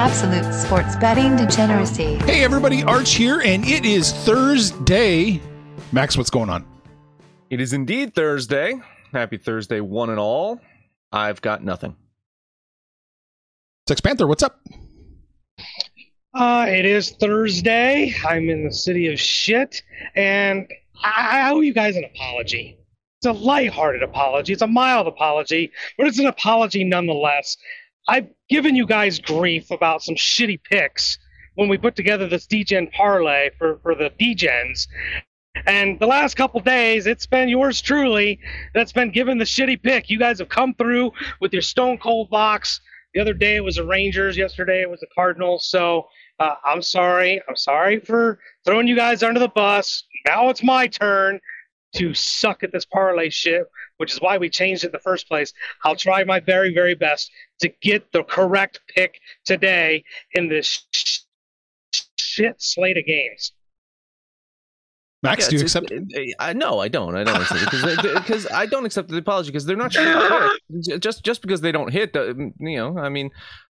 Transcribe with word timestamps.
Absolute 0.00 0.54
sports 0.54 0.94
betting 0.94 1.34
degeneracy. 1.34 2.14
Hey, 2.18 2.44
everybody, 2.44 2.84
Arch 2.84 3.14
here, 3.14 3.40
and 3.40 3.64
it 3.66 3.84
is 3.84 4.12
Thursday. 4.12 5.40
Max, 5.90 6.16
what's 6.16 6.30
going 6.30 6.48
on? 6.48 6.64
It 7.50 7.60
is 7.60 7.72
indeed 7.72 8.14
Thursday. 8.14 8.80
Happy 9.12 9.38
Thursday, 9.38 9.80
one 9.80 10.10
and 10.10 10.20
all. 10.20 10.60
I've 11.10 11.42
got 11.42 11.64
nothing. 11.64 11.96
Sex 13.88 14.00
Panther, 14.00 14.28
what's 14.28 14.44
up? 14.44 14.60
Uh, 16.32 16.66
it 16.68 16.84
is 16.84 17.10
Thursday. 17.10 18.14
I'm 18.24 18.48
in 18.48 18.66
the 18.66 18.72
city 18.72 19.12
of 19.12 19.18
shit, 19.18 19.82
and 20.14 20.68
I, 21.02 21.40
I 21.40 21.50
owe 21.50 21.58
you 21.58 21.74
guys 21.74 21.96
an 21.96 22.04
apology. 22.04 22.78
It's 23.18 23.26
a 23.26 23.32
lighthearted 23.32 24.04
apology. 24.04 24.52
It's 24.52 24.62
a 24.62 24.68
mild 24.68 25.08
apology, 25.08 25.72
but 25.96 26.06
it's 26.06 26.20
an 26.20 26.26
apology 26.26 26.84
nonetheless. 26.84 27.56
I've 28.08 28.28
given 28.48 28.74
you 28.74 28.86
guys 28.86 29.18
grief 29.18 29.70
about 29.70 30.02
some 30.02 30.14
shitty 30.14 30.62
picks 30.64 31.18
when 31.54 31.68
we 31.68 31.76
put 31.76 31.94
together 31.94 32.26
this 32.26 32.46
DGen 32.46 32.90
parlay 32.92 33.50
for, 33.58 33.78
for 33.82 33.94
the 33.94 34.10
DGens. 34.18 34.88
And 35.66 35.98
the 36.00 36.06
last 36.06 36.34
couple 36.34 36.60
days, 36.60 37.06
it's 37.06 37.26
been 37.26 37.48
yours 37.48 37.82
truly 37.82 38.40
that's 38.74 38.92
been 38.92 39.10
given 39.10 39.36
the 39.36 39.44
shitty 39.44 39.82
pick. 39.82 40.08
You 40.08 40.18
guys 40.18 40.38
have 40.38 40.48
come 40.48 40.72
through 40.74 41.12
with 41.40 41.52
your 41.52 41.62
stone 41.62 41.98
cold 41.98 42.30
box. 42.30 42.80
The 43.12 43.20
other 43.20 43.34
day 43.34 43.56
it 43.56 43.64
was 43.64 43.76
the 43.76 43.84
Rangers. 43.84 44.36
Yesterday 44.36 44.80
it 44.80 44.90
was 44.90 45.00
the 45.00 45.08
Cardinals. 45.14 45.68
So 45.68 46.06
uh, 46.38 46.54
I'm 46.64 46.80
sorry. 46.80 47.42
I'm 47.48 47.56
sorry 47.56 48.00
for 48.00 48.38
throwing 48.64 48.86
you 48.86 48.96
guys 48.96 49.22
under 49.22 49.40
the 49.40 49.48
bus. 49.48 50.04
Now 50.26 50.48
it's 50.48 50.62
my 50.62 50.86
turn 50.86 51.40
to 51.96 52.14
suck 52.14 52.62
at 52.62 52.72
this 52.72 52.84
parlay 52.84 53.30
shit, 53.30 53.66
which 53.98 54.12
is 54.12 54.20
why 54.20 54.38
we 54.38 54.48
changed 54.48 54.82
it 54.84 54.88
in 54.88 54.92
the 54.92 54.98
first 54.98 55.28
place. 55.28 55.52
I'll 55.84 55.94
try 55.96 56.24
my 56.24 56.40
very, 56.40 56.72
very 56.74 56.94
best 56.94 57.30
to 57.60 57.68
get 57.82 58.10
the 58.12 58.22
correct 58.24 58.80
pick 58.88 59.20
today 59.44 60.04
in 60.32 60.48
this 60.48 60.84
shit 62.16 62.60
slate 62.60 62.96
of 62.96 63.04
games. 63.06 63.52
Max, 65.22 65.44
Yeah, 65.46 65.50
do 65.50 65.56
you 65.56 65.62
accept? 65.62 65.90
it- 65.90 66.04
it- 66.10 66.36
I 66.38 66.52
no, 66.52 66.78
I 66.78 66.86
don't. 66.86 67.16
I 67.16 67.24
don't 67.24 67.40
accept 67.42 67.62
it 67.62 67.70
because 67.72 68.14
because 68.14 68.46
I 68.52 68.66
don't 68.66 68.86
accept 68.86 69.08
the 69.08 69.16
apology 69.16 69.50
because 69.50 69.66
they're 69.66 69.76
not 69.76 69.92
sure. 69.92 70.48
just 71.00 71.24
just 71.24 71.42
because 71.42 71.60
they 71.60 71.72
don't 71.72 71.90
hit, 71.92 72.16
uh, 72.16 72.26
the, 72.26 72.52
you 72.60 72.76
know. 72.76 72.96
I 72.98 73.08
mean, 73.08 73.30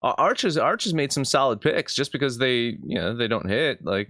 Ar- 0.04 0.14
Arch 0.20 0.44
has 0.44 0.56
Arch 0.56 0.84
has 0.84 0.94
made 0.94 1.12
some 1.12 1.26
solid 1.26 1.60
picks 1.60 1.96
just 1.96 2.12
because 2.12 2.38
they 2.38 2.78
you 2.86 2.96
know 3.00 3.16
they 3.16 3.28
don't 3.28 3.50
hit. 3.50 3.80
Like 3.84 4.08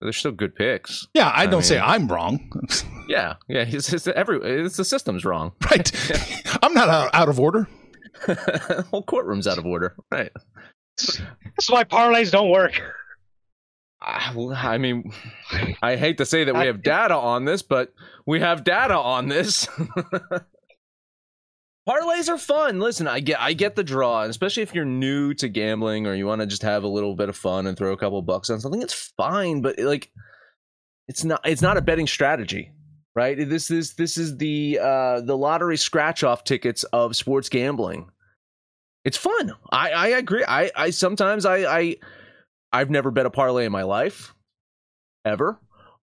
they're 0.00 0.12
still 0.12 0.32
good 0.32 0.56
picks. 0.56 1.06
Yeah, 1.14 1.28
I 1.28 1.42
I 1.42 1.46
don't 1.46 1.62
say 1.62 1.78
I'm 1.78 2.08
wrong. 2.08 2.50
Yeah, 3.08 3.34
yeah. 3.48 3.64
It's, 3.68 3.92
it's 3.92 4.06
every 4.06 4.40
it's 4.42 4.76
the 4.76 4.84
system's 4.84 5.24
wrong. 5.24 5.52
right. 5.70 5.90
I'm 6.62 6.74
not 6.74 6.88
out, 6.88 7.14
out 7.14 7.28
of 7.28 7.38
order. 7.38 7.68
Whole 8.90 9.02
courtroom's 9.02 9.46
out 9.46 9.58
of 9.58 9.66
order. 9.66 9.94
Right. 10.10 10.32
That's 10.96 11.68
why 11.68 11.84
parlays 11.84 12.30
don't 12.30 12.50
work. 12.50 12.80
Ah, 14.00 14.34
I 14.34 14.74
I 14.74 14.78
mean, 14.78 15.12
I 15.82 15.96
hate 15.96 16.18
to 16.18 16.26
say 16.26 16.44
that 16.44 16.54
we 16.54 16.66
have 16.66 16.82
data 16.82 17.16
on 17.16 17.46
this, 17.46 17.62
but 17.62 17.92
we 18.26 18.40
have 18.40 18.64
data 18.64 18.96
on 18.96 19.28
this. 19.28 19.66
Parlays 21.88 22.30
are 22.30 22.38
fun. 22.38 22.80
Listen, 22.80 23.06
I 23.06 23.20
get 23.20 23.40
I 23.40 23.52
get 23.52 23.76
the 23.76 23.84
draw, 23.84 24.22
especially 24.22 24.62
if 24.62 24.74
you're 24.74 24.86
new 24.86 25.34
to 25.34 25.48
gambling 25.48 26.06
or 26.06 26.14
you 26.14 26.26
want 26.26 26.40
to 26.40 26.46
just 26.46 26.62
have 26.62 26.82
a 26.82 26.88
little 26.88 27.14
bit 27.14 27.28
of 27.28 27.36
fun 27.36 27.66
and 27.66 27.76
throw 27.76 27.92
a 27.92 27.96
couple 27.96 28.20
bucks 28.22 28.48
on 28.48 28.60
something, 28.60 28.80
it's 28.80 29.12
fine, 29.16 29.60
but 29.60 29.78
like 29.78 30.10
it's 31.08 31.24
not 31.24 31.40
it's 31.44 31.62
not 31.62 31.76
a 31.76 31.82
betting 31.82 32.06
strategy. 32.06 32.70
Right? 33.14 33.36
This 33.48 33.70
is 33.70 33.94
this 33.94 34.18
is 34.18 34.36
the 34.38 34.78
uh 34.82 35.20
the 35.20 35.36
lottery 35.36 35.76
scratch 35.76 36.24
off 36.24 36.42
tickets 36.44 36.82
of 36.84 37.14
sports 37.14 37.48
gambling. 37.48 38.10
It's 39.04 39.16
fun. 39.16 39.52
I 39.70 39.90
I 39.90 40.06
agree. 40.08 40.44
I 40.46 40.70
I 40.74 40.90
sometimes 40.90 41.46
I 41.46 41.58
I 41.58 41.96
I've 42.72 42.90
never 42.90 43.12
bet 43.12 43.26
a 43.26 43.30
parlay 43.30 43.66
in 43.66 43.72
my 43.72 43.82
life, 43.84 44.34
ever. 45.24 45.60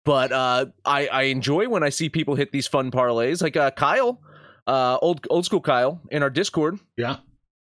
But 0.04 0.32
uh, 0.32 0.66
I 0.84 1.06
I 1.08 1.22
enjoy 1.24 1.68
when 1.68 1.82
I 1.82 1.90
see 1.90 2.08
people 2.08 2.34
hit 2.34 2.52
these 2.52 2.66
fun 2.66 2.90
parlays. 2.90 3.42
Like 3.42 3.56
uh, 3.56 3.70
Kyle, 3.72 4.20
uh, 4.66 4.98
old 5.02 5.26
old 5.30 5.44
school 5.44 5.60
Kyle 5.60 6.00
in 6.10 6.22
our 6.22 6.30
Discord 6.30 6.78
Yeah. 6.96 7.16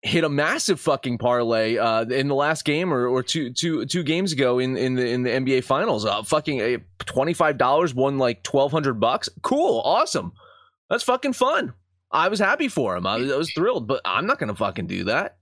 Hit 0.04 0.24
a 0.24 0.30
massive 0.30 0.80
fucking 0.80 1.18
parlay 1.20 1.78
uh, 1.78 2.04
in 2.06 2.28
the 2.28 2.36
last 2.36 2.66
game 2.66 2.94
or, 2.94 3.08
or 3.08 3.22
two 3.22 3.52
two 3.52 3.86
two 3.86 4.04
games 4.04 4.32
ago 4.32 4.60
in, 4.60 4.76
in 4.78 4.96
the 4.96 5.08
in 5.08 5.24
the 5.24 5.30
NBA 5.30 5.64
Finals. 5.64 6.06
Uh, 6.06 6.24
fucking 6.24 6.62
uh, 6.62 6.78
twenty 7.00 7.34
five 7.34 7.58
dollars 7.58 7.94
won 7.94 8.18
like 8.18 8.44
twelve 8.44 8.72
hundred 8.72 9.00
bucks. 9.00 9.30
Cool, 9.42 9.82
awesome. 9.86 10.34
That's 10.90 11.04
fucking 11.04 11.34
fun. 11.34 11.74
I 12.12 12.28
was 12.28 12.40
happy 12.40 12.68
for 12.68 12.98
him. 12.98 13.08
I 13.08 13.18
was, 13.18 13.32
I 13.32 13.38
was 13.38 13.52
thrilled, 13.52 13.88
but 13.88 14.02
I'm 14.04 14.26
not 14.26 14.40
gonna 14.40 14.56
fucking 14.56 14.88
do 14.88 15.06
that. 15.06 15.38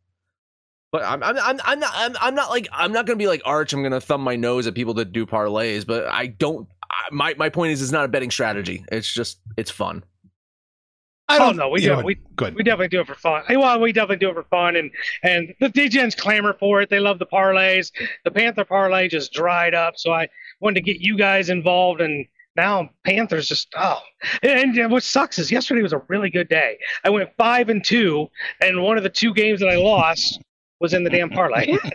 But 0.92 1.04
I'm 1.04 1.24
I'm 1.24 1.38
I'm, 1.38 1.60
I'm 1.64 1.80
not 1.80 1.92
I'm, 1.96 2.16
I'm 2.20 2.36
not 2.36 2.50
like 2.50 2.68
I'm 2.72 2.92
not 2.92 3.06
gonna 3.06 3.18
be 3.18 3.28
like 3.28 3.42
Arch. 3.46 3.74
I'm 3.74 3.84
gonna 3.84 4.02
thumb 4.02 4.22
my 4.22 4.36
nose 4.36 4.68
at 4.68 4.76
people 4.76 4.96
that 4.96 5.12
do 5.12 5.26
parlays. 5.26 5.86
But 5.86 6.08
I 6.08 6.28
don't. 6.28 6.68
I, 6.92 7.14
my 7.14 7.34
my 7.38 7.50
point 7.50 7.72
is, 7.72 7.82
it's 7.82 7.92
not 7.92 8.06
a 8.06 8.08
betting 8.08 8.32
strategy. 8.32 8.84
It's 8.92 9.12
just 9.12 9.40
it's 9.56 9.72
fun. 9.72 10.04
I 11.30 11.38
don't 11.38 11.56
no, 11.56 11.70
we 11.70 11.86
know 11.86 12.02
do. 12.02 12.06
We 12.06 12.16
Go 12.36 12.46
ahead. 12.46 12.56
we 12.56 12.64
definitely 12.64 12.90
do 12.90 13.02
it 13.02 13.08
for 13.08 13.16
fun. 13.16 13.44
Well, 13.50 13.80
we 13.80 13.94
definitely 13.94 14.18
do 14.18 14.30
it 14.30 14.34
for 14.34 14.44
fun, 14.44 14.76
and 14.76 14.92
and 15.24 15.54
the 15.60 15.70
DJs 15.70 16.18
clamor 16.18 16.54
for 16.54 16.82
it. 16.82 16.90
They 16.90 17.00
love 17.00 17.20
the 17.20 17.26
parlays. 17.26 17.92
The 18.26 18.32
Panther 18.32 18.66
parlay 18.66 19.08
just 19.08 19.32
dried 19.32 19.74
up, 19.74 19.94
so 19.98 20.12
I 20.12 20.28
wanted 20.60 20.76
to 20.76 20.82
get 20.82 21.02
you 21.02 21.18
guys 21.18 21.50
involved, 21.50 22.02
and 22.02 22.26
now 22.56 22.90
Panthers 23.06 23.48
just 23.48 23.68
oh. 23.78 24.00
And, 24.44 24.76
and 24.78 24.92
what 24.92 25.04
sucks 25.04 25.40
is 25.40 25.52
yesterday 25.52 25.82
was 25.82 25.94
a 25.94 26.02
really 26.08 26.30
good 26.30 26.50
day. 26.50 26.78
I 27.04 27.10
went 27.10 27.30
five 27.38 27.70
and 27.70 27.84
two, 27.84 28.28
and 28.62 28.82
one 28.82 28.98
of 28.98 29.04
the 29.04 29.10
two 29.10 29.34
games 29.34 29.60
that 29.60 29.70
I 29.70 29.78
lost 29.78 30.42
was 30.80 30.94
in 30.94 31.04
the 31.04 31.10
damn 31.10 31.30
parlay. 31.30 31.78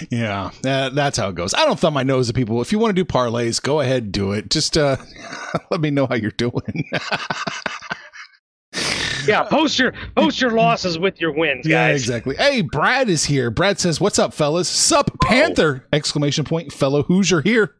Yeah, 0.10 0.50
that, 0.62 0.94
that's 0.94 1.18
how 1.18 1.28
it 1.28 1.34
goes. 1.34 1.52
I 1.54 1.64
don't 1.64 1.78
thumb 1.78 1.94
my 1.94 2.02
nose 2.02 2.30
at 2.30 2.34
people. 2.34 2.62
If 2.62 2.72
you 2.72 2.78
want 2.78 2.96
to 2.96 3.04
do 3.04 3.04
parlays, 3.04 3.60
go 3.60 3.80
ahead, 3.80 4.04
and 4.04 4.12
do 4.12 4.32
it. 4.32 4.48
Just 4.48 4.78
uh, 4.78 4.96
let 5.70 5.80
me 5.80 5.90
know 5.90 6.06
how 6.06 6.14
you're 6.14 6.30
doing. 6.30 6.90
Yeah, 9.30 9.42
post 9.44 9.78
your 9.78 9.92
post 10.16 10.40
your 10.40 10.50
losses 10.50 10.98
with 10.98 11.20
your 11.20 11.32
wins, 11.32 11.66
guys. 11.66 11.70
yeah, 11.70 11.88
exactly. 11.88 12.36
Hey, 12.36 12.62
Brad 12.62 13.08
is 13.08 13.24
here. 13.24 13.50
Brad 13.50 13.78
says, 13.78 14.00
"What's 14.00 14.18
up, 14.18 14.34
fellas? 14.34 14.68
Sup, 14.68 15.10
Panther!" 15.22 15.86
Exclamation 15.92 16.44
point, 16.44 16.72
fellow 16.72 17.02
Hoosier 17.04 17.40
here. 17.42 17.74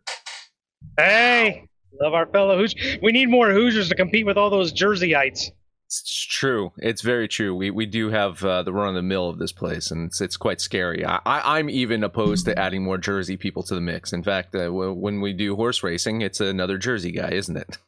Hey, 0.98 1.68
love 2.00 2.14
our 2.14 2.26
fellow 2.26 2.56
Hoosiers. 2.58 2.98
We 3.02 3.12
need 3.12 3.28
more 3.28 3.50
Hoosiers 3.50 3.88
to 3.88 3.94
compete 3.94 4.26
with 4.26 4.36
all 4.36 4.50
those 4.50 4.72
Jerseyites. 4.72 5.50
It's 5.86 6.24
true. 6.24 6.70
It's 6.78 7.02
very 7.02 7.26
true. 7.26 7.52
We 7.54 7.70
we 7.70 7.84
do 7.84 8.10
have 8.10 8.44
uh, 8.44 8.62
the 8.62 8.72
run 8.72 8.90
of 8.90 8.94
the 8.94 9.02
mill 9.02 9.28
of 9.28 9.38
this 9.38 9.50
place, 9.50 9.90
and 9.90 10.06
it's 10.06 10.20
it's 10.20 10.36
quite 10.36 10.60
scary. 10.60 11.04
I, 11.04 11.16
I 11.26 11.58
I'm 11.58 11.68
even 11.68 12.04
opposed 12.04 12.44
to 12.46 12.56
adding 12.56 12.84
more 12.84 12.96
Jersey 12.96 13.36
people 13.36 13.64
to 13.64 13.74
the 13.74 13.80
mix. 13.80 14.12
In 14.12 14.22
fact, 14.22 14.54
uh, 14.54 14.66
w- 14.66 14.92
when 14.92 15.20
we 15.20 15.32
do 15.32 15.56
horse 15.56 15.82
racing, 15.82 16.20
it's 16.20 16.40
another 16.40 16.78
Jersey 16.78 17.10
guy, 17.10 17.30
isn't 17.30 17.56
it? 17.56 17.78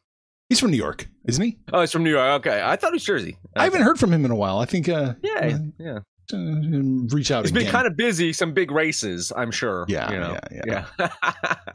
He's 0.53 0.59
from 0.59 0.69
New 0.69 0.77
York, 0.77 1.07
isn't 1.25 1.43
he? 1.43 1.57
Oh, 1.73 1.79
he's 1.81 1.91
from 1.91 2.03
New 2.03 2.11
York. 2.11 2.45
Okay, 2.45 2.61
I 2.63 2.75
thought 2.75 2.91
he 2.91 2.97
was 2.97 3.03
Jersey. 3.03 3.39
I 3.55 3.63
haven't 3.63 3.81
heard 3.81 3.97
from 3.97 4.13
him 4.13 4.23
in 4.23 4.29
a 4.29 4.35
while. 4.35 4.59
I 4.59 4.65
think 4.65 4.87
uh, 4.87 5.15
Yeah, 5.23 5.57
yeah. 5.79 5.97
uh, 6.31 6.37
reach 7.11 7.31
out 7.31 7.43
He's 7.43 7.49
again. 7.49 7.63
been 7.63 7.71
kind 7.71 7.87
of 7.87 7.97
busy. 7.97 8.33
Some 8.33 8.53
big 8.53 8.69
races, 8.69 9.33
I'm 9.35 9.49
sure. 9.49 9.85
Yeah, 9.87 10.11
you 10.11 10.19
know? 10.19 10.37
yeah, 10.67 10.85
yeah. 10.99 11.09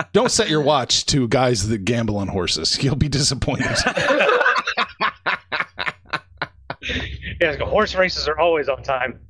Don't 0.12 0.31
set 0.31 0.49
your 0.49 0.61
watch 0.61 1.06
to 1.06 1.27
guys 1.27 1.66
that 1.66 1.84
gamble 1.84 2.19
on 2.19 2.28
horses. 2.28 2.81
You'll 2.81 2.94
be 2.94 3.09
disappointed. 3.09 3.66
Yeah, 7.41 7.56
horse 7.56 7.95
races 7.97 8.27
are 8.28 8.39
always 8.39 8.69
on 8.69 8.83
time. 8.84 9.21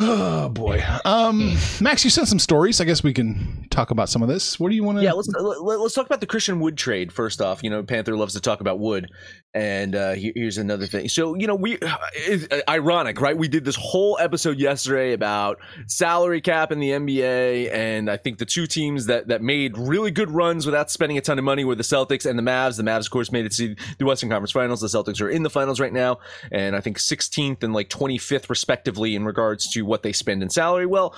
oh 0.00 0.48
boy. 0.48 0.82
Um, 1.04 1.56
Max, 1.80 2.04
you 2.04 2.10
sent 2.10 2.26
some 2.28 2.38
stories. 2.40 2.80
I 2.80 2.84
guess 2.84 3.02
we 3.02 3.12
can 3.12 3.66
talk 3.78 3.90
about 3.90 4.08
some 4.08 4.22
of 4.22 4.28
this. 4.28 4.58
What 4.58 4.70
do 4.70 4.74
you 4.74 4.82
want 4.82 4.98
to? 4.98 5.04
Yeah, 5.04 5.12
let's 5.12 5.32
uh, 5.32 5.42
let, 5.42 5.80
let's 5.80 5.94
talk 5.94 6.06
about 6.06 6.20
the 6.20 6.26
Christian 6.26 6.58
Wood 6.60 6.76
trade 6.76 7.12
first 7.12 7.40
off. 7.40 7.62
You 7.62 7.70
know, 7.70 7.82
Panther 7.82 8.16
loves 8.16 8.34
to 8.34 8.40
talk 8.40 8.60
about 8.60 8.78
wood, 8.78 9.10
and 9.54 9.94
uh, 9.94 10.14
here's 10.14 10.58
another 10.58 10.86
thing. 10.86 11.08
So 11.08 11.34
you 11.36 11.46
know, 11.46 11.54
we 11.54 11.78
uh, 11.78 11.96
it's 12.14 12.52
uh, 12.52 12.60
ironic, 12.68 13.20
right? 13.20 13.36
We 13.36 13.48
did 13.48 13.64
this 13.64 13.76
whole 13.76 14.18
episode 14.20 14.58
yesterday 14.58 15.12
about 15.12 15.58
salary 15.86 16.40
cap 16.40 16.72
in 16.72 16.80
the 16.80 16.90
NBA, 16.90 17.72
and 17.72 18.10
I 18.10 18.16
think 18.16 18.38
the 18.38 18.46
two 18.46 18.66
teams 18.66 19.06
that 19.06 19.28
that 19.28 19.42
made 19.42 19.78
really 19.78 20.10
good 20.10 20.30
runs 20.30 20.66
without 20.66 20.90
spending 20.90 21.16
a 21.16 21.20
ton 21.20 21.38
of 21.38 21.44
money 21.44 21.64
were 21.64 21.76
the 21.76 21.82
Celtics 21.82 22.28
and 22.28 22.38
the 22.38 22.42
Mavs. 22.42 22.76
The 22.76 22.82
Mavs, 22.82 23.06
of 23.06 23.10
course, 23.10 23.30
made 23.30 23.46
it 23.46 23.52
to 23.52 23.76
the 23.98 24.04
Western 24.04 24.28
Conference 24.28 24.52
Finals. 24.52 24.80
The 24.80 24.88
Celtics 24.88 25.20
are 25.20 25.30
in 25.30 25.44
the 25.44 25.50
finals 25.50 25.78
right 25.78 25.92
now, 25.92 26.18
and 26.50 26.74
I 26.74 26.80
think 26.80 26.98
16th 26.98 27.62
and 27.62 27.72
like 27.72 27.88
25th 27.88 28.50
respectively 28.50 29.14
in 29.14 29.24
regards 29.24 29.70
to 29.70 29.82
what 29.82 30.02
they 30.02 30.12
spend 30.12 30.42
in 30.42 30.50
salary. 30.50 30.86
Well, 30.86 31.14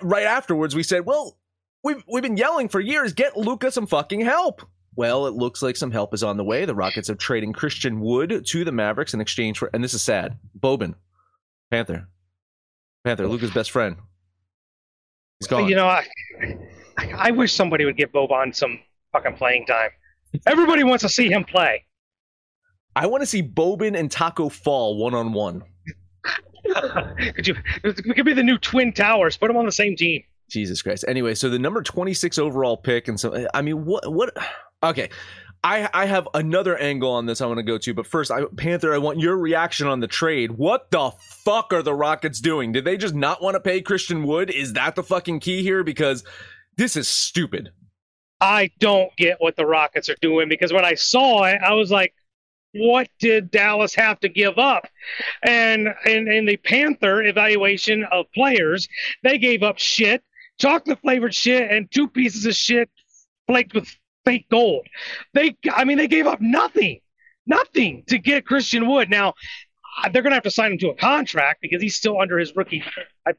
right 0.00 0.24
afterwards, 0.24 0.74
we 0.74 0.82
said, 0.82 1.04
well 1.04 1.36
we've 1.86 2.02
we've 2.08 2.22
been 2.22 2.36
yelling 2.36 2.68
for 2.68 2.80
years. 2.80 3.12
Get 3.12 3.36
Luka 3.36 3.70
some 3.70 3.86
fucking 3.86 4.20
help. 4.20 4.62
Well, 4.96 5.26
it 5.26 5.34
looks 5.34 5.62
like 5.62 5.76
some 5.76 5.90
help 5.90 6.12
is 6.14 6.22
on 6.22 6.36
the 6.36 6.44
way. 6.44 6.64
The 6.64 6.74
Rockets 6.74 7.08
are 7.10 7.14
trading 7.14 7.52
Christian 7.52 8.00
Wood 8.00 8.44
to 8.46 8.64
the 8.64 8.72
Mavericks 8.72 9.14
in 9.14 9.20
exchange 9.20 9.58
for, 9.58 9.70
and 9.72 9.84
this 9.84 9.94
is 9.94 10.02
sad. 10.02 10.38
Boban, 10.58 10.94
Panther, 11.70 12.08
Panther, 13.04 13.28
Luka's 13.28 13.52
best 13.52 13.70
friend. 13.70 13.96
He's 15.38 15.48
gone. 15.48 15.68
You 15.68 15.76
know, 15.76 15.86
I, 15.86 16.06
I 16.98 17.30
wish 17.30 17.52
somebody 17.52 17.84
would 17.84 17.96
give 17.96 18.10
Boban 18.10 18.54
some 18.54 18.80
fucking 19.12 19.36
playing 19.36 19.66
time. 19.66 19.90
Everybody 20.46 20.82
wants 20.82 21.02
to 21.02 21.08
see 21.08 21.28
him 21.28 21.44
play. 21.44 21.84
I 22.96 23.06
want 23.06 23.22
to 23.22 23.26
see 23.26 23.42
Boban 23.42 23.96
and 23.96 24.10
Tacko 24.10 24.50
Fall 24.50 24.96
one 24.98 25.14
on 25.14 25.32
one. 25.32 25.62
could 27.34 27.46
you? 27.46 27.54
It 27.84 28.16
could 28.16 28.24
be 28.24 28.32
the 28.32 28.42
new 28.42 28.58
Twin 28.58 28.92
Towers. 28.92 29.36
Put 29.36 29.48
them 29.48 29.56
on 29.58 29.66
the 29.66 29.72
same 29.72 29.94
team. 29.94 30.22
Jesus 30.48 30.82
Christ. 30.82 31.04
Anyway, 31.08 31.34
so 31.34 31.48
the 31.48 31.58
number 31.58 31.82
26 31.82 32.38
overall 32.38 32.76
pick, 32.76 33.08
and 33.08 33.18
so 33.18 33.46
I 33.54 33.62
mean, 33.62 33.84
what 33.84 34.10
what? 34.12 34.36
Okay, 34.82 35.10
I 35.64 35.88
I 35.92 36.06
have 36.06 36.28
another 36.34 36.76
angle 36.78 37.10
on 37.10 37.26
this 37.26 37.40
I 37.40 37.46
want 37.46 37.58
to 37.58 37.64
go 37.64 37.78
to, 37.78 37.94
but 37.94 38.06
first, 38.06 38.30
I, 38.30 38.44
Panther, 38.56 38.94
I 38.94 38.98
want 38.98 39.18
your 39.18 39.36
reaction 39.36 39.86
on 39.86 40.00
the 40.00 40.06
trade. 40.06 40.52
What 40.52 40.90
the 40.90 41.10
fuck 41.44 41.72
are 41.72 41.82
the 41.82 41.94
Rockets 41.94 42.40
doing? 42.40 42.72
Did 42.72 42.84
they 42.84 42.96
just 42.96 43.14
not 43.14 43.42
want 43.42 43.54
to 43.54 43.60
pay 43.60 43.80
Christian 43.80 44.22
Wood? 44.24 44.50
Is 44.50 44.74
that 44.74 44.94
the 44.94 45.02
fucking 45.02 45.40
key 45.40 45.62
here? 45.62 45.82
Because 45.82 46.24
this 46.76 46.96
is 46.96 47.08
stupid. 47.08 47.70
I 48.40 48.70
don't 48.80 49.14
get 49.16 49.40
what 49.40 49.56
the 49.56 49.66
Rockets 49.66 50.08
are 50.08 50.16
doing 50.20 50.48
because 50.48 50.72
when 50.72 50.84
I 50.84 50.94
saw 50.94 51.44
it, 51.44 51.58
I 51.62 51.72
was 51.72 51.90
like, 51.90 52.12
what 52.74 53.08
did 53.18 53.50
Dallas 53.50 53.94
have 53.94 54.20
to 54.20 54.28
give 54.28 54.58
up? 54.58 54.86
And 55.42 55.88
in, 56.04 56.44
the 56.44 56.58
Panther 56.58 57.22
evaluation 57.22 58.04
of 58.04 58.30
players, 58.32 58.88
they 59.22 59.38
gave 59.38 59.62
up 59.62 59.78
shit, 59.78 60.22
chocolate 60.58 61.00
flavored 61.00 61.34
shit, 61.34 61.70
and 61.70 61.90
two 61.90 62.08
pieces 62.08 62.46
of 62.46 62.54
shit 62.54 62.90
flaked 63.46 63.74
with 63.74 63.88
fake 64.24 64.46
gold. 64.50 64.86
They, 65.34 65.56
I 65.72 65.84
mean, 65.84 65.98
they 65.98 66.08
gave 66.08 66.26
up 66.26 66.40
nothing, 66.40 67.00
nothing 67.46 68.04
to 68.08 68.18
get 68.18 68.46
Christian 68.46 68.88
Wood. 68.88 69.10
Now, 69.10 69.34
they're 70.12 70.22
going 70.22 70.32
to 70.32 70.36
have 70.36 70.42
to 70.44 70.50
sign 70.50 70.72
him 70.72 70.78
to 70.78 70.90
a 70.90 70.94
contract 70.94 71.60
because 71.62 71.80
he's 71.80 71.96
still 71.96 72.20
under 72.20 72.38
his 72.38 72.54
rookie 72.54 72.82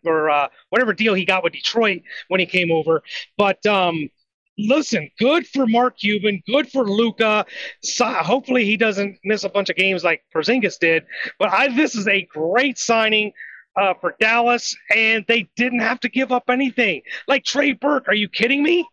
or 0.05 0.29
uh, 0.29 0.47
whatever 0.69 0.93
deal 0.93 1.13
he 1.13 1.25
got 1.25 1.43
with 1.43 1.53
Detroit 1.53 2.01
when 2.29 2.39
he 2.39 2.45
came 2.45 2.71
over. 2.71 3.03
But 3.37 3.63
um, 3.65 4.09
listen, 4.57 5.09
good 5.19 5.47
for 5.47 5.67
Mark 5.67 5.99
Cuban, 5.99 6.41
good 6.47 6.69
for 6.69 6.83
Luka. 6.83 7.45
So 7.83 8.05
hopefully 8.05 8.65
he 8.65 8.77
doesn't 8.77 9.19
miss 9.23 9.43
a 9.43 9.49
bunch 9.49 9.69
of 9.69 9.75
games 9.75 10.03
like 10.03 10.23
Porzingis 10.33 10.79
did. 10.79 11.05
But 11.37 11.49
I, 11.49 11.67
this 11.75 11.95
is 11.95 12.07
a 12.07 12.23
great 12.23 12.77
signing 12.77 13.33
uh, 13.77 13.93
for 14.01 14.15
Dallas, 14.19 14.75
and 14.95 15.23
they 15.27 15.47
didn't 15.55 15.79
have 15.79 15.99
to 16.01 16.09
give 16.09 16.31
up 16.31 16.49
anything. 16.49 17.01
Like 17.27 17.45
Trey 17.45 17.73
Burke, 17.73 18.07
are 18.07 18.15
you 18.15 18.27
kidding 18.27 18.63
me? 18.63 18.87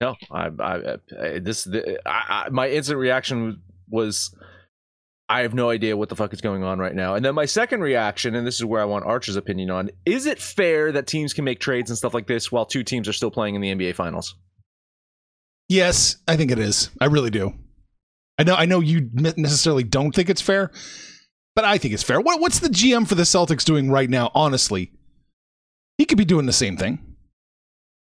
No, 0.00 0.14
I, 0.30 0.48
I, 0.60 0.96
I 1.20 1.38
this, 1.40 1.64
the, 1.64 2.00
I, 2.08 2.44
I, 2.46 2.48
my 2.50 2.68
instant 2.68 2.98
reaction 2.98 3.62
was 3.88 4.34
I 5.28 5.40
have 5.40 5.54
no 5.54 5.70
idea 5.70 5.96
what 5.96 6.08
the 6.08 6.16
fuck 6.16 6.32
is 6.32 6.40
going 6.40 6.62
on 6.62 6.78
right 6.78 6.94
now. 6.94 7.14
And 7.14 7.24
then 7.24 7.34
my 7.34 7.44
second 7.44 7.80
reaction, 7.80 8.34
and 8.34 8.46
this 8.46 8.56
is 8.56 8.64
where 8.64 8.80
I 8.80 8.86
want 8.86 9.04
Archer's 9.04 9.36
opinion 9.36 9.70
on, 9.70 9.90
is 10.06 10.26
it 10.26 10.40
fair 10.40 10.92
that 10.92 11.06
teams 11.06 11.34
can 11.34 11.44
make 11.44 11.60
trades 11.60 11.90
and 11.90 11.98
stuff 11.98 12.14
like 12.14 12.26
this 12.26 12.50
while 12.50 12.64
two 12.64 12.84
teams 12.84 13.08
are 13.08 13.12
still 13.12 13.30
playing 13.30 13.54
in 13.54 13.60
the 13.60 13.74
NBA 13.74 13.94
finals? 13.94 14.36
Yes, 15.68 16.16
I 16.26 16.36
think 16.36 16.50
it 16.50 16.58
is. 16.58 16.90
I 17.00 17.06
really 17.06 17.30
do. 17.30 17.52
I 18.38 18.44
know 18.44 18.54
I 18.54 18.66
know 18.66 18.78
you 18.80 19.10
necessarily 19.12 19.82
don't 19.82 20.14
think 20.14 20.30
it's 20.30 20.40
fair, 20.40 20.70
but 21.58 21.64
I 21.64 21.76
think 21.76 21.92
it's 21.92 22.04
fair. 22.04 22.20
What, 22.20 22.40
what's 22.40 22.60
the 22.60 22.68
GM 22.68 23.08
for 23.08 23.16
the 23.16 23.24
Celtics 23.24 23.64
doing 23.64 23.90
right 23.90 24.08
now, 24.08 24.30
honestly? 24.32 24.92
He 25.96 26.04
could 26.04 26.16
be 26.16 26.24
doing 26.24 26.46
the 26.46 26.52
same 26.52 26.76
thing. 26.76 27.00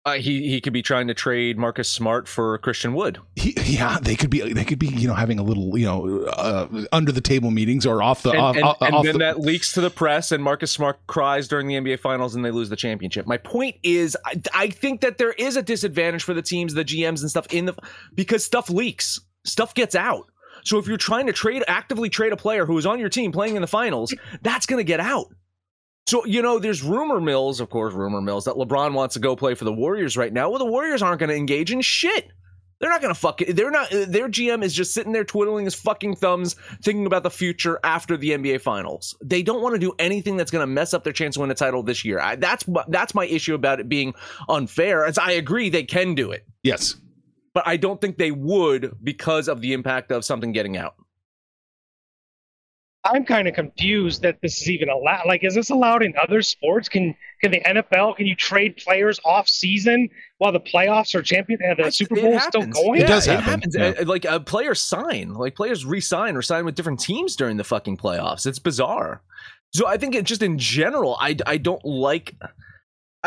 Uh, 0.04 0.16
he 0.16 0.50
he 0.50 0.60
could 0.60 0.74
be 0.74 0.82
trying 0.82 1.08
to 1.08 1.14
trade 1.14 1.58
Marcus 1.58 1.88
Smart 1.90 2.28
for 2.28 2.58
Christian 2.58 2.94
Wood. 2.94 3.20
He, 3.38 3.56
yeah, 3.64 4.00
they 4.02 4.18
could 4.18 4.30
be 4.30 4.52
they 4.52 4.66
could 4.66 4.80
be 4.80 4.88
you 4.88 5.08
know 5.08 5.14
having 5.14 5.40
a 5.40 5.44
little 5.44 5.78
you 5.78 5.86
know 5.86 6.26
uh, 6.26 6.68
under 6.92 7.14
the 7.14 7.22
table 7.22 7.50
meetings 7.50 7.86
or 7.86 8.04
off 8.04 8.22
the 8.22 8.32
and, 8.32 8.40
off, 8.40 8.56
and, 8.58 8.66
off, 8.66 8.78
and 8.82 8.96
off 8.96 9.06
then 9.06 9.14
the, 9.14 9.20
that 9.20 9.40
leaks 9.40 9.72
to 9.74 9.82
the 9.82 9.90
press, 9.90 10.34
and 10.34 10.44
Marcus 10.44 10.70
Smart 10.70 11.00
cries 11.08 11.48
during 11.48 11.68
the 11.68 11.76
NBA 11.76 12.02
Finals, 12.02 12.36
and 12.36 12.44
they 12.44 12.52
lose 12.52 12.68
the 12.68 12.76
championship. 12.76 13.28
My 13.28 13.38
point 13.38 13.78
is, 13.82 14.18
I, 14.26 14.42
I 14.54 14.70
think 14.72 15.00
that 15.02 15.20
there 15.20 15.32
is 15.32 15.56
a 15.56 15.62
disadvantage 15.62 16.24
for 16.24 16.34
the 16.34 16.42
teams, 16.42 16.74
the 16.74 16.84
GMs, 16.84 17.22
and 17.22 17.30
stuff 17.30 17.48
in 17.50 17.64
the 17.64 17.76
because 18.14 18.44
stuff 18.44 18.70
leaks, 18.70 19.22
stuff 19.46 19.74
gets 19.74 19.96
out. 19.96 20.30
So 20.68 20.78
if 20.78 20.88
you're 20.88 20.98
trying 20.98 21.28
to 21.28 21.34
trade 21.34 21.64
actively 21.68 22.10
trade 22.10 22.34
a 22.34 22.38
player 22.38 22.66
who 22.66 22.78
is 22.78 22.86
on 22.86 23.00
your 23.00 23.08
team 23.08 23.32
playing 23.32 23.56
in 23.56 23.62
the 23.62 23.68
finals, 23.68 24.14
that's 24.42 24.66
going 24.66 24.80
to 24.80 24.84
get 24.84 25.00
out. 25.00 25.34
So, 26.08 26.26
you 26.26 26.42
know, 26.42 26.60
there's 26.60 26.84
rumor 26.84 27.22
mills, 27.22 27.62
of 27.62 27.70
course, 27.70 27.94
rumor 27.94 28.22
mills 28.22 28.46
that 28.46 28.56
LeBron 28.56 28.94
wants 28.94 29.14
to 29.14 29.22
go 29.22 29.36
play 29.36 29.56
for 29.56 29.64
the 29.64 29.72
Warriors 29.72 30.18
right 30.18 30.32
now. 30.32 30.50
Well, 30.50 30.60
the 30.60 30.66
Warriors 30.66 31.02
aren't 31.02 31.20
going 31.20 31.30
to 31.30 31.36
engage 31.36 31.72
in 31.72 31.80
shit. 31.80 32.32
They're 32.80 32.90
not 32.90 33.02
going 33.02 33.14
to 33.14 33.20
fuck 33.20 33.42
it. 33.42 33.56
They're 33.56 33.72
not, 33.72 33.90
their 33.90 34.28
GM 34.28 34.62
is 34.62 34.74
just 34.74 34.94
sitting 34.94 35.14
there 35.14 35.24
twiddling 35.24 35.66
his 35.66 35.74
fucking 35.74 36.18
thumbs, 36.18 36.58
thinking 36.82 37.06
about 37.06 37.24
the 37.24 37.32
future 37.32 37.80
after 37.84 38.18
the 38.18 38.32
NBA 38.32 38.60
finals. 38.60 39.16
They 39.24 39.44
don't 39.44 39.62
want 39.62 39.76
to 39.76 39.80
do 39.80 39.94
anything 40.00 40.36
that's 40.36 40.52
going 40.52 40.64
to 40.64 40.68
mess 40.68 40.94
up 40.94 41.06
their 41.06 41.14
chance 41.14 41.36
to 41.36 41.42
win 41.42 41.52
a 41.52 41.56
title 41.56 41.82
this 41.82 42.04
year. 42.04 42.20
I, 42.20 42.36
that's, 42.36 42.66
that's 42.90 43.16
my 43.16 43.26
issue 43.26 43.56
about 43.56 43.80
it 43.80 43.88
being 43.88 44.14
unfair. 44.50 45.06
As 45.06 45.18
I 45.18 45.32
agree, 45.32 45.70
they 45.70 45.84
can 45.84 46.14
do 46.14 46.32
it. 46.32 46.46
Yes. 46.62 46.96
But 47.58 47.68
I 47.68 47.76
don't 47.76 48.00
think 48.00 48.20
they 48.20 48.30
would 48.30 48.96
because 49.04 49.48
of 49.48 49.62
the 49.62 49.74
impact 49.74 50.12
of 50.12 50.24
something 50.24 50.52
getting 50.52 50.78
out. 50.78 50.94
I'm 53.04 53.26
kind 53.26 53.48
of 53.48 53.56
confused 53.56 54.22
that 54.22 54.38
this 54.44 54.62
is 54.62 54.70
even 54.70 54.90
allowed. 54.90 55.26
Like, 55.26 55.44
is 55.44 55.56
this 55.56 55.72
allowed 55.72 56.04
in 56.04 56.14
other 56.22 56.44
sports? 56.44 56.88
Can 56.88 57.16
can 57.42 57.50
the 57.50 57.62
NFL? 57.62 58.16
Can 58.18 58.28
you 58.28 58.36
trade 58.36 58.78
players 58.78 59.20
off 59.26 59.50
season 59.50 60.08
while 60.38 60.52
the 60.52 60.60
playoffs 60.60 61.16
are 61.16 61.24
champion 61.24 61.60
and 61.64 61.84
the 61.84 61.92
Super 61.92 62.14
Bowl 62.14 62.36
is 62.36 62.44
still 62.44 62.68
going? 62.68 63.00
It 63.00 63.06
yeah, 63.06 63.08
does 63.08 63.26
it 63.26 63.40
happen. 63.40 63.50
happens. 63.50 63.76
Yeah. 63.76 63.94
Uh, 64.02 64.06
Like 64.06 64.26
uh, 64.26 64.38
players 64.38 64.80
sign, 64.80 65.34
like 65.34 65.56
players 65.56 65.84
resign 65.84 66.36
or 66.36 66.44
sign 66.44 66.64
with 66.64 66.76
different 66.76 67.00
teams 67.00 67.36
during 67.36 67.58
the 67.58 67.64
fucking 67.64 67.98
playoffs. 67.98 68.46
It's 68.46 68.60
bizarre. 68.60 69.24
So 69.74 69.88
I 69.88 69.98
think 69.98 70.14
it 70.14 70.26
just 70.26 70.44
in 70.44 70.60
general, 70.60 71.18
I 71.20 71.36
I 71.48 71.58
don't 71.58 71.84
like. 71.84 72.36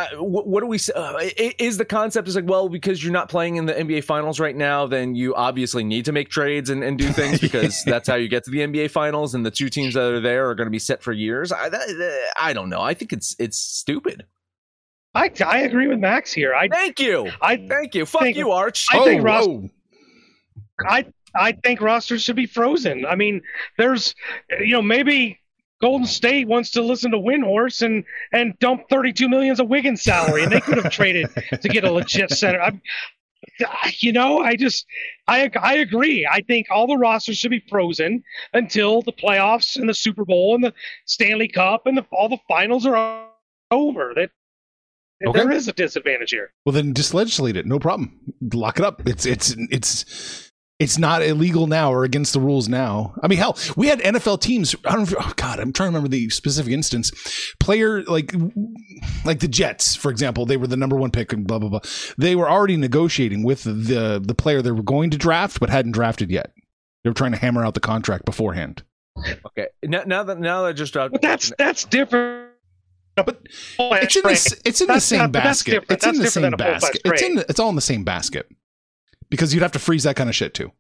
Uh, 0.01 0.23
what, 0.23 0.47
what 0.47 0.61
do 0.61 0.67
we 0.67 0.79
say? 0.79 0.93
Uh, 0.95 1.29
is 1.59 1.77
the 1.77 1.85
concept 1.85 2.29
is 2.29 2.37
like 2.37 2.47
well 2.47 2.69
because 2.69 3.03
you're 3.03 3.13
not 3.13 3.29
playing 3.29 3.57
in 3.57 3.67
the 3.67 3.75
NBA 3.75 4.05
finals 4.05 4.41
right 4.41 4.57
now 4.57 4.87
then 4.87 5.15
you 5.15 5.35
obviously 5.35 5.85
need 5.85 6.05
to 6.07 6.13
make 6.13 6.29
trades 6.29 6.71
and, 6.71 6.83
and 6.83 6.99
do 6.99 7.09
things 7.13 7.41
because 7.41 7.83
that's 7.85 8.09
how 8.09 8.15
you 8.15 8.29
get 8.29 8.45
to 8.45 8.51
the 8.51 8.61
NBA 8.61 8.91
finals 8.91 9.35
and 9.35 9.45
the 9.45 9.51
two 9.51 9.69
teams 9.69 9.95
that 9.95 10.05
are 10.05 10.21
there 10.21 10.49
are 10.49 10.55
going 10.55 10.67
to 10.67 10.71
be 10.71 10.79
set 10.79 11.03
for 11.03 11.13
years 11.13 11.53
I, 11.53 11.69
that, 11.69 12.29
I 12.41 12.53
don't 12.53 12.69
know 12.69 12.81
I 12.81 12.95
think 12.95 13.13
it's 13.13 13.37
it's 13.39 13.59
stupid 13.59 14.25
I 15.15 15.31
I 15.45 15.63
agree 15.63 15.89
with 15.89 15.99
Max 15.99 16.33
here. 16.33 16.55
I 16.55 16.69
thank 16.69 17.01
you 17.01 17.31
I 17.43 17.57
thank 17.57 17.95
you 17.95 18.07
fuck 18.07 18.23
think- 18.23 18.37
you 18.37 18.53
Arch 18.53 18.87
I 18.93 19.05
think 19.05 19.25
Ross- 19.25 19.47
whoa. 19.47 19.69
I 20.89 21.07
I 21.35 21.53
think 21.53 21.81
rosters 21.81 22.23
should 22.23 22.37
be 22.37 22.47
frozen. 22.47 23.07
I 23.07 23.15
mean, 23.15 23.43
there's 23.79 24.15
you 24.61 24.73
know 24.73 24.83
maybe 24.83 25.40
Golden 25.81 26.07
State 26.07 26.47
wants 26.47 26.71
to 26.73 26.83
listen 26.83 27.11
to 27.13 27.19
Windhorst 27.19 27.83
and 27.83 28.05
and 28.33 28.59
dump 28.59 28.89
32 28.91 29.29
millions 29.29 29.61
of 29.61 29.69
Wiggins 29.69 30.03
salary, 30.03 30.43
and 30.43 30.53
they 30.53 30.61
could 30.61 30.77
have 30.79 30.91
traded 30.93 31.29
to 31.61 31.69
get 31.69 31.85
a 31.85 31.91
legit 31.93 32.31
center. 32.31 32.61
I'm, 32.61 32.83
you 34.01 34.13
know, 34.13 34.41
I 34.41 34.57
just 34.57 34.85
I 35.27 35.51
I 35.61 35.77
agree. 35.77 36.29
I 36.31 36.43
think 36.43 36.67
all 36.71 36.87
the 36.87 36.97
rosters 36.99 37.39
should 37.39 37.51
be 37.51 37.65
frozen 37.69 38.23
until 38.53 39.01
the 39.03 39.13
playoffs 39.13 39.77
and 39.77 39.89
the 39.89 39.95
Super 39.95 40.25
Bowl 40.25 40.55
and 40.55 40.63
the 40.65 40.75
Stanley 41.07 41.49
Cup 41.49 41.87
and 41.87 41.97
the, 41.97 42.05
all 42.13 42.29
the 42.29 42.39
finals 42.49 42.85
are 42.87 43.27
over. 43.71 44.13
That 44.15 44.31
Okay. 45.23 45.39
there 45.39 45.51
is 45.53 45.69
a 45.69 45.73
disadvantage 45.75 46.31
here. 46.31 46.51
Well, 46.65 46.73
then 46.73 46.95
just 46.95 47.13
legislate 47.13 47.55
it. 47.55 47.67
No 47.67 47.79
problem. 47.79 48.19
Lock 48.55 48.79
it 48.79 48.85
up. 48.87 49.07
It's 49.07 49.27
it's 49.27 49.55
it's 49.71 50.50
it's 50.81 50.99
not 50.99 51.23
illegal 51.23 51.67
now 51.67 51.93
or 51.93 52.05
against 52.05 52.33
the 52.33 52.41
rules 52.41 52.69
now. 52.69 53.15
I 53.23 53.29
mean, 53.29 53.39
hell, 53.39 53.57
we 53.77 53.87
had 53.87 54.01
NFL 54.01 54.41
teams. 54.41 54.75
I 54.87 54.97
don't. 54.97 55.13
Oh 55.21 55.33
God, 55.37 55.61
I'm 55.61 55.73
trying 55.73 55.89
to 55.89 55.91
remember 55.91 56.09
the 56.09 56.31
specific 56.31 56.73
instance. 56.73 57.13
Player 57.61 58.03
like 58.05 58.35
like 59.25 59.41
the 59.41 59.47
Jets, 59.49 59.95
for 59.95 60.11
example, 60.11 60.47
they 60.47 60.57
were 60.57 60.67
the 60.67 60.77
number 60.79 60.97
one 60.97 61.11
pick 61.11 61.33
and 61.33 61.47
blah 61.47 61.59
blah 61.59 61.69
blah. 61.69 61.81
They 62.19 62.35
were 62.35 62.51
already 62.51 62.77
negotiating 62.79 63.43
with 63.45 63.63
the 63.65 64.21
the 64.25 64.35
player 64.35 64.63
they 64.63 64.73
were 64.73 64.83
going 64.83 65.11
to 65.11 65.19
draft 65.19 65.61
but 65.61 65.69
hadn't 65.71 65.93
drafted 65.93 66.31
yet. 66.31 66.53
They 67.05 67.11
were 67.11 67.15
trying 67.15 67.33
to 67.33 67.39
hammer 67.39 67.65
out 67.65 67.75
the 67.75 67.81
contract 67.81 68.25
beforehand. 68.25 68.83
okay 69.47 69.67
now, 69.85 70.03
now 70.07 70.23
that 70.23 70.39
now 70.41 70.63
that 70.63 70.69
I 70.69 70.73
just 70.73 70.95
But 70.95 71.21
that's 71.21 71.53
that's 71.59 71.85
different. 71.85 72.49
But 73.17 73.43
It's 73.79 74.17
in 74.17 74.23
the 74.23 74.61
it's 74.65 74.81
in 74.81 74.87
the 74.87 75.01
same 75.01 75.19
not- 75.19 75.33
basket. 75.33 75.85
It's 75.91 76.07
in 76.07 76.17
the 76.17 76.27
same 76.31 76.43
different 76.45 76.59
than 76.59 76.69
a 76.69 76.81
full-size 76.81 76.81
basket. 76.81 77.01
It's 77.05 77.21
trade. 77.21 77.33
in 77.33 77.45
it's 77.51 77.61
all 77.61 77.69
in 77.69 77.75
the 77.75 77.81
same 77.83 78.05
basket 78.05 78.47
because 79.31 79.55
you'd 79.55 79.63
have 79.63 79.73
to 79.73 79.79
freeze 79.79 80.05
that 80.05 80.17
kind 80.17 80.29
of 80.29 80.37
shit 80.37 80.55
too. 80.55 80.73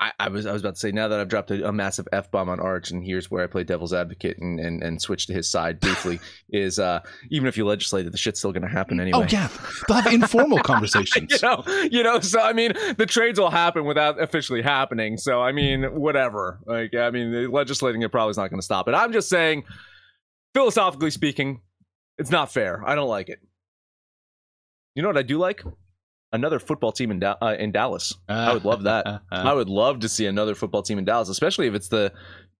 I, 0.00 0.12
I 0.20 0.28
was 0.28 0.46
I 0.46 0.52
was 0.52 0.62
about 0.62 0.74
to 0.74 0.80
say 0.80 0.92
now 0.92 1.08
that 1.08 1.18
I've 1.18 1.28
dropped 1.28 1.50
a, 1.50 1.68
a 1.68 1.72
massive 1.72 2.06
f 2.12 2.30
bomb 2.30 2.48
on 2.48 2.60
Arch, 2.60 2.92
and 2.92 3.04
here's 3.04 3.30
where 3.32 3.42
I 3.42 3.48
play 3.48 3.64
devil's 3.64 3.92
advocate 3.92 4.38
and 4.38 4.60
and, 4.60 4.80
and 4.80 5.02
switch 5.02 5.26
to 5.26 5.32
his 5.32 5.50
side 5.50 5.80
briefly. 5.80 6.20
is 6.50 6.78
uh 6.78 7.00
even 7.30 7.48
if 7.48 7.56
you 7.56 7.66
legislate 7.66 8.06
it, 8.06 8.12
the 8.12 8.18
shit's 8.18 8.38
still 8.38 8.52
going 8.52 8.62
to 8.62 8.68
happen 8.68 9.00
anyway. 9.00 9.18
Oh 9.18 9.26
yeah, 9.28 9.48
they'll 9.88 10.00
have 10.00 10.12
informal 10.12 10.58
conversations. 10.62 11.32
you 11.32 11.38
know, 11.42 11.64
you 11.90 12.02
know. 12.04 12.20
So 12.20 12.40
I 12.40 12.52
mean, 12.52 12.74
the 12.96 13.06
trades 13.06 13.40
will 13.40 13.50
happen 13.50 13.84
without 13.84 14.22
officially 14.22 14.62
happening. 14.62 15.16
So 15.16 15.42
I 15.42 15.50
mean, 15.50 15.82
whatever. 15.82 16.60
Like 16.64 16.94
I 16.94 17.10
mean, 17.10 17.50
legislating 17.50 18.02
it 18.02 18.12
probably 18.12 18.30
is 18.30 18.36
not 18.36 18.50
going 18.50 18.60
to 18.60 18.64
stop 18.64 18.86
it. 18.88 18.92
I'm 18.92 19.12
just 19.12 19.28
saying, 19.28 19.64
philosophically 20.54 21.10
speaking, 21.10 21.60
it's 22.18 22.30
not 22.30 22.52
fair. 22.52 22.86
I 22.86 22.94
don't 22.94 23.08
like 23.08 23.28
it. 23.28 23.40
You 24.94 25.02
know 25.02 25.08
what 25.08 25.18
I 25.18 25.22
do 25.22 25.38
like? 25.38 25.64
Another 26.30 26.58
football 26.58 26.92
team 26.92 27.10
in 27.10 27.22
uh, 27.22 27.56
in 27.58 27.72
Dallas. 27.72 28.14
I 28.28 28.52
would 28.52 28.64
love 28.64 28.82
that. 28.82 29.22
I 29.30 29.54
would 29.54 29.68
love 29.68 30.00
to 30.00 30.08
see 30.08 30.26
another 30.26 30.54
football 30.54 30.82
team 30.82 30.98
in 30.98 31.04
Dallas, 31.04 31.28
especially 31.28 31.66
if 31.68 31.74
it's 31.74 31.88
the 31.88 32.12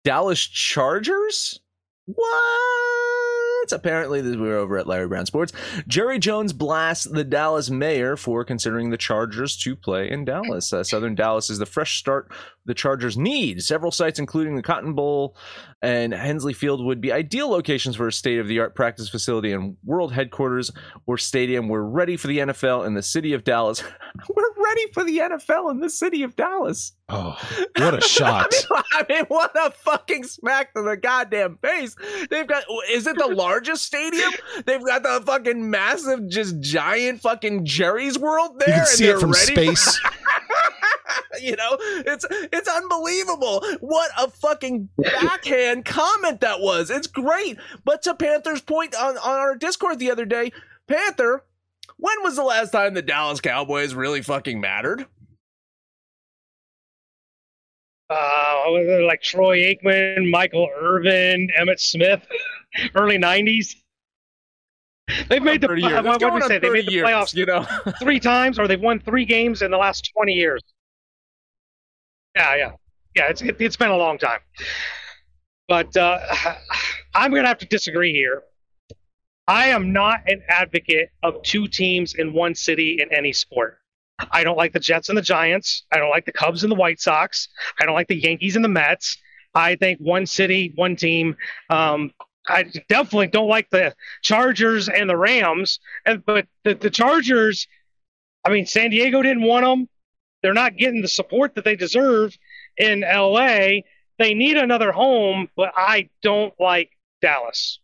Dallas 0.04 0.40
Chargers. 0.40 1.60
What? 2.06 3.07
Sports. 3.68 3.72
Apparently, 3.84 4.20
this, 4.20 4.36
we're 4.36 4.56
over 4.56 4.78
at 4.78 4.86
Larry 4.86 5.08
Brown 5.08 5.26
Sports. 5.26 5.52
Jerry 5.86 6.18
Jones 6.18 6.52
blasts 6.52 7.04
the 7.04 7.24
Dallas 7.24 7.70
mayor 7.70 8.16
for 8.16 8.44
considering 8.44 8.90
the 8.90 8.96
Chargers 8.96 9.56
to 9.58 9.76
play 9.76 10.10
in 10.10 10.24
Dallas. 10.24 10.72
Uh, 10.72 10.82
Southern 10.82 11.14
Dallas 11.14 11.50
is 11.50 11.58
the 11.58 11.66
fresh 11.66 11.98
start 11.98 12.30
the 12.68 12.74
Chargers 12.74 13.16
need. 13.16 13.62
Several 13.64 13.90
sites, 13.90 14.18
including 14.18 14.54
the 14.54 14.62
Cotton 14.62 14.92
Bowl 14.92 15.34
and 15.80 16.12
Hensley 16.12 16.52
Field, 16.52 16.84
would 16.84 17.00
be 17.00 17.10
ideal 17.10 17.48
locations 17.48 17.96
for 17.96 18.06
a 18.06 18.12
state 18.12 18.38
of 18.38 18.46
the 18.46 18.60
art 18.60 18.74
practice 18.74 19.08
facility 19.08 19.52
and 19.52 19.76
world 19.84 20.12
headquarters 20.12 20.70
or 21.06 21.16
stadium. 21.16 21.68
We're 21.68 21.82
ready 21.82 22.16
for 22.16 22.28
the 22.28 22.38
NFL 22.38 22.86
in 22.86 22.92
the 22.92 23.02
city 23.02 23.32
of 23.32 23.42
Dallas. 23.42 23.82
We're 24.28 24.54
ready 24.62 24.92
for 24.92 25.02
the 25.02 25.18
NFL 25.18 25.70
in 25.70 25.80
the 25.80 25.88
city 25.88 26.22
of 26.22 26.36
Dallas. 26.36 26.92
Oh, 27.08 27.38
what 27.76 27.94
a 27.94 28.02
shot! 28.02 28.52
I 28.70 28.74
mean, 28.74 28.82
I 28.92 29.04
mean, 29.08 29.24
what 29.28 29.50
a 29.56 29.70
fucking 29.70 30.24
smack 30.24 30.74
to 30.74 30.82
the 30.82 30.96
goddamn 30.96 31.56
face. 31.62 31.96
They've 32.28 32.46
got, 32.46 32.64
is 32.90 33.06
it 33.06 33.16
the 33.16 33.28
largest 33.28 33.57
stadium? 33.82 34.30
They've 34.66 34.84
got 34.84 35.02
the 35.02 35.22
fucking 35.24 35.68
massive, 35.70 36.28
just 36.28 36.60
giant 36.60 37.20
fucking 37.20 37.64
Jerry's 37.64 38.18
World 38.18 38.58
there. 38.58 38.68
you 38.68 38.74
can 38.74 38.86
see 38.86 39.08
and 39.08 39.16
it 39.16 39.20
from 39.20 39.30
ready 39.32 39.54
space. 39.54 40.00
you 41.40 41.56
know, 41.56 41.76
it's 41.80 42.26
it's 42.30 42.68
unbelievable. 42.68 43.64
What 43.80 44.10
a 44.18 44.30
fucking 44.30 44.88
backhand 44.98 45.84
comment 45.84 46.40
that 46.40 46.60
was. 46.60 46.90
It's 46.90 47.06
great. 47.06 47.58
But 47.84 48.02
to 48.02 48.14
Panther's 48.14 48.60
point 48.60 48.94
on, 48.94 49.16
on 49.18 49.38
our 49.38 49.56
Discord 49.56 49.98
the 49.98 50.10
other 50.10 50.24
day, 50.24 50.52
Panther, 50.86 51.44
when 51.96 52.22
was 52.22 52.36
the 52.36 52.44
last 52.44 52.70
time 52.70 52.94
the 52.94 53.02
Dallas 53.02 53.40
Cowboys 53.40 53.94
really 53.94 54.22
fucking 54.22 54.60
mattered? 54.60 55.06
Uh, 58.10 58.62
like 59.06 59.20
Troy 59.20 59.58
Aikman, 59.58 60.30
Michael 60.30 60.68
Irvin, 60.80 61.50
Emmitt 61.58 61.78
Smith, 61.78 62.26
early 62.94 63.18
'90s. 63.18 63.74
They've 65.28 65.42
made 65.42 65.62
the 65.62 65.68
30 65.68 65.82
years. 65.82 66.04
what, 66.04 66.20
what 66.20 66.44
say? 66.44 66.58
They 66.58 66.68
made 66.68 66.86
the 66.86 66.92
years, 66.92 67.08
playoffs 67.08 67.34
you 67.34 67.46
know. 67.46 67.66
three 68.00 68.20
times, 68.20 68.58
or 68.58 68.68
they've 68.68 68.80
won 68.80 69.00
three 69.00 69.24
games 69.24 69.62
in 69.62 69.70
the 69.70 69.78
last 69.78 70.10
20 70.14 70.32
years. 70.32 70.60
Yeah, 72.36 72.54
yeah, 72.56 72.70
yeah. 73.16 73.28
It's 73.30 73.40
it, 73.42 73.56
it's 73.58 73.76
been 73.76 73.90
a 73.90 73.96
long 73.96 74.18
time, 74.18 74.40
but 75.66 75.96
uh, 75.96 76.20
I'm 77.14 77.32
gonna 77.32 77.48
have 77.48 77.58
to 77.58 77.66
disagree 77.66 78.12
here. 78.12 78.42
I 79.46 79.68
am 79.68 79.94
not 79.94 80.20
an 80.26 80.42
advocate 80.48 81.08
of 81.22 81.42
two 81.42 81.68
teams 81.68 82.14
in 82.14 82.34
one 82.34 82.54
city 82.54 82.98
in 83.00 83.12
any 83.14 83.32
sport. 83.32 83.78
I 84.30 84.44
don't 84.44 84.56
like 84.56 84.72
the 84.72 84.80
Jets 84.80 85.08
and 85.08 85.16
the 85.16 85.22
Giants. 85.22 85.84
I 85.90 85.96
don't 85.98 86.10
like 86.10 86.26
the 86.26 86.32
Cubs 86.32 86.64
and 86.64 86.70
the 86.70 86.76
White 86.76 87.00
Sox. 87.00 87.48
I 87.80 87.86
don't 87.86 87.94
like 87.94 88.08
the 88.08 88.20
Yankees 88.20 88.56
and 88.56 88.64
the 88.64 88.68
Mets. 88.68 89.16
I 89.54 89.76
think 89.76 90.00
one 90.00 90.26
city, 90.26 90.72
one 90.74 90.96
team. 90.96 91.36
Um, 91.70 92.12
I 92.48 92.64
definitely 92.88 93.28
don't 93.28 93.48
like 93.48 93.70
the 93.70 93.94
Chargers 94.22 94.88
and 94.88 95.08
the 95.08 95.16
Rams. 95.16 95.80
And 96.06 96.24
but 96.24 96.46
the, 96.64 96.74
the 96.74 96.90
Chargers, 96.90 97.66
I 98.44 98.50
mean, 98.50 98.66
San 98.66 98.90
Diego 98.90 99.22
didn't 99.22 99.42
want 99.42 99.64
them. 99.64 99.88
They're 100.42 100.54
not 100.54 100.76
getting 100.76 101.02
the 101.02 101.08
support 101.08 101.54
that 101.56 101.64
they 101.64 101.76
deserve 101.76 102.36
in 102.76 103.00
LA. 103.00 103.80
They 104.18 104.34
need 104.34 104.56
another 104.56 104.92
home, 104.92 105.48
but 105.56 105.72
I 105.76 106.08
don't 106.22 106.54
like 106.58 106.90
Dallas. 107.20 107.80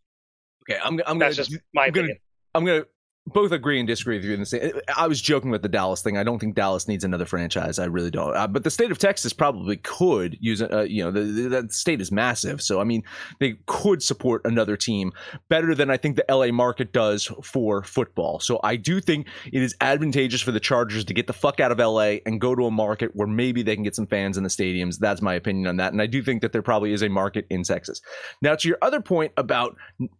Okay, 0.68 0.80
I'm, 0.82 0.94
I'm 1.06 1.18
gonna 1.18 1.18
That's 1.18 1.36
just 1.36 1.58
my 1.72 1.86
I'm 1.86 1.92
gonna 1.92 2.04
opinion. 2.04 2.18
I'm 2.54 2.64
gonna 2.64 2.84
both 3.26 3.52
agree 3.52 3.78
and 3.78 3.88
disagree 3.88 4.16
with 4.16 4.24
you 4.24 4.34
in 4.34 4.40
the 4.40 4.46
same. 4.46 4.72
I 4.94 5.06
was 5.06 5.20
joking 5.20 5.50
with 5.50 5.62
the 5.62 5.68
Dallas 5.68 6.02
thing. 6.02 6.18
I 6.18 6.24
don't 6.24 6.38
think 6.38 6.54
Dallas 6.54 6.86
needs 6.86 7.04
another 7.04 7.24
franchise. 7.24 7.78
I 7.78 7.86
really 7.86 8.10
don't. 8.10 8.36
Uh, 8.36 8.46
but 8.46 8.64
the 8.64 8.70
state 8.70 8.90
of 8.90 8.98
Texas 8.98 9.32
probably 9.32 9.78
could 9.78 10.36
use. 10.40 10.60
Uh, 10.60 10.82
you 10.82 11.02
know, 11.02 11.10
the, 11.10 11.22
the, 11.48 11.68
state 11.70 12.02
is 12.02 12.12
massive, 12.12 12.60
so 12.60 12.80
I 12.80 12.84
mean, 12.84 13.02
they 13.40 13.56
could 13.66 14.02
support 14.02 14.42
another 14.44 14.76
team 14.76 15.12
better 15.48 15.74
than 15.74 15.88
I 15.88 15.96
think 15.96 16.16
the 16.16 16.24
LA 16.28 16.48
market 16.48 16.92
does 16.92 17.30
for 17.42 17.82
football. 17.82 18.40
So 18.40 18.60
I 18.62 18.76
do 18.76 19.00
think 19.00 19.26
it 19.50 19.62
is 19.62 19.74
advantageous 19.80 20.42
for 20.42 20.52
the 20.52 20.60
Chargers 20.60 21.04
to 21.06 21.14
get 21.14 21.26
the 21.26 21.32
fuck 21.32 21.60
out 21.60 21.72
of 21.72 21.78
LA 21.78 22.18
and 22.26 22.40
go 22.40 22.54
to 22.54 22.66
a 22.66 22.70
market 22.70 23.16
where 23.16 23.26
maybe 23.26 23.62
they 23.62 23.74
can 23.74 23.84
get 23.84 23.96
some 23.96 24.06
fans 24.06 24.36
in 24.36 24.42
the 24.42 24.50
stadiums. 24.50 24.98
That's 24.98 25.22
my 25.22 25.34
opinion 25.34 25.66
on 25.66 25.78
that, 25.78 25.92
and 25.92 26.02
I 26.02 26.06
do 26.06 26.22
think 26.22 26.42
that 26.42 26.52
there 26.52 26.62
probably 26.62 26.92
is 26.92 27.02
a 27.02 27.08
market 27.08 27.46
in 27.48 27.62
Texas. 27.62 28.02
Now, 28.42 28.54
to 28.54 28.68
your 28.68 28.78
other 28.82 29.00
point 29.00 29.32
about, 29.38 29.76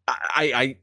I, 0.09 0.53
I 0.55 0.77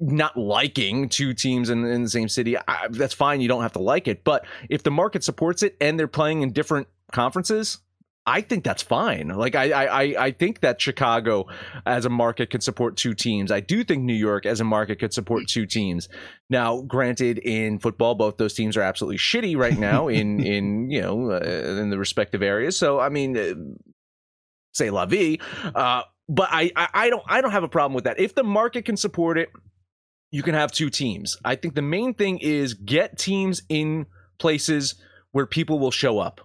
not 0.00 0.36
liking 0.36 1.08
two 1.08 1.34
teams 1.34 1.68
in, 1.70 1.84
in 1.84 2.02
the 2.02 2.08
same 2.10 2.28
city, 2.28 2.56
I, 2.56 2.88
that's 2.90 3.14
fine. 3.14 3.40
You 3.40 3.48
don't 3.48 3.62
have 3.62 3.72
to 3.72 3.80
like 3.80 4.08
it. 4.08 4.24
But 4.24 4.44
if 4.68 4.82
the 4.82 4.90
market 4.90 5.22
supports 5.22 5.62
it 5.62 5.76
and 5.80 5.98
they're 5.98 6.08
playing 6.08 6.42
in 6.42 6.52
different 6.52 6.88
conferences, 7.12 7.78
I 8.26 8.42
think 8.42 8.64
that's 8.64 8.82
fine. 8.82 9.28
Like 9.28 9.54
I, 9.54 9.70
I, 9.72 10.02
I- 10.26 10.30
think 10.32 10.60
that 10.60 10.80
Chicago 10.80 11.46
as 11.86 12.04
a 12.04 12.10
market 12.10 12.50
could 12.50 12.62
support 12.62 12.96
two 12.96 13.14
teams. 13.14 13.50
I 13.50 13.60
do 13.60 13.82
think 13.82 14.04
New 14.04 14.14
York 14.14 14.46
as 14.46 14.60
a 14.60 14.64
market 14.64 14.98
could 15.00 15.12
support 15.12 15.48
two 15.48 15.66
teams. 15.66 16.08
Now, 16.48 16.82
granted, 16.82 17.38
in 17.38 17.78
football, 17.78 18.14
both 18.14 18.36
those 18.36 18.54
teams 18.54 18.76
are 18.76 18.82
absolutely 18.82 19.16
shitty 19.18 19.56
right 19.56 19.78
now 19.90 20.08
in 20.08 20.38
in 20.44 20.90
you 20.90 21.00
know 21.00 21.32
uh, 21.32 21.38
in 21.80 21.90
the 21.90 21.98
respective 21.98 22.42
areas. 22.42 22.76
So 22.76 23.00
I 23.00 23.08
mean, 23.08 23.36
uh, 23.36 23.54
say 24.72 24.90
la 24.90 25.06
vie. 25.06 25.38
Uh, 25.74 26.02
but 26.28 26.48
I, 26.52 26.70
I, 26.76 26.88
I 26.94 27.10
don't, 27.10 27.22
I 27.26 27.40
don't 27.40 27.50
have 27.50 27.64
a 27.64 27.68
problem 27.68 27.94
with 27.94 28.04
that. 28.04 28.20
If 28.20 28.34
the 28.36 28.44
market 28.44 28.84
can 28.84 28.96
support 28.96 29.36
it, 29.38 29.50
you 30.30 30.42
can 30.42 30.54
have 30.54 30.72
two 30.72 30.90
teams. 30.90 31.36
I 31.44 31.56
think 31.56 31.74
the 31.74 31.82
main 31.82 32.14
thing 32.14 32.38
is 32.38 32.74
get 32.74 33.18
teams 33.18 33.62
in 33.68 34.06
places 34.38 34.94
where 35.32 35.46
people 35.46 35.78
will 35.78 35.90
show 35.90 36.18
up. 36.18 36.40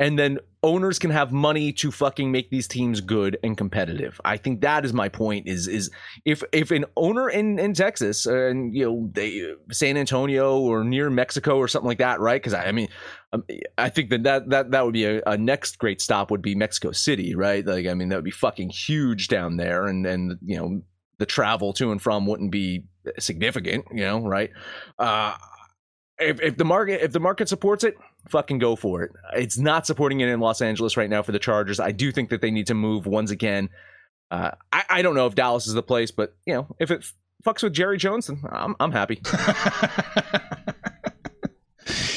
And 0.00 0.18
then 0.18 0.38
owners 0.64 0.98
can 0.98 1.10
have 1.10 1.30
money 1.30 1.72
to 1.74 1.92
fucking 1.92 2.32
make 2.32 2.50
these 2.50 2.66
teams 2.66 3.00
good 3.00 3.38
and 3.44 3.56
competitive. 3.56 4.20
I 4.24 4.38
think 4.38 4.62
that 4.62 4.84
is 4.84 4.92
my 4.92 5.08
point 5.08 5.46
is 5.46 5.68
is 5.68 5.88
if 6.24 6.42
if 6.52 6.72
an 6.72 6.84
owner 6.96 7.28
in 7.28 7.60
in 7.60 7.74
Texas 7.74 8.26
uh, 8.26 8.46
and 8.48 8.74
you 8.74 8.84
know 8.84 9.10
they 9.12 9.54
San 9.70 9.96
Antonio 9.96 10.58
or 10.58 10.82
near 10.82 11.10
Mexico 11.10 11.58
or 11.58 11.68
something 11.68 11.86
like 11.86 11.98
that, 11.98 12.18
right? 12.18 12.42
Cuz 12.42 12.52
I, 12.52 12.66
I 12.66 12.72
mean 12.72 12.88
um, 13.32 13.44
I 13.78 13.88
think 13.88 14.10
that 14.10 14.24
that 14.24 14.50
that, 14.50 14.70
that 14.72 14.84
would 14.84 14.94
be 14.94 15.04
a, 15.04 15.22
a 15.28 15.38
next 15.38 15.78
great 15.78 16.00
stop 16.00 16.28
would 16.32 16.42
be 16.42 16.56
Mexico 16.56 16.90
City, 16.90 17.36
right? 17.36 17.64
Like 17.64 17.86
I 17.86 17.94
mean 17.94 18.08
that 18.08 18.16
would 18.16 18.24
be 18.24 18.32
fucking 18.32 18.70
huge 18.70 19.28
down 19.28 19.58
there 19.58 19.86
and 19.86 20.04
and 20.06 20.38
you 20.42 20.56
know 20.56 20.82
the 21.18 21.26
travel 21.26 21.72
to 21.74 21.92
and 21.92 22.02
from 22.02 22.26
wouldn't 22.26 22.50
be 22.50 22.84
significant, 23.18 23.86
you 23.92 24.04
know, 24.04 24.20
right? 24.26 24.50
Uh 24.98 25.34
if, 26.18 26.40
if 26.40 26.56
the 26.56 26.64
market 26.64 27.02
if 27.02 27.12
the 27.12 27.20
market 27.20 27.48
supports 27.48 27.82
it, 27.84 27.96
fucking 28.28 28.58
go 28.58 28.76
for 28.76 29.02
it. 29.02 29.10
It's 29.34 29.58
not 29.58 29.86
supporting 29.86 30.20
it 30.20 30.28
in 30.28 30.38
Los 30.40 30.62
Angeles 30.62 30.96
right 30.96 31.10
now 31.10 31.22
for 31.22 31.32
the 31.32 31.38
Chargers. 31.40 31.80
I 31.80 31.90
do 31.92 32.12
think 32.12 32.30
that 32.30 32.40
they 32.40 32.50
need 32.50 32.68
to 32.68 32.74
move 32.74 33.06
once 33.06 33.30
again. 33.30 33.68
Uh, 34.30 34.52
I, 34.72 34.84
I 34.88 35.02
don't 35.02 35.14
know 35.14 35.26
if 35.26 35.34
Dallas 35.34 35.66
is 35.66 35.74
the 35.74 35.82
place, 35.82 36.10
but 36.10 36.34
you 36.46 36.54
know, 36.54 36.66
if 36.78 36.90
it 36.90 37.04
fucks 37.44 37.62
with 37.62 37.72
Jerry 37.72 37.98
Jones, 37.98 38.28
then 38.28 38.40
I'm 38.50 38.76
I'm 38.80 38.92
happy. 38.92 39.20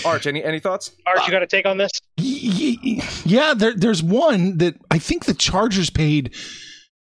Arch, 0.06 0.26
any 0.28 0.44
any 0.44 0.60
thoughts? 0.60 0.92
Art, 1.06 1.26
you 1.26 1.32
got 1.32 1.40
to 1.40 1.48
take 1.48 1.66
on 1.66 1.78
this? 1.78 1.92
Y- 2.18 2.78
y- 2.84 3.04
yeah, 3.26 3.54
there, 3.54 3.74
there's 3.74 4.02
one 4.02 4.58
that 4.60 4.76
I 4.90 5.00
think 5.00 5.26
the 5.26 5.34
Chargers 5.34 5.90
paid 5.90 6.34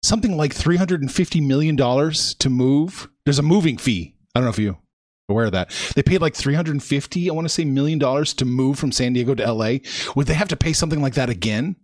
something 0.04 0.38
like 0.38 0.54
three 0.54 0.78
hundred 0.78 1.02
and 1.02 1.12
fifty 1.12 1.42
million 1.42 1.76
dollars 1.76 2.36
to 2.36 2.50
move. 2.50 3.10
There's 3.26 3.40
a 3.40 3.44
moving 3.44 3.78
fee. 3.78 4.16
I 4.36 4.40
don't 4.40 4.46
know 4.46 4.52
if 4.52 4.60
you 4.60 4.78
aware 5.30 5.46
of 5.46 5.54
that. 5.54 5.72
They 5.96 6.04
paid 6.04 6.22
like 6.22 6.36
three 6.36 6.54
hundred 6.54 6.74
and 6.74 6.84
fifty, 6.84 7.30
I 7.30 7.34
want 7.34 7.46
to 7.46 7.50
say, 7.54 7.66
million 7.66 7.98
dollars 7.98 8.34
to 8.36 8.46
move 8.46 8.78
from 8.78 8.92
San 8.92 9.14
Diego 9.14 9.34
to 9.34 9.44
L.A. 9.44 9.82
Would 10.16 10.28
they 10.28 10.34
have 10.36 10.50
to 10.50 10.56
pay 10.58 10.74
something 10.74 11.02
like 11.02 11.14
that 11.16 11.30
again? 11.30 11.76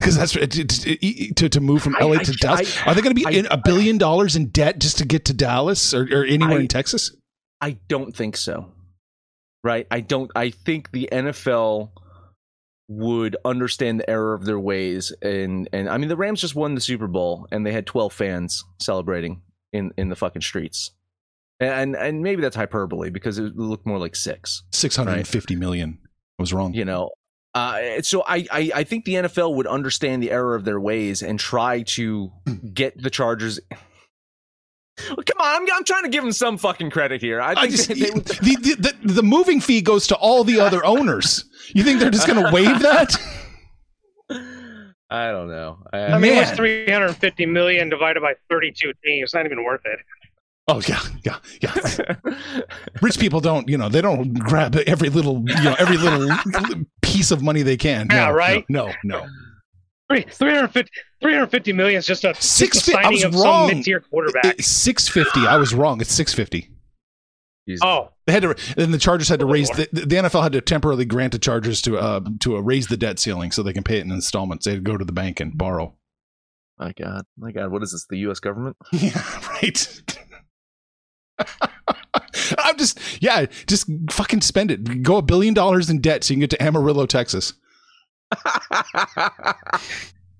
Because 0.00 0.16
that's 0.18 0.36
it- 0.36 1.36
to 1.36 1.48
to 1.48 1.60
move 1.60 1.82
from 1.82 1.96
L.A. 1.98 2.18
I- 2.18 2.22
to 2.22 2.32
Dallas. 2.32 2.76
I- 2.82 2.90
Are 2.90 2.94
they 2.94 3.00
going 3.00 3.14
to 3.16 3.20
be 3.20 3.26
I- 3.26 3.30
in 3.38 3.46
a 3.46 3.56
billion 3.56 3.98
dollars 3.98 4.36
in 4.36 4.48
debt 4.48 4.78
just 4.78 4.98
to 4.98 5.06
get 5.06 5.24
to 5.26 5.32
Dallas 5.32 5.94
or, 5.94 6.02
or 6.12 6.24
anywhere 6.24 6.58
I- 6.58 6.60
in 6.60 6.68
Texas? 6.68 7.14
I 7.60 7.78
don't 7.88 8.14
think 8.14 8.36
so. 8.36 8.72
Right? 9.64 9.86
I 9.90 10.00
don't 10.00 10.30
I 10.36 10.50
think 10.50 10.90
the 10.92 11.08
NFL 11.10 11.90
would 12.88 13.36
understand 13.44 13.98
the 14.00 14.08
error 14.08 14.32
of 14.32 14.44
their 14.44 14.60
ways 14.60 15.12
and 15.20 15.68
and 15.72 15.88
I 15.88 15.98
mean 15.98 16.08
the 16.08 16.16
Rams 16.16 16.40
just 16.40 16.54
won 16.54 16.74
the 16.76 16.80
Super 16.80 17.08
Bowl 17.08 17.48
and 17.50 17.66
they 17.66 17.72
had 17.72 17.84
12 17.86 18.12
fans 18.12 18.64
celebrating 18.80 19.42
in 19.72 19.92
in 19.96 20.08
the 20.08 20.16
fucking 20.16 20.42
streets. 20.42 20.92
And 21.58 21.96
and 21.96 22.22
maybe 22.22 22.42
that's 22.42 22.54
hyperbole 22.56 23.10
because 23.10 23.38
it 23.38 23.56
looked 23.56 23.86
more 23.86 23.98
like 23.98 24.14
6, 24.14 24.62
Six 24.72 24.96
hundred 24.96 25.18
and 25.18 25.26
fifty 25.26 25.56
million. 25.56 25.98
I 26.38 26.42
was 26.42 26.52
wrong. 26.52 26.74
you 26.74 26.84
know. 26.84 27.10
Uh, 27.54 28.02
so 28.02 28.22
I, 28.28 28.46
I 28.52 28.70
I 28.74 28.84
think 28.84 29.06
the 29.06 29.14
NFL 29.14 29.54
would 29.56 29.66
understand 29.66 30.22
the 30.22 30.30
error 30.30 30.54
of 30.54 30.66
their 30.66 30.78
ways 30.78 31.22
and 31.22 31.40
try 31.40 31.80
to 31.82 32.30
get 32.74 33.02
the 33.02 33.08
Chargers 33.08 33.58
Well, 35.08 35.16
Come 35.26 35.40
on, 35.40 35.62
I'm, 35.62 35.68
I'm 35.74 35.84
trying 35.84 36.04
to 36.04 36.08
give 36.08 36.22
them 36.22 36.32
some 36.32 36.56
fucking 36.58 36.90
credit 36.90 37.20
here. 37.20 37.40
I 37.40 37.54
think 37.54 37.58
I 37.58 37.66
just 37.68 37.88
they- 37.88 37.94
the, 37.94 38.04
they 38.04 38.10
would- 38.10 38.24
the, 38.24 38.94
the 39.02 39.12
the 39.14 39.22
moving 39.22 39.60
fee 39.60 39.82
goes 39.82 40.06
to 40.08 40.16
all 40.16 40.42
the 40.44 40.60
other 40.60 40.84
owners. 40.84 41.44
You 41.74 41.82
think 41.82 42.00
they're 42.00 42.10
just 42.10 42.26
going 42.26 42.42
to 42.44 42.50
waive 42.52 42.80
that? 42.80 43.14
I 45.08 45.30
don't 45.30 45.48
know. 45.48 45.78
I, 45.92 45.98
I 46.06 46.18
mean, 46.18 46.34
what's 46.36 46.48
Man. 46.50 46.56
350 46.56 47.46
million 47.46 47.88
divided 47.88 48.20
by 48.22 48.34
32 48.50 48.92
teams? 49.04 49.24
It's 49.24 49.34
not 49.34 49.46
even 49.46 49.62
worth 49.64 49.82
it. 49.84 50.00
Oh 50.68 50.80
yeah, 50.88 51.00
yeah, 51.24 51.36
yeah. 51.62 52.16
Rich 53.00 53.20
people 53.20 53.38
don't, 53.40 53.68
you 53.68 53.78
know, 53.78 53.88
they 53.88 54.00
don't 54.00 54.34
grab 54.34 54.74
every 54.88 55.10
little, 55.10 55.44
you 55.46 55.62
know, 55.62 55.76
every 55.78 55.96
little 55.96 56.28
piece 57.02 57.30
of 57.30 57.40
money 57.40 57.62
they 57.62 57.76
can. 57.76 58.08
No, 58.08 58.16
Yeah, 58.16 58.30
right? 58.30 58.64
No, 58.68 58.86
no. 59.04 59.20
no. 59.20 59.26
Three- 60.08 60.22
350, 60.22 60.90
350 61.20 61.72
million 61.72 61.98
is 61.98 62.06
just 62.06 62.24
a, 62.24 62.32
just 62.32 62.42
Six 62.52 62.86
a 62.88 62.92
fi- 62.92 62.98
I 62.98 63.02
signing 63.02 63.12
was 63.14 63.24
of 63.24 63.34
wrong. 63.34 63.68
some 63.68 63.78
mid-tier 63.78 64.00
quarterback. 64.00 64.60
Six 64.60 65.08
fifty. 65.08 65.46
I 65.46 65.56
was 65.56 65.74
wrong. 65.74 66.00
It's 66.00 66.12
six 66.12 66.32
fifty. 66.32 66.70
Jesus. 67.68 67.80
oh, 67.84 68.10
They 68.26 68.32
had 68.32 68.42
to. 68.42 68.54
Then 68.76 68.92
the 68.92 68.98
Chargers 68.98 69.28
had 69.28 69.40
to 69.40 69.46
raise 69.46 69.68
the, 69.70 69.88
the 69.92 70.06
NFL 70.16 70.44
had 70.44 70.52
to 70.52 70.60
temporarily 70.60 71.04
grant 71.04 71.32
the 71.32 71.40
Chargers 71.40 71.82
to 71.82 71.98
uh 71.98 72.20
to 72.40 72.56
uh, 72.56 72.60
raise 72.60 72.86
the 72.86 72.96
debt 72.96 73.18
ceiling 73.18 73.50
so 73.50 73.64
they 73.64 73.72
can 73.72 73.82
pay 73.82 73.98
it 73.98 74.04
in 74.04 74.12
installments. 74.12 74.64
They 74.64 74.72
had 74.72 74.84
to 74.84 74.88
go 74.88 74.96
to 74.96 75.04
the 75.04 75.10
bank 75.12 75.40
and 75.40 75.58
borrow. 75.58 75.96
My 76.78 76.92
God, 76.92 77.24
my 77.36 77.50
God, 77.50 77.72
what 77.72 77.82
is 77.82 77.90
this? 77.90 78.06
The 78.08 78.18
U.S. 78.18 78.38
government? 78.38 78.76
Yeah, 78.92 79.20
right. 79.48 80.02
I'm 82.58 82.76
just 82.78 83.00
yeah, 83.22 83.46
just 83.66 83.90
fucking 84.10 84.42
spend 84.42 84.70
it. 84.70 85.02
Go 85.02 85.16
a 85.16 85.22
billion 85.22 85.54
dollars 85.54 85.90
in 85.90 86.00
debt 86.00 86.22
so 86.22 86.32
you 86.32 86.36
can 86.36 86.40
get 86.42 86.50
to 86.50 86.62
Amarillo, 86.62 87.06
Texas. 87.06 87.54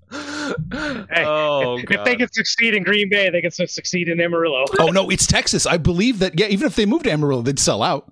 Hey, 0.09 1.25
oh, 1.25 1.77
if, 1.79 1.91
if 1.91 2.05
they 2.05 2.15
can 2.15 2.31
succeed 2.31 2.73
in 2.73 2.83
Green 2.83 3.09
Bay, 3.09 3.29
they 3.29 3.41
can 3.41 3.51
succeed 3.51 4.07
in 4.07 4.21
Amarillo. 4.21 4.63
Oh 4.79 4.87
no, 4.87 5.09
it's 5.09 5.27
Texas. 5.27 5.65
I 5.65 5.77
believe 5.77 6.19
that. 6.19 6.39
Yeah, 6.39 6.47
even 6.47 6.65
if 6.67 6.75
they 6.75 6.85
moved 6.85 7.03
to 7.05 7.11
Amarillo, 7.11 7.41
they'd 7.41 7.59
sell 7.59 7.83
out. 7.83 8.09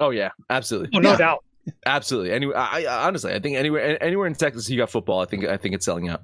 oh 0.00 0.08
yeah, 0.10 0.30
absolutely. 0.48 0.90
Oh, 0.94 1.00
no 1.00 1.10
Yeah. 1.10 1.16
doubt. 1.18 1.44
Absolutely. 1.86 2.30
Anyway, 2.32 2.54
I, 2.54 2.84
I 2.84 3.06
honestly, 3.06 3.32
I 3.34 3.40
think 3.40 3.56
anywhere 3.56 4.02
anywhere 4.02 4.26
in 4.26 4.34
Texas 4.34 4.68
you 4.70 4.76
got 4.78 4.90
football, 4.90 5.20
I 5.20 5.26
think 5.26 5.44
I 5.44 5.56
think 5.58 5.74
it's 5.74 5.84
selling 5.84 6.08
out. 6.08 6.22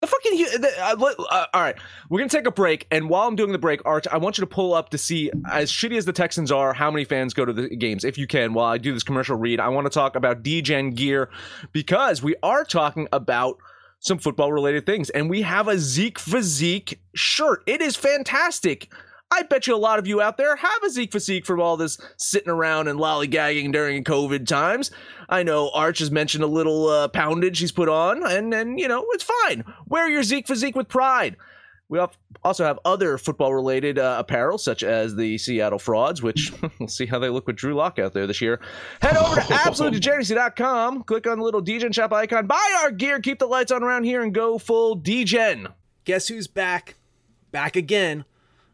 The 0.00 0.06
fucking 0.06 0.38
the, 0.60 0.72
uh, 0.80 1.24
uh, 1.28 1.46
all 1.52 1.60
right, 1.60 1.76
we're 2.08 2.20
gonna 2.20 2.28
take 2.28 2.46
a 2.46 2.52
break, 2.52 2.86
and 2.92 3.08
while 3.08 3.26
I'm 3.26 3.34
doing 3.34 3.50
the 3.50 3.58
break, 3.58 3.80
Arch, 3.84 4.06
I 4.06 4.16
want 4.18 4.38
you 4.38 4.42
to 4.42 4.46
pull 4.46 4.72
up 4.72 4.90
to 4.90 4.98
see 4.98 5.28
as 5.50 5.72
shitty 5.72 5.96
as 5.96 6.04
the 6.04 6.12
Texans 6.12 6.52
are, 6.52 6.72
how 6.72 6.88
many 6.88 7.04
fans 7.04 7.34
go 7.34 7.44
to 7.44 7.52
the 7.52 7.68
games, 7.74 8.04
if 8.04 8.16
you 8.16 8.28
can. 8.28 8.54
While 8.54 8.66
I 8.66 8.78
do 8.78 8.94
this 8.94 9.02
commercial 9.02 9.36
read, 9.36 9.58
I 9.58 9.68
want 9.68 9.86
to 9.86 9.90
talk 9.90 10.14
about 10.14 10.44
DGen 10.44 10.94
gear 10.94 11.30
because 11.72 12.22
we 12.22 12.36
are 12.44 12.64
talking 12.64 13.08
about 13.12 13.58
some 13.98 14.18
football 14.18 14.52
related 14.52 14.86
things, 14.86 15.10
and 15.10 15.28
we 15.28 15.42
have 15.42 15.66
a 15.66 15.76
Zeke 15.78 16.20
Physique 16.20 17.00
shirt. 17.16 17.64
It 17.66 17.82
is 17.82 17.96
fantastic. 17.96 18.92
I 19.30 19.42
bet 19.42 19.66
you 19.66 19.74
a 19.74 19.76
lot 19.76 19.98
of 19.98 20.06
you 20.06 20.20
out 20.20 20.36
there 20.36 20.56
have 20.56 20.82
a 20.82 20.90
Zeke 20.90 21.12
physique 21.12 21.44
from 21.44 21.60
all 21.60 21.76
this 21.76 21.98
sitting 22.16 22.48
around 22.48 22.88
and 22.88 22.98
lollygagging 22.98 23.72
during 23.72 24.02
COVID 24.04 24.46
times. 24.46 24.90
I 25.28 25.42
know 25.42 25.70
Arch 25.70 25.98
has 25.98 26.10
mentioned 26.10 26.44
a 26.44 26.48
little 26.48 26.88
uh, 26.88 27.08
poundage 27.08 27.58
he's 27.58 27.72
put 27.72 27.88
on, 27.88 28.26
and 28.26 28.54
and 28.54 28.80
you 28.80 28.88
know 28.88 29.04
it's 29.10 29.24
fine. 29.24 29.64
Wear 29.86 30.08
your 30.08 30.22
Zeke 30.22 30.46
physique 30.46 30.76
with 30.76 30.88
pride. 30.88 31.36
We 31.90 31.98
also 32.44 32.66
have 32.66 32.78
other 32.84 33.16
football 33.16 33.54
related 33.54 33.98
uh, 33.98 34.16
apparel, 34.18 34.58
such 34.58 34.82
as 34.82 35.16
the 35.16 35.38
Seattle 35.38 35.78
Frauds, 35.78 36.22
which 36.22 36.52
we'll 36.78 36.88
see 36.88 37.06
how 37.06 37.18
they 37.18 37.30
look 37.30 37.46
with 37.46 37.56
Drew 37.56 37.74
Lock 37.74 37.98
out 37.98 38.12
there 38.12 38.26
this 38.26 38.42
year. 38.42 38.60
Head 39.00 39.16
over 39.16 39.36
to 39.36 39.40
absolutedegeneracy.com, 39.42 41.04
click 41.04 41.26
on 41.26 41.38
the 41.38 41.44
little 41.44 41.62
DGen 41.62 41.94
shop 41.94 42.12
icon, 42.12 42.46
buy 42.46 42.78
our 42.82 42.90
gear, 42.90 43.20
keep 43.20 43.38
the 43.38 43.46
lights 43.46 43.72
on 43.72 43.82
around 43.82 44.04
here, 44.04 44.22
and 44.22 44.34
go 44.34 44.58
full 44.58 44.98
DGen. 44.98 45.72
Guess 46.04 46.28
who's 46.28 46.46
back? 46.46 46.96
Back 47.52 47.74
again. 47.74 48.26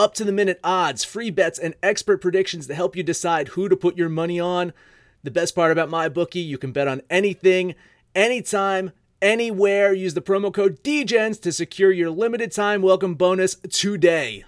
Get 0.00 0.04
up 0.04 0.14
to 0.14 0.24
the 0.24 0.32
minute 0.32 0.58
odds, 0.64 1.04
free 1.04 1.28
bets, 1.28 1.58
and 1.58 1.74
expert 1.82 2.22
predictions 2.22 2.66
to 2.66 2.74
help 2.74 2.96
you 2.96 3.02
decide 3.02 3.48
who 3.48 3.68
to 3.68 3.76
put 3.76 3.98
your 3.98 4.08
money 4.08 4.40
on. 4.40 4.72
The 5.24 5.30
best 5.30 5.54
part 5.54 5.72
about 5.72 5.90
my 5.90 6.08
bookie, 6.08 6.40
you 6.40 6.56
can 6.56 6.72
bet 6.72 6.88
on 6.88 7.02
anything, 7.10 7.74
anytime, 8.14 8.92
anywhere. 9.20 9.92
Use 9.92 10.14
the 10.14 10.22
promo 10.22 10.54
code 10.54 10.82
DGENS 10.82 11.38
to 11.42 11.52
secure 11.52 11.92
your 11.92 12.08
limited 12.08 12.50
time 12.50 12.80
welcome 12.80 13.14
bonus 13.14 13.56
today. 13.56 14.46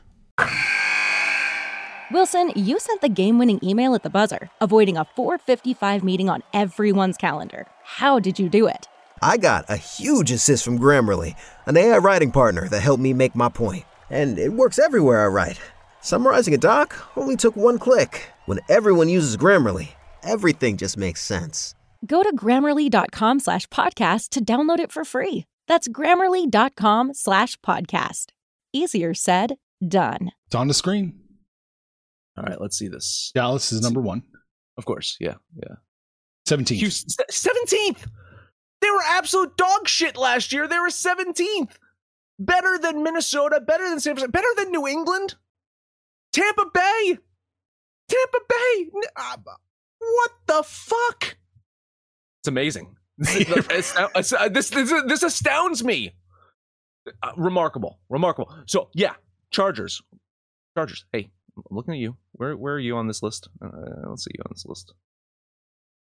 Wilson, 2.11 2.53
you 2.57 2.81
sent 2.81 3.03
the 3.03 3.11
game 3.11 3.39
winning 3.39 3.61
email 3.63 3.95
at 3.95 4.05
the 4.05 4.11
buzzer, 4.11 4.49
avoiding 4.59 4.97
a 4.97 5.05
455 5.05 6.03
meeting 6.03 6.31
on 6.31 6.43
everyone's 6.55 7.19
calendar. 7.19 7.67
How 7.85 8.19
did 8.19 8.39
you 8.39 8.49
do 8.49 8.69
it? 8.69 8.89
I 9.21 9.37
got 9.37 9.67
a 9.69 9.77
huge 9.77 10.31
assist 10.31 10.65
from 10.65 10.79
Grammarly, 10.79 11.37
an 11.67 11.77
AI 11.77 11.99
writing 11.99 12.33
partner 12.33 12.71
that 12.71 12.81
helped 12.81 13.03
me 13.03 13.13
make 13.13 13.37
my 13.37 13.51
point. 13.51 13.85
And 14.13 14.39
it 14.39 14.53
works 14.53 14.79
everywhere 14.79 15.25
I 15.25 15.29
write. 15.29 15.59
Summarizing 16.03 16.53
a 16.53 16.59
doc 16.59 16.95
only 17.17 17.35
took 17.35 17.57
one 17.57 17.79
click. 17.79 18.29
When 18.45 18.61
everyone 18.69 19.09
uses 19.09 19.39
Grammarly, 19.39 19.89
everything 20.23 20.77
just 20.77 20.99
makes 20.99 21.23
sense. 21.23 21.75
Go 22.07 22.23
to 22.23 22.37
grammarly.com 22.37 23.41
slash 23.41 23.67
podcast 23.69 24.29
to 24.31 24.45
download 24.45 24.81
it 24.81 24.93
for 24.93 25.05
free. 25.05 25.47
That's 25.67 25.89
grammarly.com 25.89 27.15
slash 27.15 27.57
podcast. 27.61 28.27
Easier 28.75 29.15
said, 29.15 29.57
done. 29.87 30.33
It's 30.47 30.55
on 30.55 30.69
the 30.69 30.75
screen. 30.75 31.19
All 32.37 32.45
right, 32.45 32.61
let's 32.61 32.77
see 32.77 32.89
this. 32.89 33.31
Dallas 33.35 33.73
is 33.73 33.81
number 33.81 34.01
one. 34.01 34.25
Of 34.77 34.85
course, 34.85 35.17
yeah, 35.21 35.35
yeah. 35.57 35.77
17th. 36.49 36.77
Houston, 36.77 37.25
seventeenth. 37.31 38.07
They 38.81 38.91
were 38.91 39.03
absolute 39.07 39.57
dog 39.57 39.87
shit 39.87 40.17
last 40.17 40.53
year. 40.53 40.67
They 40.67 40.79
were 40.79 40.91
seventeenth. 40.91 41.79
Better 42.45 42.79
than 42.79 43.03
Minnesota. 43.03 43.61
Better 43.61 43.89
than 43.89 44.01
San 44.01 44.15
Francisco. 44.15 44.33
Better 44.33 44.49
than 44.57 44.73
New 44.73 44.87
England. 44.87 45.37
Tampa 46.33 46.65
Bay. 46.73 47.19
Tampa 48.09 48.39
Bay. 48.49 48.91
Uh, 49.17 49.37
what 49.99 50.31
the 50.47 50.63
fuck? 50.65 51.37
It's 52.41 52.49
amazing. 52.49 52.97
This, 53.19 54.71
this, 54.71 54.91
this, 55.07 55.23
astounds 55.23 55.85
me. 55.85 56.15
Uh, 57.23 57.31
remarkable, 57.37 58.01
remarkable. 58.09 58.53
So 58.67 58.89
yeah, 58.95 59.13
Chargers, 59.51 60.03
Chargers. 60.77 61.05
Hey, 61.13 61.31
I'm 61.57 61.77
looking 61.77 61.95
at 61.95 62.01
you. 62.01 62.17
Where 62.33 62.57
where 62.57 62.75
are 62.75 62.81
you 62.81 62.97
on 62.97 63.07
this 63.07 63.23
list? 63.23 63.49
Uh, 63.63 63.69
I 63.69 64.03
don't 64.03 64.21
see 64.21 64.31
you 64.35 64.43
on 64.45 64.51
this 64.53 64.65
list. 64.67 64.95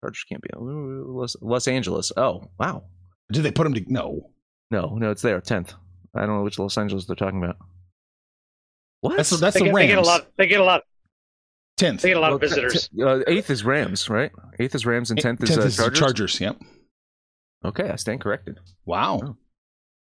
Chargers 0.04 0.26
can't 0.28 0.42
be 0.42 0.50
Los, 0.58 1.38
Los 1.42 1.68
Angeles. 1.68 2.12
Oh 2.18 2.50
wow, 2.60 2.84
Did 3.32 3.44
they 3.44 3.52
put 3.52 3.68
him 3.68 3.74
to 3.76 3.86
no? 3.88 4.32
no, 4.72 4.98
no, 4.98 5.12
it's 5.12 5.22
there, 5.22 5.40
tenth. 5.40 5.76
I 6.18 6.26
don't 6.26 6.38
know 6.38 6.44
which 6.44 6.60
Los 6.60 6.78
Angeles 6.78 7.06
they're 7.06 7.16
talking 7.16 7.44
about. 7.44 7.58
What? 9.02 9.18
That's 9.18 9.30
that's 9.40 9.54
They 9.54 9.60
the 9.62 9.66
get, 9.68 9.74
Rams. 9.76 9.88
they 9.88 9.96
get 9.96 9.98
a 10.00 10.02
lot. 10.02 10.28
They 10.38 10.48
get 10.48 10.60
a 10.60 10.64
lot. 10.64 10.84
10th. 11.80 12.02
They 12.02 12.10
get 12.10 12.18
a 12.18 12.20
lot 12.20 12.28
Well, 12.30 12.36
of 12.36 12.42
visitors. 12.42 12.90
Uh, 13.00 13.20
eighth 13.28 13.50
is 13.52 13.64
Rams, 13.64 14.10
right? 14.10 14.32
Eighth 14.60 14.74
is 14.74 14.86
Rams 14.86 15.12
and 15.12 15.20
tenth 15.22 15.44
is, 15.44 15.56
uh, 15.58 15.62
is 15.62 15.76
Chargers. 15.78 16.00
Chargers. 16.00 16.42
Yep. 16.42 16.58
Okay, 17.66 17.90
I 17.90 17.96
stand 17.98 18.22
corrected. 18.22 18.60
Wow. 18.86 19.20
Oh. 19.24 19.36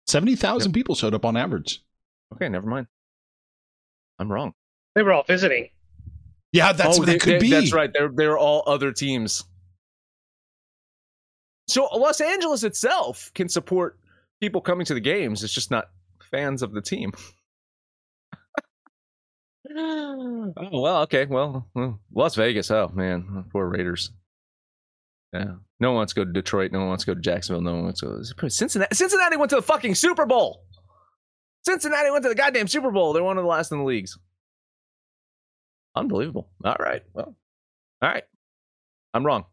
70,000 0.07 0.73
people 0.73 0.95
showed 0.95 1.13
up 1.15 1.25
on 1.25 1.37
average. 1.37 1.83
Okay, 2.35 2.49
never 2.49 2.67
mind. 2.67 2.87
I'm 4.19 4.33
wrong. 4.33 4.55
They 4.95 5.03
were 5.03 5.13
all 5.13 5.25
visiting. 5.25 5.69
Yeah, 6.53 6.73
that's 6.73 6.97
oh, 6.97 7.01
what 7.01 7.07
they- 7.07 7.13
that 7.15 7.21
could 7.21 7.35
they- 7.35 7.39
be. 7.41 7.51
That's 7.51 7.73
right. 7.73 7.91
They're 7.93 8.09
they're 8.09 8.39
all 8.39 8.63
other 8.67 8.93
teams. 8.93 9.45
So 11.69 11.85
Los 11.95 12.21
Angeles 12.21 12.63
itself 12.63 13.31
can 13.35 13.49
support 13.49 13.99
people 14.41 14.61
coming 14.61 14.87
to 14.87 14.95
the 14.95 15.01
games. 15.01 15.43
It's 15.43 15.53
just 15.53 15.71
not 15.71 15.87
fans 16.31 16.63
of 16.63 16.73
the 16.73 16.83
team. 16.83 17.13
oh 19.77 20.53
well, 20.73 21.03
okay. 21.03 21.27
Well, 21.27 21.67
well, 21.75 22.01
Las 22.15 22.35
Vegas. 22.35 22.71
Oh 22.71 22.91
man, 22.95 23.45
poor 23.53 23.67
Raiders. 23.69 24.11
Yeah, 25.33 25.55
no 25.81 25.91
one 25.91 25.97
wants 25.97 26.15
to 26.15 26.21
go 26.21 26.25
to 26.25 26.33
Detroit. 26.33 26.73
No 26.73 26.81
one 26.81 26.89
wants 26.89 27.05
to 27.05 27.11
go 27.11 27.15
to 27.15 27.21
Jacksonville. 27.21 27.63
No 27.63 27.75
one 27.75 27.85
wants 27.85 28.01
to 28.01 28.07
go. 28.07 28.23
To 28.23 28.51
Cincinnati. 28.51 28.95
Cincinnati 28.95 29.37
went 29.37 29.51
to 29.51 29.57
the 29.57 29.63
fucking 29.63 29.95
Super 29.95 30.25
Bowl. 30.25 30.63
Cincinnati 31.65 32.11
went 32.11 32.23
to 32.23 32.29
the 32.29 32.35
goddamn 32.35 32.69
Super 32.69 32.91
Bowl. 32.91 33.13
They're 33.13 33.25
one 33.25 33.39
of 33.39 33.43
the 33.45 33.49
last 33.49 33.73
in 33.73 33.79
the 33.79 33.85
leagues. 33.85 34.17
Unbelievable. 35.97 36.49
All 36.65 36.77
right. 36.79 37.03
Well, 37.13 37.35
all 38.03 38.09
right. 38.09 38.23
I'm 39.15 39.27
wrong. 39.27 39.47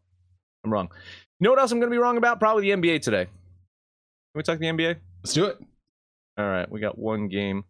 I'm 0.64 0.72
wrong. 0.72 0.90
You 1.40 1.44
know 1.44 1.50
what 1.50 1.58
else 1.58 1.72
I'm 1.72 1.80
going 1.80 1.90
to 1.90 1.94
be 1.94 1.98
wrong 1.98 2.16
about? 2.16 2.38
Probably 2.38 2.70
the 2.70 2.76
NBA 2.80 3.02
today. 3.02 3.24
Can 3.24 3.32
we 4.34 4.42
talk 4.42 4.58
the 4.58 4.66
NBA? 4.66 4.96
Let's 5.22 5.32
do 5.32 5.46
it. 5.46 5.58
All 6.36 6.46
right, 6.46 6.70
we 6.70 6.80
got 6.80 6.98
one 6.98 7.28
game 7.28 7.64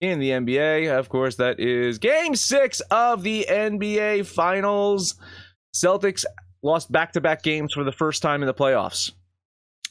in 0.00 0.18
the 0.18 0.30
NBA. 0.30 0.96
Of 0.96 1.08
course, 1.08 1.36
that 1.36 1.60
is 1.60 1.98
game 1.98 2.34
six 2.36 2.80
of 2.90 3.22
the 3.22 3.46
NBA 3.48 4.26
Finals. 4.26 5.14
Celtics 5.74 6.24
lost 6.62 6.92
back 6.92 7.12
to 7.12 7.20
back 7.20 7.42
games 7.42 7.72
for 7.72 7.84
the 7.84 7.92
first 7.92 8.22
time 8.22 8.42
in 8.42 8.46
the 8.46 8.54
playoffs. 8.54 9.12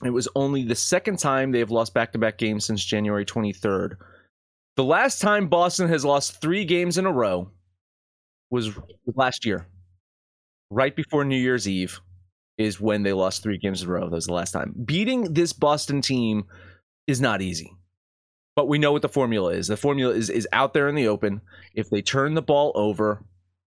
It 0.03 0.11
was 0.11 0.27
only 0.35 0.63
the 0.63 0.75
second 0.75 1.19
time 1.19 1.51
they 1.51 1.59
have 1.59 1.71
lost 1.71 1.93
back 1.93 2.11
to 2.13 2.17
back 2.17 2.37
games 2.37 2.65
since 2.65 2.83
January 2.83 3.25
23rd. 3.25 3.95
The 4.77 4.83
last 4.83 5.21
time 5.21 5.47
Boston 5.47 5.89
has 5.89 6.05
lost 6.05 6.41
three 6.41 6.65
games 6.65 6.97
in 6.97 7.05
a 7.05 7.11
row 7.11 7.49
was 8.49 8.71
last 9.15 9.45
year, 9.45 9.67
right 10.69 10.95
before 10.95 11.23
New 11.23 11.37
Year's 11.37 11.67
Eve, 11.67 11.99
is 12.57 12.79
when 12.79 13.03
they 13.03 13.13
lost 13.13 13.43
three 13.43 13.57
games 13.57 13.81
in 13.81 13.89
a 13.89 13.91
row. 13.91 14.09
That 14.09 14.15
was 14.15 14.25
the 14.25 14.33
last 14.33 14.51
time. 14.51 14.73
Beating 14.85 15.33
this 15.33 15.53
Boston 15.53 16.01
team 16.01 16.45
is 17.07 17.21
not 17.21 17.41
easy. 17.41 17.73
But 18.55 18.67
we 18.67 18.79
know 18.79 18.91
what 18.91 19.01
the 19.01 19.09
formula 19.09 19.53
is. 19.53 19.67
The 19.67 19.77
formula 19.77 20.13
is 20.13 20.29
is 20.29 20.47
out 20.51 20.73
there 20.73 20.89
in 20.89 20.95
the 20.95 21.07
open. 21.07 21.41
If 21.73 21.89
they 21.89 22.01
turn 22.01 22.33
the 22.33 22.41
ball 22.41 22.71
over, 22.75 23.23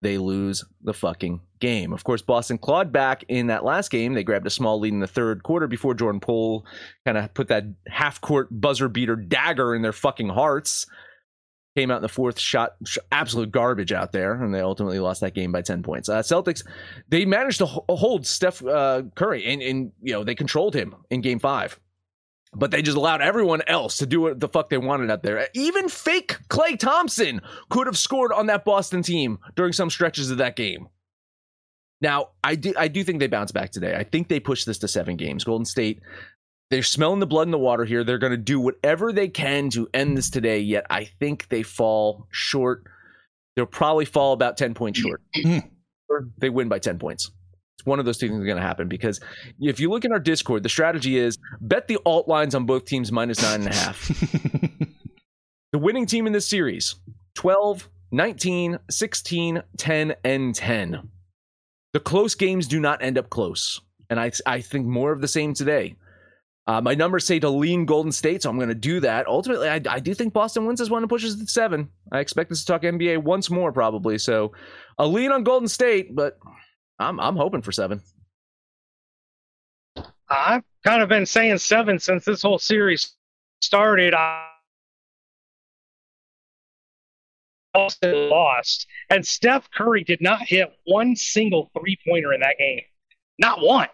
they 0.02 0.16
lose 0.16 0.64
the 0.82 0.94
fucking 0.94 1.40
game. 1.58 1.92
Of 1.92 2.04
course, 2.04 2.22
Boston 2.22 2.56
clawed 2.56 2.90
back 2.90 3.24
in 3.28 3.48
that 3.48 3.64
last 3.64 3.90
game. 3.90 4.14
They 4.14 4.24
grabbed 4.24 4.46
a 4.46 4.50
small 4.50 4.80
lead 4.80 4.94
in 4.94 5.00
the 5.00 5.06
third 5.06 5.42
quarter 5.42 5.66
before 5.66 5.94
Jordan 5.94 6.20
Poole 6.20 6.64
kind 7.04 7.18
of 7.18 7.34
put 7.34 7.48
that 7.48 7.64
half 7.86 8.20
court 8.20 8.48
buzzer 8.50 8.88
beater 8.88 9.16
dagger 9.16 9.74
in 9.74 9.82
their 9.82 9.92
fucking 9.92 10.30
hearts. 10.30 10.86
Came 11.76 11.90
out 11.90 11.96
in 11.96 12.02
the 12.02 12.08
fourth 12.08 12.38
shot, 12.38 12.72
absolute 13.12 13.52
garbage 13.52 13.92
out 13.92 14.10
there, 14.10 14.42
and 14.42 14.52
they 14.52 14.60
ultimately 14.60 14.98
lost 14.98 15.20
that 15.20 15.34
game 15.34 15.52
by 15.52 15.62
ten 15.62 15.84
points. 15.84 16.08
Uh, 16.08 16.20
Celtics, 16.20 16.66
they 17.08 17.24
managed 17.24 17.58
to 17.58 17.66
hold 17.66 18.26
Steph 18.26 18.64
uh, 18.64 19.02
Curry, 19.14 19.44
and, 19.44 19.62
and 19.62 19.92
you 20.02 20.12
know 20.12 20.24
they 20.24 20.34
controlled 20.34 20.74
him 20.74 20.96
in 21.10 21.20
Game 21.20 21.38
Five 21.38 21.78
but 22.54 22.70
they 22.70 22.82
just 22.82 22.96
allowed 22.96 23.22
everyone 23.22 23.62
else 23.66 23.98
to 23.98 24.06
do 24.06 24.20
what 24.20 24.40
the 24.40 24.48
fuck 24.48 24.70
they 24.70 24.78
wanted 24.78 25.10
out 25.10 25.22
there. 25.22 25.48
Even 25.54 25.88
fake 25.88 26.36
Klay 26.48 26.78
Thompson 26.78 27.40
could 27.68 27.86
have 27.86 27.98
scored 27.98 28.32
on 28.32 28.46
that 28.46 28.64
Boston 28.64 29.02
team 29.02 29.38
during 29.54 29.72
some 29.72 29.90
stretches 29.90 30.30
of 30.30 30.38
that 30.38 30.56
game. 30.56 30.88
Now, 32.00 32.30
I 32.42 32.54
do 32.56 32.72
I 32.76 32.88
do 32.88 33.04
think 33.04 33.20
they 33.20 33.26
bounce 33.26 33.52
back 33.52 33.70
today. 33.70 33.94
I 33.94 34.04
think 34.04 34.28
they 34.28 34.40
push 34.40 34.64
this 34.64 34.78
to 34.78 34.88
seven 34.88 35.16
games. 35.16 35.44
Golden 35.44 35.64
State, 35.66 36.00
they're 36.70 36.82
smelling 36.82 37.20
the 37.20 37.26
blood 37.26 37.46
in 37.46 37.50
the 37.50 37.58
water 37.58 37.84
here. 37.84 38.04
They're 38.04 38.18
going 38.18 38.32
to 38.32 38.36
do 38.38 38.58
whatever 38.58 39.12
they 39.12 39.28
can 39.28 39.70
to 39.70 39.88
end 39.92 40.16
this 40.16 40.30
today. 40.30 40.60
Yet 40.60 40.86
I 40.88 41.04
think 41.04 41.48
they 41.48 41.62
fall 41.62 42.26
short. 42.30 42.84
They'll 43.54 43.66
probably 43.66 44.06
fall 44.06 44.32
about 44.32 44.56
ten 44.56 44.74
points 44.74 44.98
short. 44.98 45.22
or 46.08 46.28
they 46.38 46.48
win 46.48 46.68
by 46.68 46.78
ten 46.78 46.98
points. 46.98 47.30
It's 47.80 47.86
one 47.86 47.98
of 47.98 48.04
those 48.04 48.18
two 48.18 48.28
things 48.28 48.44
going 48.44 48.58
to 48.58 48.62
happen 48.62 48.88
because 48.88 49.20
if 49.58 49.80
you 49.80 49.88
look 49.88 50.04
in 50.04 50.12
our 50.12 50.18
Discord, 50.18 50.62
the 50.62 50.68
strategy 50.68 51.16
is 51.16 51.38
bet 51.62 51.88
the 51.88 51.98
alt 52.04 52.28
lines 52.28 52.54
on 52.54 52.66
both 52.66 52.84
teams 52.84 53.10
minus 53.10 53.40
nine 53.40 53.62
and 53.62 53.70
a 53.70 53.74
half. 53.74 54.06
the 55.72 55.78
winning 55.78 56.04
team 56.04 56.26
in 56.26 56.34
this 56.34 56.46
series 56.46 56.96
12, 57.36 57.88
19, 58.12 58.78
16, 58.90 59.62
10, 59.78 60.14
and 60.24 60.54
10. 60.54 61.08
The 61.94 62.00
close 62.00 62.34
games 62.34 62.68
do 62.68 62.80
not 62.80 63.02
end 63.02 63.16
up 63.16 63.30
close. 63.30 63.80
And 64.10 64.20
I, 64.20 64.30
I 64.44 64.60
think 64.60 64.86
more 64.86 65.12
of 65.12 65.22
the 65.22 65.28
same 65.28 65.54
today. 65.54 65.96
Uh, 66.66 66.82
my 66.82 66.94
numbers 66.94 67.24
say 67.24 67.38
to 67.38 67.48
lean 67.48 67.86
Golden 67.86 68.12
State, 68.12 68.42
so 68.42 68.50
I'm 68.50 68.56
going 68.56 68.68
to 68.68 68.74
do 68.74 69.00
that. 69.00 69.26
Ultimately, 69.26 69.70
I, 69.70 69.80
I 69.88 70.00
do 70.00 70.12
think 70.12 70.34
Boston 70.34 70.66
wins 70.66 70.80
this 70.80 70.90
one 70.90 71.02
and 71.02 71.08
pushes 71.08 71.36
to 71.36 71.46
seven. 71.46 71.88
I 72.12 72.20
expect 72.20 72.52
us 72.52 72.60
to 72.60 72.66
talk 72.66 72.82
NBA 72.82 73.22
once 73.22 73.48
more, 73.48 73.72
probably. 73.72 74.18
So 74.18 74.52
a 74.98 75.06
lean 75.06 75.32
on 75.32 75.44
Golden 75.44 75.66
State, 75.66 76.14
but 76.14 76.38
I'm 77.00 77.18
I'm 77.18 77.36
hoping 77.36 77.62
for 77.62 77.72
seven. 77.72 78.02
I've 80.28 80.62
kind 80.84 81.02
of 81.02 81.08
been 81.08 81.26
saying 81.26 81.58
seven 81.58 81.98
since 81.98 82.24
this 82.24 82.42
whole 82.42 82.58
series 82.58 83.16
started. 83.60 84.14
I 84.14 84.46
lost, 88.02 88.86
and 89.08 89.26
Steph 89.26 89.70
Curry 89.70 90.04
did 90.04 90.20
not 90.20 90.42
hit 90.42 90.72
one 90.84 91.16
single 91.16 91.70
three 91.78 91.98
pointer 92.06 92.32
in 92.32 92.40
that 92.40 92.58
game. 92.58 92.82
Not 93.38 93.60
one 93.60 93.88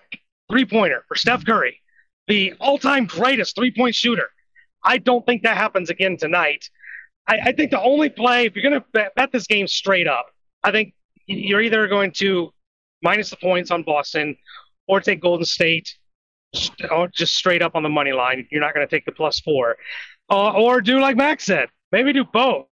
three 0.51 0.67
pointer 0.67 1.05
for 1.09 1.15
Steph 1.15 1.47
Curry, 1.47 1.81
the 2.27 2.55
all 2.61 2.79
time 2.79 3.07
greatest 3.07 3.55
three 3.55 3.71
point 3.71 3.95
shooter. 3.95 4.29
I 4.83 4.99
don't 4.99 5.25
think 5.25 5.43
that 5.43 5.57
happens 5.57 5.91
again 5.91 6.17
tonight. 6.17 6.69
I, 7.29 7.39
I 7.47 7.53
think 7.53 7.71
the 7.71 7.81
only 7.81 8.09
play, 8.09 8.47
if 8.47 8.55
you're 8.55 8.69
going 8.69 8.81
to 8.81 8.87
bet, 8.93 9.15
bet 9.15 9.33
this 9.33 9.47
game 9.47 9.67
straight 9.67 10.07
up, 10.07 10.27
I 10.63 10.71
think 10.71 10.95
you're 11.27 11.61
either 11.61 11.89
going 11.89 12.13
to 12.13 12.53
minus 13.03 13.31
the 13.31 13.37
points 13.37 13.71
on 13.71 13.83
Boston, 13.83 14.37
or 14.87 15.01
take 15.01 15.21
Golden 15.21 15.45
State 15.45 15.97
or 16.91 17.09
just 17.09 17.35
straight 17.35 17.63
up 17.63 17.75
on 17.75 17.83
the 17.83 17.89
money 17.89 18.13
line. 18.13 18.47
You're 18.51 18.61
not 18.61 18.75
going 18.75 18.87
to 18.87 18.91
take 18.91 19.05
the 19.05 19.13
plus 19.13 19.41
four, 19.41 19.77
uh, 20.31 20.53
or 20.53 20.81
do 20.81 21.01
like 21.01 21.17
Max 21.17 21.45
said, 21.45 21.69
maybe 21.93 22.13
do 22.13 22.25
both. 22.25 22.67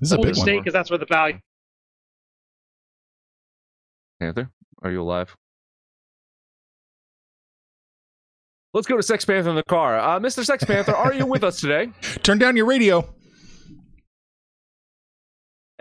This 0.00 0.08
is 0.08 0.12
a 0.12 0.16
Golden 0.16 0.32
big 0.32 0.40
State 0.40 0.54
one. 0.54 0.62
because 0.62 0.72
that's 0.72 0.90
where 0.90 0.98
the 0.98 1.06
value. 1.06 1.38
Panther, 4.20 4.50
are 4.82 4.90
you 4.90 5.02
alive? 5.02 5.36
Let's 8.74 8.86
go 8.86 8.96
to 8.96 9.02
Sex 9.02 9.24
Panther 9.24 9.50
in 9.50 9.56
the 9.56 9.62
car. 9.64 9.98
Uh, 9.98 10.18
Mr. 10.18 10.44
Sex 10.44 10.64
Panther, 10.64 10.94
are 10.94 11.12
you 11.12 11.26
with 11.26 11.44
us 11.44 11.60
today? 11.60 11.90
Turn 12.22 12.38
down 12.38 12.56
your 12.56 12.64
radio. 12.64 13.06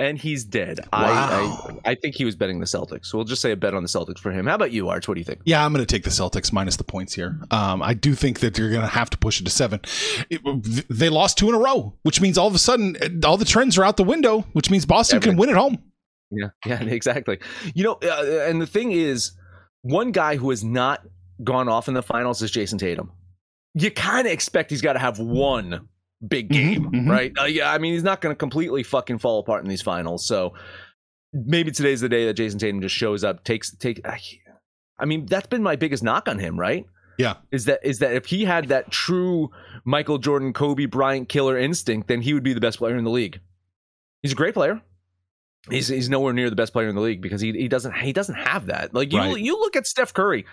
And 0.01 0.17
he's 0.17 0.43
dead. 0.43 0.79
Wow. 0.91 1.69
I, 1.85 1.89
I 1.89 1.91
I 1.91 1.95
think 1.95 2.15
he 2.15 2.25
was 2.25 2.35
betting 2.35 2.59
the 2.59 2.65
Celtics. 2.65 3.05
So 3.05 3.19
we'll 3.19 3.25
just 3.25 3.39
say 3.39 3.51
a 3.51 3.55
bet 3.55 3.75
on 3.75 3.83
the 3.83 3.87
Celtics 3.87 4.17
for 4.17 4.31
him. 4.31 4.47
How 4.47 4.55
about 4.55 4.71
you, 4.71 4.89
Arch? 4.89 5.07
What 5.07 5.13
do 5.13 5.19
you 5.19 5.25
think? 5.25 5.41
Yeah, 5.45 5.63
I'm 5.63 5.71
going 5.71 5.85
to 5.85 5.95
take 5.95 6.03
the 6.03 6.09
Celtics 6.09 6.51
minus 6.51 6.77
the 6.77 6.83
points 6.83 7.13
here. 7.13 7.39
Um, 7.51 7.83
I 7.83 7.93
do 7.93 8.15
think 8.15 8.39
that 8.39 8.57
you're 8.57 8.71
going 8.71 8.81
to 8.81 8.87
have 8.87 9.11
to 9.11 9.17
push 9.19 9.39
it 9.39 9.43
to 9.43 9.51
seven. 9.51 9.79
It, 10.31 10.41
they 10.89 11.09
lost 11.09 11.37
two 11.37 11.49
in 11.49 11.55
a 11.55 11.59
row, 11.59 11.93
which 12.01 12.19
means 12.19 12.39
all 12.39 12.47
of 12.47 12.55
a 12.55 12.59
sudden 12.59 12.97
all 13.23 13.37
the 13.37 13.45
trends 13.45 13.77
are 13.77 13.83
out 13.83 13.97
the 13.97 14.03
window, 14.03 14.41
which 14.53 14.71
means 14.71 14.87
Boston 14.87 15.21
can 15.21 15.37
win 15.37 15.49
at 15.49 15.55
home. 15.55 15.77
Yeah, 16.31 16.47
yeah, 16.65 16.81
exactly. 16.81 17.37
You 17.75 17.83
know, 17.83 17.99
uh, 18.01 18.47
and 18.47 18.59
the 18.59 18.67
thing 18.67 18.93
is, 18.93 19.33
one 19.83 20.11
guy 20.11 20.35
who 20.35 20.49
has 20.49 20.63
not 20.63 21.05
gone 21.43 21.69
off 21.69 21.87
in 21.87 21.93
the 21.93 22.03
finals 22.03 22.41
is 22.41 22.49
Jayson 22.49 22.79
Tatum. 22.79 23.11
You 23.75 23.91
kind 23.91 24.25
of 24.25 24.33
expect 24.33 24.71
he's 24.71 24.81
got 24.81 24.93
to 24.93 24.99
have 24.99 25.19
one 25.19 25.87
big 26.27 26.49
game, 26.49 26.85
Mhm, 26.85 27.05
mhm. 27.05 27.09
right? 27.09 27.31
Uh, 27.39 27.45
yeah, 27.45 27.71
I 27.71 27.77
mean, 27.77 27.93
he's 27.93 28.03
not 28.03 28.21
going 28.21 28.33
to 28.33 28.37
completely 28.37 28.83
fucking 28.83 29.17
fall 29.19 29.39
apart 29.39 29.63
in 29.63 29.69
these 29.69 29.81
finals. 29.81 30.25
So 30.25 30.53
maybe 31.33 31.71
today's 31.71 32.01
the 32.01 32.09
day 32.09 32.25
that 32.25 32.35
Jayson 32.37 32.59
Tatum 32.59 32.81
just 32.81 32.95
shows 32.95 33.23
up, 33.23 33.43
takes 33.43 33.75
take. 33.75 34.05
I- 34.05 34.19
I 34.99 35.05
mean, 35.05 35.25
that's 35.25 35.47
been 35.47 35.63
my 35.63 35.75
biggest 35.75 36.03
knock 36.03 36.27
on 36.27 36.37
him, 36.37 36.59
right? 36.59 36.85
Yeah. 37.17 37.35
Is 37.51 37.65
that 37.65 37.79
is 37.83 37.99
that 37.99 38.13
if 38.13 38.25
he 38.27 38.45
had 38.45 38.67
that 38.69 38.91
true 38.91 39.49
Michael 39.83 40.17
Jordan, 40.19 40.53
Kobe 40.53 40.85
Bryant 40.85 41.27
killer 41.27 41.57
instinct, 41.57 42.07
then 42.07 42.21
he 42.21 42.33
would 42.33 42.43
be 42.43 42.53
the 42.53 42.61
best 42.61 42.77
player 42.77 42.95
in 42.97 43.03
the 43.03 43.09
league. 43.09 43.39
He's 44.21 44.31
a 44.31 44.35
great 44.35 44.53
player. 44.53 44.79
He's 45.69 45.87
he's 45.87 46.09
nowhere 46.09 46.33
near 46.33 46.49
the 46.49 46.55
best 46.55 46.73
player 46.73 46.87
in 46.87 46.95
the 46.95 47.01
league 47.01 47.21
because 47.21 47.41
he 47.41 47.51
he 47.51 47.67
doesn't 47.67 47.93
he 47.95 48.13
doesn't 48.13 48.35
have 48.35 48.67
that. 48.67 48.93
Like 48.93 49.11
you 49.11 49.19
Right. 49.19 49.37
you 49.39 49.59
look 49.59 49.75
at 49.75 49.85
Steph 49.87 50.13
Curry 50.13 50.45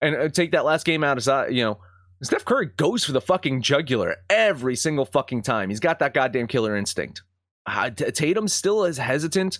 and 0.00 0.14
uh, 0.16 0.28
take 0.28 0.52
that 0.52 0.64
last 0.64 0.84
game 0.86 1.02
out 1.04 1.18
aside, 1.18 1.52
you 1.54 1.64
know, 1.64 1.78
Steph 2.22 2.44
Curry 2.44 2.66
goes 2.76 3.04
for 3.04 3.12
the 3.12 3.20
fucking 3.20 3.62
jugular 3.62 4.16
every 4.28 4.74
single 4.76 5.04
fucking 5.04 5.42
time. 5.42 5.70
He's 5.70 5.80
got 5.80 6.00
that 6.00 6.14
goddamn 6.14 6.48
killer 6.48 6.76
instinct. 6.76 7.22
Uh, 7.66 7.90
Tatum 7.90 8.48
still 8.48 8.84
is 8.84 8.98
hesitant. 8.98 9.58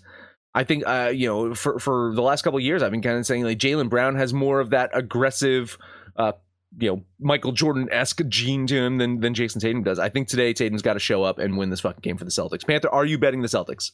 I 0.55 0.65
think 0.65 0.85
uh, 0.87 1.13
you 1.15 1.27
know 1.29 1.55
for 1.55 1.79
for 1.79 2.13
the 2.15 2.23
last 2.23 2.43
couple 2.43 2.59
years 2.59 2.83
I've 2.83 2.91
been 2.91 3.03
kind 3.03 3.19
of 3.19 3.27
saying 3.27 3.45
like 3.45 3.59
Jaylen 3.59 3.89
Brown 3.89 4.17
has 4.17 4.33
more 4.33 4.61
of 4.61 4.71
that 4.71 4.91
aggressive 4.93 5.79
uh 6.17 6.33
you 6.79 6.91
know 6.91 7.05
Michael 7.21 7.53
Jordan 7.53 7.89
esque 7.93 8.27
gene 8.29 8.67
to 8.67 8.77
him 8.77 8.99
than 8.99 9.21
than 9.21 9.35
Jayson 9.35 9.61
Tatum 9.61 9.83
does. 9.83 9.99
I 9.99 10.09
think 10.09 10.27
today 10.29 10.53
Tatum's 10.53 10.83
got 10.83 10.95
to 10.95 11.01
show 11.01 11.23
up 11.23 11.39
and 11.39 11.57
win 11.57 11.71
this 11.71 11.81
fucking 11.81 12.01
game 12.01 12.17
for 12.17 12.25
the 12.25 12.31
Celtics. 12.31 12.67
Panther, 12.67 12.89
are 12.89 13.05
you 13.05 13.19
betting 13.19 13.43
the 13.43 13.49
Celtics? 13.49 13.93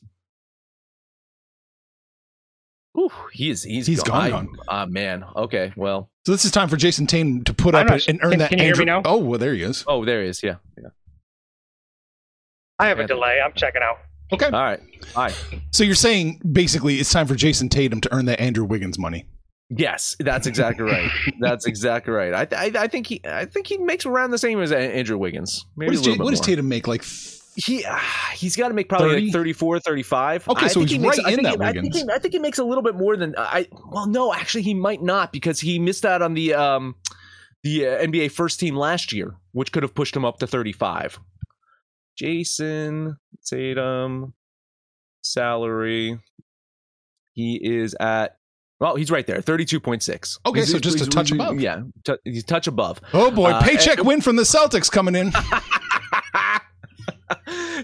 Ooh, 3.04 3.10
he 3.32 3.50
is 3.50 3.62
he's 3.62 3.86
He's 3.86 4.02
gone, 4.02 4.20
I- 4.20 4.30
gone. 4.30 4.48
Ah 4.68 4.86
man. 4.86 5.24
Okay. 5.36 5.72
Well. 5.76 6.10
So 6.26 6.32
this 6.32 6.44
is 6.44 6.50
time 6.50 6.68
for 6.68 6.76
Jayson 6.76 7.06
Tatum 7.06 7.44
to 7.44 7.52
put 7.54 7.74
I'm 7.74 7.82
up 7.86 7.90
not- 7.92 8.08
and, 8.08 8.18
and 8.18 8.24
earn 8.24 8.30
can- 8.30 8.38
that. 8.40 8.48
can 8.50 8.58
you 8.58 8.64
hear 8.64 8.76
me 8.76 8.84
now? 8.86 9.02
Oh, 9.04 9.18
well, 9.18 9.38
there 9.38 9.52
he 9.54 9.62
is. 9.62 9.84
Oh, 9.86 10.04
there 10.04 10.22
he 10.22 10.28
is. 10.28 10.42
Yeah. 10.42 10.56
Yeah. 10.78 10.88
I 12.78 12.86
have 12.88 12.98
a 12.98 13.02
Anthony. 13.02 13.18
delay. 13.20 13.40
I'm 13.44 13.52
checking 13.54 13.82
out. 13.82 13.96
Okay. 14.32 14.46
All 14.46 14.52
right. 14.52 14.80
All 15.14 15.24
right. 15.24 15.44
So 15.70 15.84
you're 15.84 15.94
saying 15.94 16.40
basically 16.50 16.96
it's 16.98 17.12
time 17.12 17.26
for 17.26 17.34
Jayson 17.34 17.68
Tatum 17.68 18.00
to 18.00 18.12
earn 18.14 18.24
that 18.24 18.40
Andrew 18.40 18.64
Wiggins 18.64 18.98
money. 18.98 19.26
Yes, 19.70 20.14
that's 20.20 20.46
exactly 20.46 20.84
right. 20.84 21.10
That's 21.40 21.66
exactly 21.66 22.12
right. 22.12 22.34
I, 22.34 22.44
th- 22.44 22.76
I 22.76 22.82
I 22.84 22.86
think 22.86 23.06
he 23.06 23.20
I 23.24 23.46
think 23.46 23.66
he 23.66 23.78
makes 23.78 24.04
around 24.04 24.30
the 24.30 24.38
same 24.38 24.60
as 24.60 24.70
Andrew 24.72 25.16
Wiggins. 25.16 25.64
Maybe 25.74 25.88
What 25.88 25.92
does, 25.92 26.00
a 26.06 26.10
little 26.10 26.12
Ja- 26.12 26.18
bit 26.18 26.24
what 26.24 26.30
does 26.32 26.40
more. 26.40 26.44
Tatum 26.46 26.68
make? 26.68 26.86
Like, 26.86 27.00
f- 27.00 27.33
he 27.56 27.84
uh, 27.84 27.98
he's 28.34 28.56
got 28.56 28.68
to 28.68 28.74
make 28.74 28.88
probably 28.88 29.10
30? 29.10 29.24
like 29.26 29.32
34 29.32 29.80
35 29.80 30.48
Okay, 30.48 30.64
I 30.64 30.68
so 30.68 30.80
think 30.80 30.88
he's 30.90 30.96
he 30.98 31.02
makes, 31.02 31.18
right 31.18 31.26
I 31.26 31.30
in 31.32 31.42
that 31.42 31.52
he, 31.56 31.62
I 31.64 31.72
think, 31.72 31.94
he, 31.94 32.04
I 32.12 32.18
think 32.18 32.32
he 32.34 32.40
makes 32.40 32.58
a 32.58 32.64
little 32.64 32.82
bit 32.82 32.94
more 32.96 33.16
than 33.16 33.34
I 33.38 33.68
well 33.90 34.06
no 34.06 34.32
actually 34.34 34.62
he 34.62 34.74
might 34.74 35.02
not 35.02 35.32
because 35.32 35.60
he 35.60 35.78
missed 35.78 36.04
out 36.04 36.22
on 36.22 36.34
the 36.34 36.54
um 36.54 36.94
the 37.62 37.86
uh, 37.86 38.02
NBA 38.06 38.30
first 38.32 38.60
team 38.60 38.76
last 38.76 39.12
year 39.12 39.34
which 39.52 39.72
could 39.72 39.82
have 39.82 39.94
pushed 39.94 40.14
him 40.16 40.24
up 40.24 40.38
to 40.38 40.46
35 40.46 41.18
Jayson 42.20 43.16
Tatum 43.46 44.34
salary 45.22 46.18
he 47.32 47.56
is 47.62 47.94
at 47.98 48.36
Well, 48.78 48.94
he's 48.96 49.10
right 49.10 49.26
there, 49.26 49.40
thirty-two 49.40 49.80
point 49.80 50.02
six. 50.04 50.38
Okay, 50.46 50.62
so 50.64 50.78
just 50.78 51.00
a 51.00 51.06
touch 51.06 51.32
above. 51.32 51.58
Yeah, 51.60 51.82
t- 52.04 52.14
he's 52.24 52.44
touch 52.44 52.66
above. 52.68 53.00
Oh 53.12 53.30
boy, 53.32 53.50
Uh, 53.50 53.62
paycheck 53.62 54.02
win 54.04 54.20
from 54.20 54.36
the 54.36 54.42
Celtics 54.44 54.88
coming 54.90 55.14
in. 55.16 55.32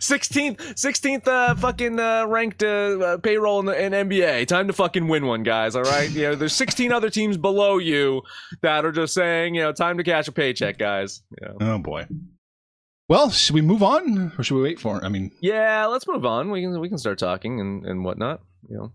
16th 0.00 0.58
16th 0.74 1.28
uh, 1.28 1.54
fucking 1.54 2.00
uh, 2.00 2.26
ranked 2.26 2.62
uh, 2.62 2.98
uh, 3.00 3.16
payroll 3.18 3.60
in 3.60 3.66
the 3.66 3.80
in 3.84 3.92
NBA. 3.92 4.46
Time 4.46 4.66
to 4.66 4.72
fucking 4.72 5.06
win 5.08 5.26
one, 5.26 5.42
guys. 5.42 5.76
All 5.76 5.82
right, 5.82 6.10
you 6.10 6.22
know 6.22 6.34
there's 6.34 6.54
16 6.54 6.92
other 6.92 7.10
teams 7.10 7.36
below 7.36 7.78
you 7.78 8.22
that 8.62 8.84
are 8.84 8.92
just 8.92 9.14
saying, 9.14 9.54
you 9.54 9.62
know, 9.62 9.72
time 9.72 9.98
to 9.98 10.04
cash 10.04 10.26
a 10.28 10.32
paycheck, 10.32 10.78
guys. 10.78 11.22
You 11.40 11.48
know. 11.48 11.56
Oh 11.74 11.78
boy. 11.78 12.06
Well, 13.08 13.30
should 13.30 13.54
we 13.54 13.60
move 13.60 13.82
on 13.82 14.32
or 14.38 14.44
should 14.44 14.54
we 14.54 14.62
wait 14.62 14.78
for? 14.78 15.04
I 15.04 15.08
mean, 15.08 15.32
Yeah, 15.40 15.86
let's 15.86 16.06
move 16.06 16.24
on. 16.24 16.50
We 16.50 16.62
can 16.62 16.78
we 16.80 16.88
can 16.88 16.98
start 16.98 17.18
talking 17.18 17.60
and 17.60 17.84
and 17.84 18.04
whatnot. 18.04 18.40
You 18.68 18.76
know, 18.76 18.92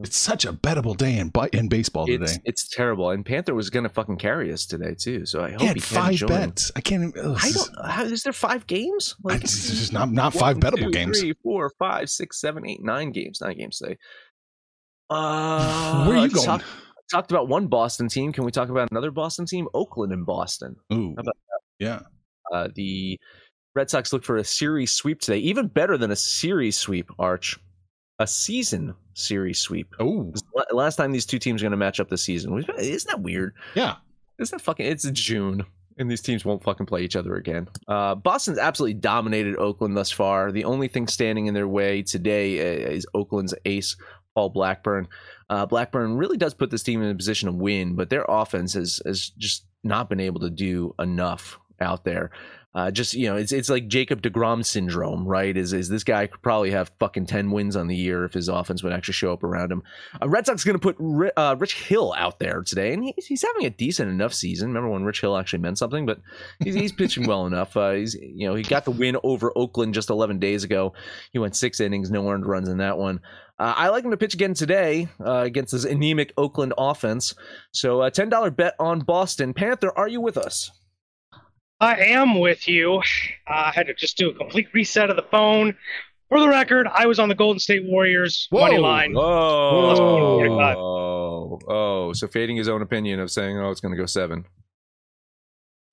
it's 0.00 0.16
such 0.16 0.44
a 0.44 0.52
bettable 0.52 0.96
day 0.96 1.18
in 1.18 1.32
in 1.52 1.68
baseball 1.68 2.06
today. 2.06 2.36
it's 2.44 2.68
terrible. 2.68 3.10
And 3.10 3.24
Panther 3.26 3.54
was 3.54 3.68
gonna 3.70 3.88
fucking 3.88 4.16
carry 4.18 4.52
us 4.52 4.64
today 4.66 4.94
too. 4.94 5.26
So 5.26 5.42
I 5.42 5.50
hope 5.50 5.60
He 5.60 5.66
had 5.66 5.76
he 5.76 5.80
can 5.80 5.96
five 5.96 6.14
join. 6.14 6.28
bets. 6.28 6.70
I 6.76 6.80
can't. 6.80 7.02
Even, 7.16 7.34
I 7.36 7.46
is- 7.48 7.54
don't. 7.54 7.86
How, 7.90 8.04
is 8.04 8.22
there 8.22 8.32
five 8.32 8.66
games? 8.66 9.16
Like, 9.24 9.42
It's 9.42 9.68
just 9.68 9.92
not 9.92 10.10
not 10.12 10.34
One, 10.34 10.40
five 10.40 10.56
bettable 10.58 10.84
two, 10.86 10.90
games. 10.92 11.18
Three, 11.20 11.34
four, 11.42 11.70
five, 11.78 12.08
six, 12.10 12.40
seven, 12.40 12.64
eight, 12.66 12.82
nine 12.82 13.10
games. 13.12 13.40
Nine 13.40 13.58
games 13.58 13.78
today. 13.78 13.96
Uh, 15.10 16.04
Where 16.06 16.16
are 16.18 16.26
you 16.26 16.32
going? 16.32 16.46
Talk, 16.46 16.62
talked 17.10 17.30
about 17.32 17.48
one 17.48 17.66
Boston 17.66 18.08
team. 18.08 18.32
Can 18.32 18.44
we 18.44 18.50
talk 18.52 18.68
about 18.68 18.90
another 18.90 19.10
Boston 19.10 19.46
team? 19.46 19.66
Oakland 19.74 20.12
and 20.12 20.24
Boston. 20.26 20.76
Ooh, 20.92 21.14
How 21.16 21.22
about 21.22 21.36
yeah. 21.78 22.00
Uh, 22.52 22.68
the 22.74 23.18
Red 23.74 23.90
Sox 23.90 24.12
look 24.12 24.24
for 24.24 24.36
a 24.36 24.44
series 24.44 24.92
sweep 24.92 25.20
today. 25.20 25.38
Even 25.38 25.66
better 25.68 25.96
than 25.98 26.10
a 26.10 26.16
series 26.16 26.76
sweep, 26.76 27.10
Arch. 27.18 27.58
A 28.20 28.26
season 28.26 28.94
series 29.14 29.58
sweep. 29.60 29.94
Oh, 30.00 30.24
This 30.32 30.42
is 30.42 30.48
the 30.68 30.74
Last 30.76 30.96
time 30.96 31.12
these 31.12 31.26
two 31.26 31.38
teams 31.38 31.62
are 31.62 31.64
going 31.66 31.70
to 31.72 31.76
match 31.76 32.00
up 32.00 32.08
this 32.08 32.22
season. 32.22 32.58
Isn't 32.78 33.10
that 33.10 33.20
weird? 33.20 33.54
yeah. 33.74 33.96
Isn't 34.40 34.56
that 34.58 34.64
fucking? 34.64 34.86
It's 34.86 35.08
June, 35.10 35.64
and 35.98 36.08
these 36.08 36.20
teams 36.20 36.44
won't 36.44 36.62
fucking 36.62 36.86
play 36.86 37.02
each 37.02 37.16
other 37.16 37.34
again. 37.34 37.68
Uh, 37.88 38.14
Boston's 38.14 38.58
absolutely 38.58 38.94
dominated 38.94 39.56
Oakland 39.56 39.96
thus 39.96 40.12
far. 40.12 40.52
The 40.52 40.64
only 40.64 40.86
thing 40.86 41.08
standing 41.08 41.46
in 41.46 41.54
their 41.54 41.66
way 41.66 42.02
today 42.02 42.60
uh, 42.60 42.88
is 42.90 43.04
Oakland's 43.14 43.54
ace, 43.64 43.96
Paul 44.36 44.50
Blackburn. 44.50 45.08
Uh, 45.50 45.66
Blackburn 45.66 46.16
really 46.16 46.36
does 46.36 46.54
put 46.54 46.70
this 46.70 46.84
team 46.84 47.02
in 47.02 47.10
a 47.10 47.14
position 47.16 47.46
to 47.48 47.52
win, 47.52 47.96
but 47.96 48.10
their 48.10 48.24
offense 48.28 48.74
has 48.74 49.00
has 49.04 49.30
just 49.38 49.64
not 49.82 50.08
been 50.08 50.20
able 50.20 50.38
to 50.40 50.50
do 50.50 50.94
enough 51.00 51.58
out 51.80 52.04
there. 52.04 52.30
Uh, 52.74 52.90
just 52.90 53.14
you 53.14 53.26
know, 53.26 53.34
it's 53.36 53.50
it's 53.50 53.70
like 53.70 53.88
Jacob 53.88 54.20
Degrom 54.20 54.64
syndrome, 54.64 55.26
right? 55.26 55.56
Is 55.56 55.72
is 55.72 55.88
this 55.88 56.04
guy 56.04 56.26
could 56.26 56.42
probably 56.42 56.70
have 56.70 56.92
fucking 56.98 57.24
ten 57.26 57.50
wins 57.50 57.76
on 57.76 57.86
the 57.86 57.96
year 57.96 58.24
if 58.24 58.34
his 58.34 58.48
offense 58.48 58.82
would 58.82 58.92
actually 58.92 59.14
show 59.14 59.32
up 59.32 59.42
around 59.42 59.72
him. 59.72 59.82
Uh, 60.20 60.28
Red 60.28 60.44
Sox 60.44 60.64
going 60.64 60.78
to 60.78 60.92
put 60.92 61.32
uh, 61.36 61.56
Rich 61.58 61.74
Hill 61.74 62.14
out 62.16 62.38
there 62.38 62.62
today, 62.62 62.92
and 62.92 63.02
he's, 63.02 63.26
he's 63.26 63.42
having 63.42 63.64
a 63.64 63.70
decent 63.70 64.10
enough 64.10 64.34
season. 64.34 64.68
Remember 64.68 64.90
when 64.90 65.04
Rich 65.04 65.22
Hill 65.22 65.36
actually 65.36 65.60
meant 65.60 65.78
something, 65.78 66.04
but 66.04 66.20
he's, 66.62 66.74
he's 66.74 66.92
pitching 66.92 67.26
well 67.26 67.46
enough. 67.46 67.74
Uh, 67.74 67.92
he's 67.92 68.14
you 68.14 68.46
know 68.46 68.54
he 68.54 68.62
got 68.62 68.84
the 68.84 68.90
win 68.90 69.16
over 69.22 69.50
Oakland 69.56 69.94
just 69.94 70.10
11 70.10 70.38
days 70.38 70.62
ago. 70.62 70.92
He 71.32 71.38
went 71.38 71.56
six 71.56 71.80
innings, 71.80 72.10
no 72.10 72.28
earned 72.28 72.46
runs 72.46 72.68
in 72.68 72.78
that 72.78 72.98
one. 72.98 73.20
Uh, 73.58 73.74
I 73.76 73.88
like 73.88 74.04
him 74.04 74.10
to 74.10 74.16
pitch 74.16 74.34
again 74.34 74.54
today 74.54 75.08
uh, 75.24 75.38
against 75.38 75.72
this 75.72 75.84
anemic 75.84 76.32
Oakland 76.36 76.74
offense. 76.76 77.34
So 77.72 78.02
a 78.02 78.10
ten 78.10 78.28
dollar 78.28 78.50
bet 78.50 78.74
on 78.78 79.00
Boston 79.00 79.54
Panther. 79.54 79.90
Are 79.96 80.06
you 80.06 80.20
with 80.20 80.36
us? 80.36 80.70
I 81.80 81.96
am 81.96 82.40
with 82.40 82.66
you. 82.68 82.96
Uh, 82.96 83.00
I 83.46 83.72
had 83.72 83.86
to 83.86 83.94
just 83.94 84.16
do 84.16 84.30
a 84.30 84.34
complete 84.34 84.68
reset 84.72 85.10
of 85.10 85.16
the 85.16 85.22
phone. 85.30 85.76
For 86.28 86.40
the 86.40 86.48
record, 86.48 86.86
I 86.92 87.06
was 87.06 87.18
on 87.18 87.28
the 87.28 87.34
Golden 87.34 87.58
State 87.58 87.84
Warriors 87.86 88.48
Whoa. 88.50 88.60
money 88.60 88.78
line. 88.78 89.14
Oh, 89.16 89.96
Whoa. 89.96 90.76
oh, 90.76 91.58
oh! 91.68 92.12
So 92.12 92.26
fading 92.26 92.56
his 92.56 92.68
own 92.68 92.82
opinion 92.82 93.18
of 93.20 93.30
saying, 93.30 93.56
"Oh, 93.58 93.70
it's 93.70 93.80
going 93.80 93.92
to 93.92 93.98
go 93.98 94.04
seven. 94.04 94.44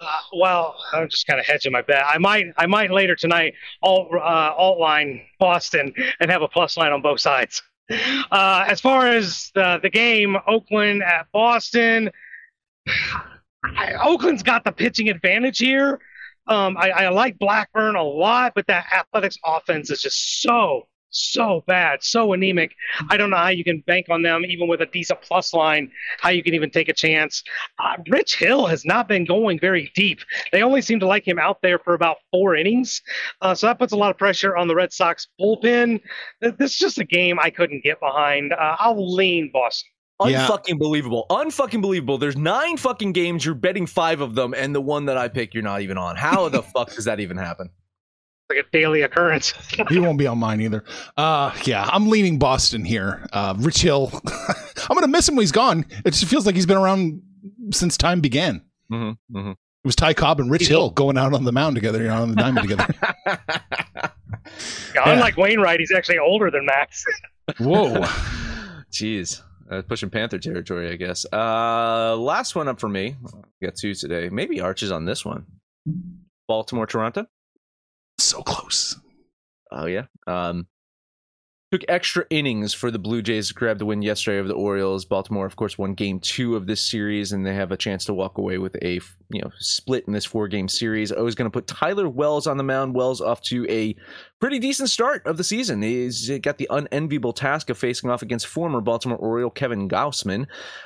Uh, 0.02 0.08
well, 0.38 0.76
I'm 0.91 1.08
just 1.08 1.26
kind 1.26 1.39
of 1.39 1.45
hedging 1.45 1.71
my 1.71 1.82
bet. 1.82 2.04
I 2.06 2.17
might, 2.17 2.48
I 2.58 2.65
might 2.65 2.91
later 2.91 3.15
tonight 3.15 3.54
alt, 3.82 4.10
uh, 4.13 4.17
alt 4.19 4.78
line 4.78 5.21
Boston 5.39 5.93
and 6.19 6.30
have 6.30 6.41
a 6.41 6.50
plus 6.50 6.76
line 6.76 6.91
on 6.91 7.02
both 7.02 7.21
sides. 7.21 7.63
Uh, 7.89 8.65
as 8.67 8.82
far 8.82 9.08
as 9.08 9.52
the 9.56 9.80
the 9.82 9.89
game, 9.89 10.36
Oakland 10.48 11.02
at 11.04 11.28
Boston, 11.32 12.10
I, 13.78 13.93
Oakland's 14.04 14.43
got 14.43 14.63
the 14.63 14.71
pitching 14.71 15.10
advantage 15.10 15.60
here. 15.60 15.99
Um, 16.47 16.78
I, 16.78 16.91
I 16.91 17.10
like 17.10 17.39
Blackburn 17.39 17.95
a 17.95 18.04
lot, 18.04 18.54
but 18.56 18.67
that 18.67 18.86
Athletics 18.93 19.38
offense 19.45 19.89
is 19.89 20.01
just 20.01 20.41
so 20.41 20.88
so 21.15 21.63
bad, 21.65 22.04
so 22.04 22.34
anemic. 22.34 22.75
I 23.10 23.17
don't 23.17 23.30
know 23.30 23.38
how 23.38 23.47
you 23.47 23.63
can 23.63 23.82
bank 23.88 24.08
on 24.10 24.21
them, 24.21 24.43
even 24.45 24.67
with 24.67 24.82
a 24.82 24.86
decent 24.86 25.21
plus 25.21 25.54
line. 25.54 25.89
How 26.19 26.30
you 26.30 26.43
can 26.43 26.54
even 26.54 26.69
take 26.69 26.89
a 26.89 26.93
chance. 26.93 27.41
Uh, 27.80 27.95
Rich 28.10 28.36
Hill 28.36 28.65
has 28.65 28.86
not 28.86 29.08
been 29.08 29.25
going 29.25 29.60
very 29.60 29.91
deep. 29.95 30.19
They 30.51 30.62
only 30.62 30.82
seem 30.82 30.99
to 30.99 31.08
like 31.08 31.28
him 31.28 31.39
out 31.39 31.62
there 31.62 31.80
for 31.80 31.93
about 31.93 32.17
four 32.32 32.56
innings, 32.56 33.01
uh, 33.41 33.56
so 33.56 33.67
that 33.67 33.80
puts 33.80 33.93
a 33.93 33.97
lot 33.97 34.12
of 34.12 34.17
pressure 34.17 34.56
on 34.58 34.67
the 34.67 34.75
Red 34.75 34.91
Sox 34.91 35.28
bullpen. 35.39 36.01
This 36.41 36.73
is 36.73 36.78
just 36.78 36.99
a 36.99 37.06
game 37.06 37.39
I 37.39 37.49
couldn't 37.49 37.84
get 37.84 37.99
behind. 37.99 38.54
Uh, 38.54 38.75
I'll 38.80 39.15
lean 39.15 39.51
Boston. 39.54 39.89
Yeah. 40.23 40.47
Unfucking 40.47 40.80
believable. 40.80 41.25
Unfucking 41.30 41.82
believable. 41.82 42.17
There's 42.17 42.38
nine 42.38 42.78
fucking 42.78 43.12
games. 43.12 43.43
You're 43.43 43.54
betting 43.54 43.86
five 43.86 44.21
of 44.21 44.36
them, 44.36 44.54
and 44.54 44.73
the 44.73 44.82
one 44.82 45.06
that 45.06 45.17
I 45.17 45.28
pick, 45.28 45.54
you're 45.54 45.63
not 45.63 45.82
even 45.82 45.97
on. 45.97 46.15
How 46.15 46.47
the 46.49 46.63
fuck 46.73 46.93
does 46.93 47.06
that 47.06 47.19
even 47.19 47.38
happen? 47.38 47.69
Like 48.49 48.60
a 48.60 48.63
daily 48.71 49.01
occurrence. 49.01 49.54
he 49.89 49.99
won't 49.99 50.17
be 50.17 50.28
on 50.28 50.38
mine 50.38 50.62
either. 50.62 50.84
Uh, 51.17 51.54
yeah, 51.65 51.89
I'm 51.91 52.08
leaning 52.08 52.39
Boston 52.39 52.86
here. 52.86 53.28
Uh, 53.34 53.56
Rich 53.58 53.82
Hill, 53.82 54.10
I'm 54.89 54.95
gonna 54.95 55.08
miss 55.08 55.28
him 55.28 55.36
when 55.36 55.43
he's 55.43 55.51
gone. 55.51 55.86
It 56.06 56.12
just 56.12 56.25
feels 56.25 56.45
like 56.45 56.56
he's 56.56 56.67
been 56.67 56.78
around 56.78 57.21
since 57.71 57.97
time 57.97 58.21
began. 58.21 58.62
Mm-hmm, 58.91 59.38
mm-hmm. 59.38 59.51
It 59.51 59.88
was 59.88 59.95
Ty 59.95 60.13
Cobb 60.13 60.39
and 60.39 60.49
Rich 60.49 60.67
Hill 60.67 60.91
going 60.91 61.17
out 61.17 61.34
on 61.34 61.43
the 61.43 61.51
mound 61.51 61.75
together, 61.75 62.01
you 62.01 62.08
know, 62.08 62.21
on 62.21 62.30
the 62.30 62.36
diamond 62.36 62.69
together. 62.69 62.88
Yeah, 64.95 65.10
Unlike 65.12 65.38
Wainwright, 65.38 65.80
he's 65.80 65.91
actually 65.91 66.17
older 66.17 66.49
than 66.49 66.65
Max. 66.65 67.04
Whoa. 67.60 68.01
Jeez. 68.91 69.41
Uh, 69.69 69.82
pushing 69.82 70.10
Panther 70.12 70.38
territory, 70.38 70.91
I 70.91 70.95
guess. 70.95 71.25
Uh, 71.34 72.15
last 72.17 72.56
one 72.56 72.67
up 72.67 72.80
for 72.80 72.89
me. 72.89 73.15
Got 73.63 73.75
two 73.75 73.95
today. 73.95 74.30
Maybe 74.30 74.62
Arches 74.62 74.91
on 74.91 75.06
this 75.06 75.25
one. 75.25 75.45
Baltimore, 76.47 76.86
Toronto. 76.86 77.25
so 78.19 78.41
close. 78.43 78.99
Oh 79.71 79.88
yeah. 79.88 80.04
Um, 80.28 80.67
took 81.71 81.84
extra 81.89 82.25
innings 82.30 82.73
for 82.73 82.91
the 82.91 82.99
Blue 82.99 83.21
Jays 83.23 83.47
to 83.47 83.54
grab 83.56 83.80
the 83.80 83.86
win 83.86 84.04
yesterday 84.04 84.38
over 84.38 84.47
the 84.47 84.54
Orioles. 84.54 85.04
Baltimore, 85.04 85.47
of 85.47 85.56
course, 85.56 85.78
won 85.78 85.95
Game 85.95 86.19
Two 86.19 86.56
of 86.56 86.67
this 86.67 86.82
series, 86.82 87.32
and 87.32 87.43
they 87.45 87.56
have 87.56 87.71
a 87.71 87.78
chance 87.78 88.06
to 88.06 88.13
walk 88.13 88.38
away 88.38 88.60
with 88.60 88.75
a 88.84 88.99
you 89.30 89.41
know 89.41 89.49
split 89.58 90.06
in 90.06 90.13
this 90.13 90.25
four 90.25 90.47
game 90.47 90.67
series. 90.67 91.12
I 91.12 91.21
was 91.21 91.34
going 91.34 91.49
to 91.49 91.54
put 91.54 91.65
Tyler 91.67 92.08
Wells 92.08 92.45
on 92.45 92.58
the 92.58 92.63
mound. 92.63 92.93
Wells 92.93 93.19
off 93.19 93.41
to 93.43 93.65
a 93.69 93.95
pretty 94.39 94.60
decent 94.60 94.89
start 94.89 95.26
of 95.26 95.38
the 95.38 95.43
season. 95.43 95.82
He's 95.82 96.30
got 96.39 96.58
the 96.58 96.67
unenviable 96.69 97.34
task 97.34 97.69
of 97.69 97.78
facing 97.78 98.10
off 98.10 98.21
against 98.21 98.48
former 98.48 98.82
Baltimore 98.82 99.17
Oriole 99.17 99.50
Kevin 99.50 99.88
Gausman. 99.89 100.45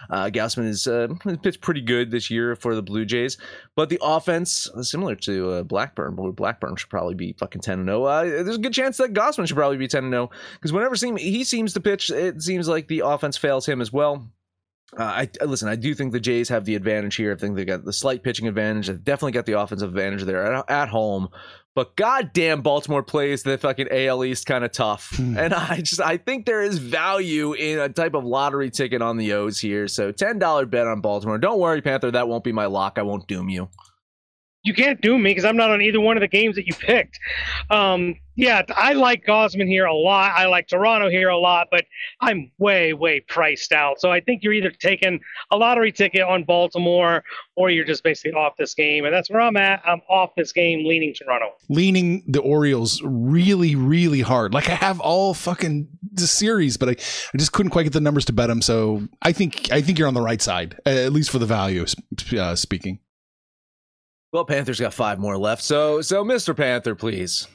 Uh, 0.09 0.29
Gausman 0.29 0.67
is 0.67 0.87
uh, 0.87 1.07
pitched 1.43 1.61
pretty 1.61 1.81
good 1.81 2.11
this 2.11 2.29
year 2.29 2.55
for 2.55 2.75
the 2.75 2.81
Blue 2.81 3.05
Jays, 3.05 3.37
but 3.75 3.89
the 3.89 3.99
offense 4.01 4.69
similar 4.81 5.15
to 5.15 5.51
uh, 5.51 5.63
Blackburn. 5.63 6.15
but 6.15 6.31
Blackburn 6.31 6.75
should 6.75 6.89
probably 6.89 7.15
be 7.15 7.33
fucking 7.39 7.61
ten 7.61 7.79
and 7.79 7.87
zero. 7.87 8.03
Uh, 8.05 8.23
There's 8.23 8.55
a 8.57 8.59
good 8.59 8.73
chance 8.73 8.97
that 8.97 9.13
Gausman 9.13 9.47
should 9.47 9.57
probably 9.57 9.77
be 9.77 9.87
ten 9.87 10.05
and 10.05 10.13
zero 10.13 10.29
because 10.53 10.71
whenever 10.71 10.95
he 11.17 11.43
seems 11.43 11.73
to 11.73 11.79
pitch, 11.79 12.09
it 12.11 12.41
seems 12.41 12.67
like 12.67 12.87
the 12.87 13.01
offense 13.05 13.37
fails 13.37 13.65
him 13.65 13.81
as 13.81 13.91
well. 13.91 14.29
Uh, 14.97 15.03
I 15.03 15.29
I- 15.41 15.45
listen. 15.45 15.67
I 15.69 15.75
do 15.75 15.93
think 15.93 16.11
the 16.13 16.19
Jays 16.19 16.49
have 16.49 16.65
the 16.65 16.75
advantage 16.75 17.15
here. 17.15 17.31
I 17.33 17.35
think 17.35 17.55
they 17.55 17.65
got 17.65 17.85
the 17.85 17.93
slight 17.93 18.23
pitching 18.23 18.47
advantage. 18.47 18.87
They've 18.87 19.03
definitely 19.03 19.33
got 19.33 19.45
the 19.45 19.59
offensive 19.59 19.89
advantage 19.89 20.23
there 20.23 20.53
at, 20.53 20.69
at 20.69 20.89
home. 20.89 21.29
But 21.75 21.95
goddamn, 21.95 22.61
Baltimore 22.61 23.03
plays 23.03 23.43
the 23.43 23.57
fucking 23.57 23.87
AL 23.91 24.25
East 24.25 24.45
kind 24.47 24.65
of 24.65 24.71
tough, 24.73 25.13
and 25.19 25.53
I 25.53 25.77
just 25.77 26.01
I 26.01 26.17
think 26.17 26.45
there 26.45 26.61
is 26.61 26.77
value 26.79 27.53
in 27.53 27.79
a 27.79 27.87
type 27.89 28.15
of 28.15 28.25
lottery 28.25 28.71
ticket 28.71 29.01
on 29.01 29.17
the 29.17 29.33
O's 29.33 29.59
here. 29.59 29.87
So 29.87 30.11
ten 30.11 30.39
dollar 30.39 30.65
bet 30.65 30.87
on 30.87 31.01
Baltimore. 31.01 31.37
Don't 31.37 31.59
worry, 31.59 31.81
Panther. 31.81 32.11
That 32.11 32.27
won't 32.27 32.43
be 32.43 32.51
my 32.51 32.65
lock. 32.65 32.97
I 32.97 33.03
won't 33.03 33.27
doom 33.27 33.47
you. 33.49 33.69
you 34.63 34.73
can't 34.73 34.99
doom 34.99 35.21
me 35.23 35.29
because 35.31 35.45
I'm 35.45 35.55
not 35.55 35.69
on 35.71 35.81
either 35.81 36.01
one 36.01 36.17
of 36.17 36.21
the 36.21 36.27
games 36.27 36.55
that 36.55 36.65
you 36.67 36.73
picked. 36.73 37.17
Um, 37.69 38.15
yeah, 38.39 38.61
I 38.73 38.93
like 38.93 39.25
Gausman 39.25 39.67
here 39.67 39.83
a 39.83 39.93
lot. 39.93 40.31
I 40.33 40.45
like 40.45 40.69
Toronto 40.69 41.09
here 41.09 41.27
a 41.27 41.37
lot, 41.37 41.67
but 41.69 41.83
I'm 42.21 42.49
way, 42.57 42.93
way 42.93 43.19
priced 43.19 43.73
out. 43.73 43.99
So 43.99 44.11
I 44.11 44.21
think 44.21 44.43
you're 44.43 44.53
either 44.53 44.71
taking 44.71 45.19
a 45.51 45.57
lottery 45.57 45.91
ticket 45.91 46.21
on 46.21 46.45
Baltimore 46.45 47.21
or 47.57 47.69
you're 47.69 47.83
just 47.83 48.01
basically 48.01 48.31
off 48.31 48.53
this 48.57 48.73
game. 48.73 49.03
And 49.03 49.13
that's 49.13 49.29
where 49.29 49.41
I'm 49.41 49.57
at. 49.57 49.81
I'm 49.85 49.99
off 50.09 50.29
this 50.37 50.53
game, 50.53 50.87
leaning 50.87 51.13
Toronto. 51.13 51.47
Leaning 51.67 52.23
the 52.27 52.39
Orioles 52.39 53.01
really, 53.03 53.75
really 53.75 54.21
hard. 54.21 54.53
Like 54.53 54.69
I 54.69 54.75
have 54.75 55.01
all 55.01 55.33
fucking 55.33 55.89
the 56.13 56.25
series, 56.25 56.77
but 56.77 56.87
I, 56.87 56.91
I 56.93 57.37
just 57.37 57.51
couldn't 57.51 57.71
quite 57.71 57.83
get 57.83 57.93
the 57.93 57.99
numbers 57.99 58.23
to 58.25 58.33
bet 58.33 58.47
them. 58.47 58.61
So 58.61 59.05
I 59.21 59.33
think 59.33 59.69
I 59.69 59.81
think 59.81 59.99
you're 59.99 60.07
on 60.07 60.13
the 60.13 60.21
right 60.21 60.41
side, 60.41 60.79
uh, 60.85 60.91
at 60.91 61.11
least 61.11 61.29
for 61.29 61.39
the 61.39 61.45
value 61.45 61.85
uh, 62.37 62.55
speaking. 62.55 62.99
Well, 64.31 64.45
Panthers 64.45 64.79
got 64.79 64.93
five 64.93 65.19
more 65.19 65.37
left. 65.37 65.61
So 65.61 65.99
so 66.01 66.23
Mr. 66.23 66.55
Panther, 66.55 66.95
please. 66.95 67.45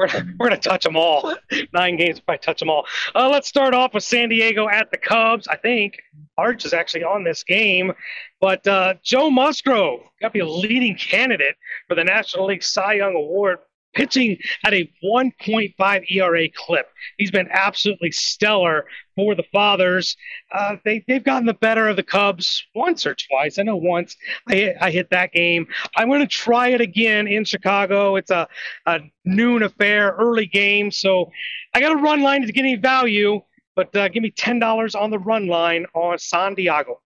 We're, 0.00 0.08
we're 0.38 0.48
going 0.48 0.58
to 0.58 0.68
touch 0.68 0.84
them 0.84 0.96
all. 0.96 1.34
Nine 1.74 1.96
games, 1.96 2.20
probably 2.20 2.38
touch 2.38 2.60
them 2.60 2.70
all. 2.70 2.86
Uh, 3.14 3.28
let's 3.28 3.48
start 3.48 3.74
off 3.74 3.92
with 3.92 4.02
San 4.02 4.30
Diego 4.30 4.66
at 4.68 4.90
the 4.90 4.96
Cubs. 4.96 5.46
I 5.46 5.56
think 5.56 6.00
Arch 6.38 6.64
is 6.64 6.72
actually 6.72 7.04
on 7.04 7.22
this 7.22 7.44
game, 7.44 7.92
but 8.40 8.66
uh, 8.66 8.94
Joe 9.02 9.30
Musgrove 9.30 10.00
got 10.20 10.28
to 10.28 10.32
be 10.32 10.38
a 10.40 10.46
leading 10.46 10.96
candidate 10.96 11.56
for 11.86 11.94
the 11.94 12.04
National 12.04 12.46
League 12.46 12.62
Cy 12.62 12.94
Young 12.94 13.14
Award 13.14 13.58
pitching 13.94 14.38
at 14.64 14.72
a 14.72 14.90
1.5 15.04 16.04
ERA 16.10 16.48
clip. 16.54 16.86
He's 17.18 17.30
been 17.30 17.48
absolutely 17.50 18.12
stellar 18.12 18.86
for 19.16 19.34
the 19.34 19.42
Fathers. 19.52 20.16
Uh, 20.52 20.76
they, 20.84 21.04
they've 21.08 21.24
gotten 21.24 21.46
the 21.46 21.54
better 21.54 21.88
of 21.88 21.96
the 21.96 22.02
Cubs 22.02 22.64
once 22.74 23.06
or 23.06 23.14
twice. 23.14 23.58
I 23.58 23.62
know 23.62 23.76
once 23.76 24.16
I 24.48 24.54
hit, 24.54 24.76
I 24.80 24.90
hit 24.90 25.10
that 25.10 25.32
game. 25.32 25.66
I'm 25.96 26.08
going 26.08 26.20
to 26.20 26.26
try 26.26 26.68
it 26.68 26.80
again 26.80 27.26
in 27.26 27.44
Chicago. 27.44 28.16
It's 28.16 28.30
a, 28.30 28.48
a 28.86 29.00
noon 29.24 29.62
affair, 29.62 30.14
early 30.18 30.46
game. 30.46 30.90
So 30.90 31.30
I 31.74 31.80
got 31.80 31.92
a 31.92 31.96
run 31.96 32.22
line 32.22 32.42
to 32.42 32.52
get 32.52 32.60
any 32.60 32.76
value, 32.76 33.40
but 33.76 33.94
uh, 33.96 34.08
give 34.08 34.22
me 34.22 34.30
$10 34.30 35.00
on 35.00 35.10
the 35.10 35.18
run 35.18 35.46
line 35.46 35.86
on 35.94 36.18
San 36.18 36.54
Diego. 36.54 37.00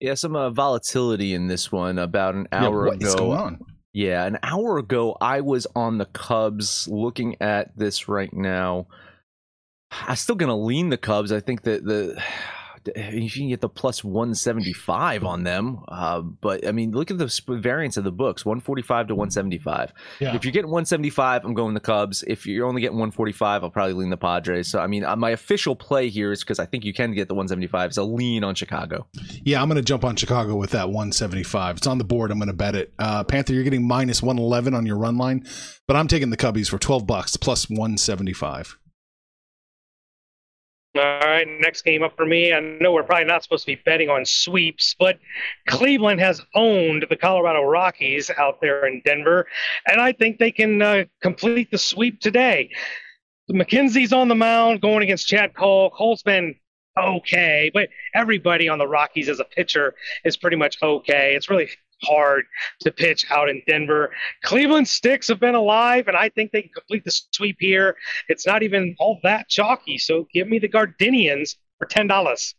Yeah, 0.00 0.14
some 0.14 0.36
uh, 0.36 0.50
volatility 0.50 1.32
in 1.32 1.46
this 1.46 1.72
one 1.72 1.98
about 1.98 2.34
an 2.34 2.48
hour 2.52 2.84
yeah, 2.84 2.90
what 2.90 2.96
ago. 2.96 3.06
is 3.06 3.14
going 3.14 3.38
on? 3.38 3.75
Yeah, 3.96 4.26
an 4.26 4.38
hour 4.42 4.76
ago, 4.76 5.16
I 5.22 5.40
was 5.40 5.66
on 5.74 5.96
the 5.96 6.04
Cubs 6.04 6.86
looking 6.86 7.40
at 7.40 7.74
this 7.78 8.08
right 8.08 8.30
now. 8.30 8.88
I'm 9.90 10.16
still 10.16 10.34
going 10.34 10.50
to 10.50 10.54
lean 10.54 10.90
the 10.90 10.98
Cubs. 10.98 11.32
I 11.32 11.40
think 11.40 11.62
that 11.62 11.82
the. 11.82 12.22
You 12.96 13.30
can 13.30 13.48
get 13.48 13.60
the 13.60 13.68
plus 13.68 14.02
175 14.04 15.24
on 15.24 15.42
them. 15.44 15.84
Uh, 15.88 16.20
but 16.20 16.66
I 16.66 16.72
mean, 16.72 16.92
look 16.92 17.10
at 17.10 17.18
the 17.18 17.28
sp- 17.28 17.58
variance 17.58 17.96
of 17.96 18.04
the 18.04 18.12
books 18.12 18.44
145 18.44 19.08
to 19.08 19.14
175. 19.14 19.92
Yeah. 20.20 20.34
If 20.34 20.44
you're 20.44 20.52
getting 20.52 20.70
175, 20.70 21.44
I'm 21.44 21.54
going 21.54 21.74
the 21.74 21.80
Cubs. 21.80 22.22
If 22.26 22.46
you're 22.46 22.66
only 22.66 22.80
getting 22.80 22.96
145, 22.96 23.64
I'll 23.64 23.70
probably 23.70 23.94
lean 23.94 24.10
the 24.10 24.16
Padres. 24.16 24.68
So, 24.68 24.80
I 24.80 24.86
mean, 24.86 25.04
uh, 25.04 25.16
my 25.16 25.30
official 25.30 25.76
play 25.76 26.08
here 26.08 26.32
is 26.32 26.40
because 26.40 26.58
I 26.58 26.66
think 26.66 26.84
you 26.84 26.92
can 26.92 27.12
get 27.12 27.28
the 27.28 27.34
175. 27.34 27.88
It's 27.88 27.96
a 27.96 28.02
lean 28.02 28.44
on 28.44 28.54
Chicago. 28.54 29.06
Yeah, 29.44 29.62
I'm 29.62 29.68
going 29.68 29.76
to 29.76 29.82
jump 29.82 30.04
on 30.04 30.16
Chicago 30.16 30.56
with 30.56 30.70
that 30.70 30.88
175. 30.88 31.78
It's 31.78 31.86
on 31.86 31.98
the 31.98 32.04
board. 32.04 32.30
I'm 32.30 32.38
going 32.38 32.48
to 32.48 32.54
bet 32.54 32.74
it. 32.74 32.92
Uh, 32.98 33.24
Panther, 33.24 33.52
you're 33.52 33.64
getting 33.64 33.86
minus 33.86 34.22
111 34.22 34.74
on 34.74 34.86
your 34.86 34.96
run 34.96 35.16
line, 35.16 35.46
but 35.86 35.96
I'm 35.96 36.08
taking 36.08 36.30
the 36.30 36.36
Cubbies 36.36 36.68
for 36.68 36.78
12 36.78 37.06
bucks 37.06 37.36
plus 37.36 37.68
175. 37.68 38.76
All 40.98 41.20
right, 41.20 41.46
next 41.60 41.82
game 41.82 42.02
up 42.02 42.16
for 42.16 42.26
me. 42.26 42.52
I 42.52 42.60
know 42.60 42.92
we're 42.92 43.02
probably 43.02 43.26
not 43.26 43.42
supposed 43.42 43.64
to 43.64 43.74
be 43.74 43.82
betting 43.84 44.08
on 44.08 44.24
sweeps, 44.24 44.94
but 44.98 45.18
Cleveland 45.68 46.20
has 46.20 46.40
owned 46.54 47.06
the 47.08 47.16
Colorado 47.16 47.62
Rockies 47.62 48.30
out 48.38 48.60
there 48.60 48.86
in 48.86 49.02
Denver, 49.04 49.46
and 49.86 50.00
I 50.00 50.12
think 50.12 50.38
they 50.38 50.50
can 50.50 50.80
uh, 50.80 51.04
complete 51.20 51.70
the 51.70 51.78
sweep 51.78 52.20
today. 52.20 52.70
McKenzie's 53.50 54.12
on 54.12 54.28
the 54.28 54.34
mound 54.34 54.80
going 54.80 55.02
against 55.02 55.28
Chad 55.28 55.54
Kuhl. 55.54 55.90
Kuhl's 55.90 56.22
been 56.22 56.56
okay, 56.98 57.70
but 57.72 57.88
everybody 58.14 58.68
on 58.68 58.78
the 58.78 58.88
Rockies 58.88 59.28
as 59.28 59.38
a 59.38 59.44
pitcher 59.44 59.94
is 60.24 60.36
pretty 60.36 60.56
much 60.56 60.78
okay. 60.82 61.34
It's 61.34 61.50
really 61.50 61.68
hard 62.02 62.44
to 62.80 62.90
pitch 62.90 63.26
out 63.30 63.48
in 63.48 63.62
Denver. 63.66 64.10
Cleveland 64.42 64.88
sticks 64.88 65.28
have 65.28 65.40
been 65.40 65.54
alive, 65.54 66.08
and 66.08 66.16
I 66.16 66.28
think 66.28 66.52
they 66.52 66.62
can 66.62 66.72
complete 66.72 67.04
the 67.04 67.12
sweep 67.32 67.56
here. 67.60 67.96
It's 68.28 68.46
not 68.46 68.62
even 68.62 68.94
all 68.98 69.18
that 69.22 69.48
chalky, 69.48 69.98
so 69.98 70.26
give 70.32 70.48
me 70.48 70.58
the 70.58 70.68
Gardenians 70.68 71.56
for 71.78 71.86
ten 71.86 72.06
dollars. 72.06 72.54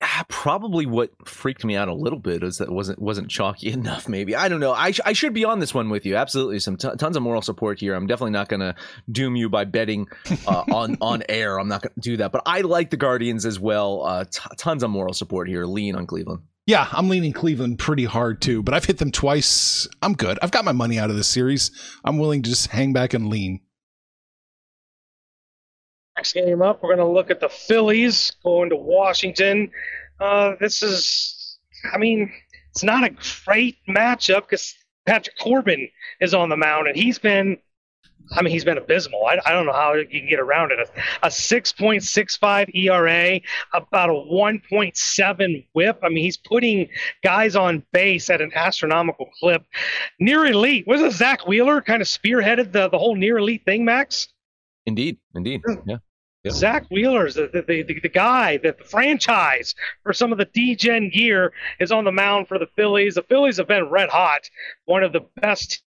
Ah, 0.00 0.24
probably 0.28 0.86
what 0.86 1.10
freaked 1.26 1.64
me 1.64 1.74
out 1.74 1.88
a 1.88 1.92
little 1.92 2.20
bit 2.20 2.44
is 2.44 2.58
that 2.58 2.68
it 2.68 2.72
wasn't 2.72 3.00
wasn't 3.00 3.28
chalky 3.28 3.68
enough. 3.72 4.08
Maybe 4.08 4.36
I 4.36 4.48
don't 4.48 4.60
know. 4.60 4.72
I, 4.72 4.92
sh- 4.92 5.00
I 5.04 5.12
should 5.12 5.34
be 5.34 5.44
on 5.44 5.58
this 5.58 5.74
one 5.74 5.90
with 5.90 6.06
you. 6.06 6.14
Absolutely, 6.14 6.60
some 6.60 6.76
t- 6.76 6.88
tons 6.98 7.16
of 7.16 7.22
moral 7.22 7.42
support 7.42 7.80
here. 7.80 7.94
I'm 7.94 8.06
definitely 8.06 8.30
not 8.30 8.48
going 8.48 8.60
to 8.60 8.76
doom 9.10 9.34
you 9.34 9.48
by 9.48 9.64
betting 9.64 10.06
uh, 10.46 10.62
on 10.72 10.98
on 11.00 11.24
air. 11.28 11.58
I'm 11.58 11.66
not 11.66 11.82
going 11.82 11.94
to 11.94 12.00
do 12.00 12.16
that. 12.18 12.30
But 12.30 12.42
I 12.46 12.60
like 12.60 12.90
the 12.90 12.96
Guardians 12.96 13.44
as 13.44 13.58
well. 13.58 14.04
Uh, 14.04 14.24
t- 14.24 14.40
tons 14.56 14.84
of 14.84 14.90
moral 14.90 15.14
support 15.14 15.48
here. 15.48 15.64
Lean 15.64 15.96
on 15.96 16.06
Cleveland. 16.06 16.42
Yeah, 16.68 16.86
I'm 16.92 17.08
leaning 17.08 17.32
Cleveland 17.32 17.78
pretty 17.78 18.04
hard 18.04 18.42
too, 18.42 18.62
but 18.62 18.74
I've 18.74 18.84
hit 18.84 18.98
them 18.98 19.10
twice. 19.10 19.88
I'm 20.02 20.12
good. 20.12 20.38
I've 20.42 20.50
got 20.50 20.66
my 20.66 20.72
money 20.72 20.98
out 20.98 21.08
of 21.08 21.16
this 21.16 21.26
series. 21.26 21.70
I'm 22.04 22.18
willing 22.18 22.42
to 22.42 22.50
just 22.50 22.66
hang 22.66 22.92
back 22.92 23.14
and 23.14 23.28
lean. 23.28 23.60
Next 26.18 26.34
game 26.34 26.60
up, 26.60 26.82
we're 26.82 26.94
going 26.94 27.06
to 27.08 27.10
look 27.10 27.30
at 27.30 27.40
the 27.40 27.48
Phillies 27.48 28.32
going 28.44 28.68
to 28.68 28.76
Washington. 28.76 29.70
Uh, 30.20 30.56
this 30.60 30.82
is, 30.82 31.58
I 31.90 31.96
mean, 31.96 32.30
it's 32.72 32.82
not 32.82 33.02
a 33.02 33.16
great 33.46 33.78
matchup 33.88 34.42
because 34.42 34.74
Patrick 35.06 35.38
Corbin 35.38 35.88
is 36.20 36.34
on 36.34 36.50
the 36.50 36.56
mound, 36.58 36.86
and 36.86 36.98
he's 36.98 37.18
been, 37.18 37.56
I 38.32 38.42
mean, 38.42 38.52
he's 38.52 38.64
been 38.64 38.78
abysmal. 38.78 39.24
I, 39.26 39.38
I 39.46 39.52
don't 39.52 39.66
know 39.66 39.72
how 39.72 39.94
you 39.94 40.06
can 40.06 40.28
get 40.28 40.40
around 40.40 40.72
it. 40.72 40.78
A, 40.78 41.26
a 41.26 41.28
6.65 41.28 42.74
ERA, 42.74 43.40
about 43.72 44.10
a 44.10 44.12
1.7 44.12 45.66
whip. 45.72 46.00
I 46.02 46.08
mean, 46.08 46.24
he's 46.24 46.36
putting 46.36 46.88
guys 47.22 47.56
on 47.56 47.84
base 47.92 48.30
at 48.30 48.40
an 48.40 48.52
astronomical 48.54 49.30
clip. 49.38 49.64
Near 50.18 50.46
elite. 50.46 50.86
Was 50.86 51.00
it 51.00 51.12
Zack 51.12 51.46
Wheeler 51.46 51.80
kind 51.80 52.02
of 52.02 52.08
spearheaded 52.08 52.72
the, 52.72 52.88
the 52.88 52.98
whole 52.98 53.16
near 53.16 53.38
elite 53.38 53.64
thing, 53.64 53.84
Max? 53.84 54.28
Indeed, 54.86 55.18
indeed. 55.34 55.62
Hmm. 55.64 55.74
Yeah. 55.86 55.96
Yep. 56.44 56.54
Zack 56.54 56.86
Wheeler's 56.88 57.34
the, 57.34 57.50
the, 57.52 57.82
the, 57.82 58.00
the 58.00 58.08
guy 58.08 58.58
that 58.58 58.78
the 58.78 58.84
franchise 58.84 59.74
for 60.04 60.12
some 60.12 60.30
of 60.30 60.38
the 60.38 60.44
Degen 60.44 61.10
gear 61.10 61.52
is 61.80 61.90
on 61.90 62.04
the 62.04 62.12
mound 62.12 62.46
for 62.46 62.58
the 62.58 62.68
Phillies. 62.76 63.16
The 63.16 63.24
Phillies 63.24 63.56
have 63.56 63.66
been 63.66 63.90
red 63.90 64.08
hot, 64.08 64.48
one 64.84 65.02
of 65.02 65.12
the 65.12 65.26
best 65.40 65.82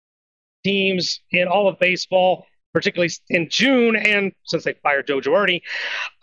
teams 0.68 1.22
in 1.32 1.48
all 1.48 1.68
of 1.68 1.80
baseball, 1.80 2.46
particularly 2.74 3.12
in 3.30 3.50
June. 3.50 3.96
And 3.96 4.34
since 4.44 4.64
they 4.66 4.74
fired 4.84 5.08
Joe 5.08 5.22
Girardi, 5.22 5.62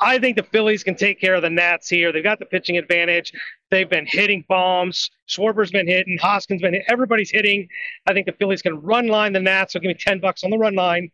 I 0.00 0.18
think 0.18 0.36
the 0.36 0.42
Phillies 0.52 0.84
can 0.84 0.96
take 0.96 1.18
care 1.20 1.34
of 1.34 1.42
the 1.42 1.50
Nats 1.50 1.88
here. 1.88 2.12
They've 2.12 2.30
got 2.32 2.38
the 2.38 2.46
pitching 2.46 2.76
advantage. 2.76 3.32
They've 3.70 3.88
been 3.88 4.06
hitting 4.06 4.44
bombs. 4.48 5.10
Schwarber's 5.26 5.70
been 5.70 5.88
hitting. 5.88 6.18
Hoskins 6.18 6.60
been 6.62 6.74
hitting. 6.74 6.86
Everybody's 6.88 7.30
hitting. 7.30 7.66
I 8.06 8.12
think 8.12 8.26
the 8.26 8.36
Phillies 8.38 8.62
can 8.62 8.80
run 8.92 9.06
line 9.08 9.32
the 9.32 9.40
Nats. 9.40 9.72
So 9.72 9.80
give 9.80 9.88
me 9.88 9.96
ten 9.98 10.20
bucks 10.20 10.44
on 10.44 10.50
the 10.50 10.58
run 10.58 10.74
line 10.74 11.10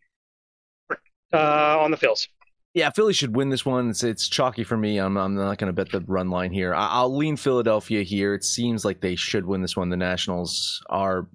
uh, 1.32 1.78
on 1.84 1.90
the 1.90 1.96
Phils. 1.96 2.28
Yeah, 2.74 2.90
Philly 2.90 3.14
should 3.14 3.34
win 3.34 3.48
this 3.48 3.66
one. 3.66 3.90
It's, 3.90 4.04
it's 4.04 4.28
chalky 4.28 4.62
for 4.62 4.76
me. 4.76 4.98
I'm, 4.98 5.16
I'm 5.16 5.34
not 5.34 5.58
going 5.58 5.66
to 5.66 5.72
bet 5.72 5.90
the 5.90 6.04
run 6.06 6.30
line 6.30 6.52
here. 6.52 6.72
I, 6.72 6.86
I'll 6.88 7.16
lean 7.16 7.36
Philadelphia 7.36 8.02
here. 8.02 8.34
It 8.34 8.44
seems 8.44 8.84
like 8.84 9.00
they 9.00 9.16
should 9.16 9.44
win 9.44 9.60
this 9.60 9.76
one. 9.76 9.88
The 9.88 9.96
Nationals 9.96 10.80
are, 10.88 11.26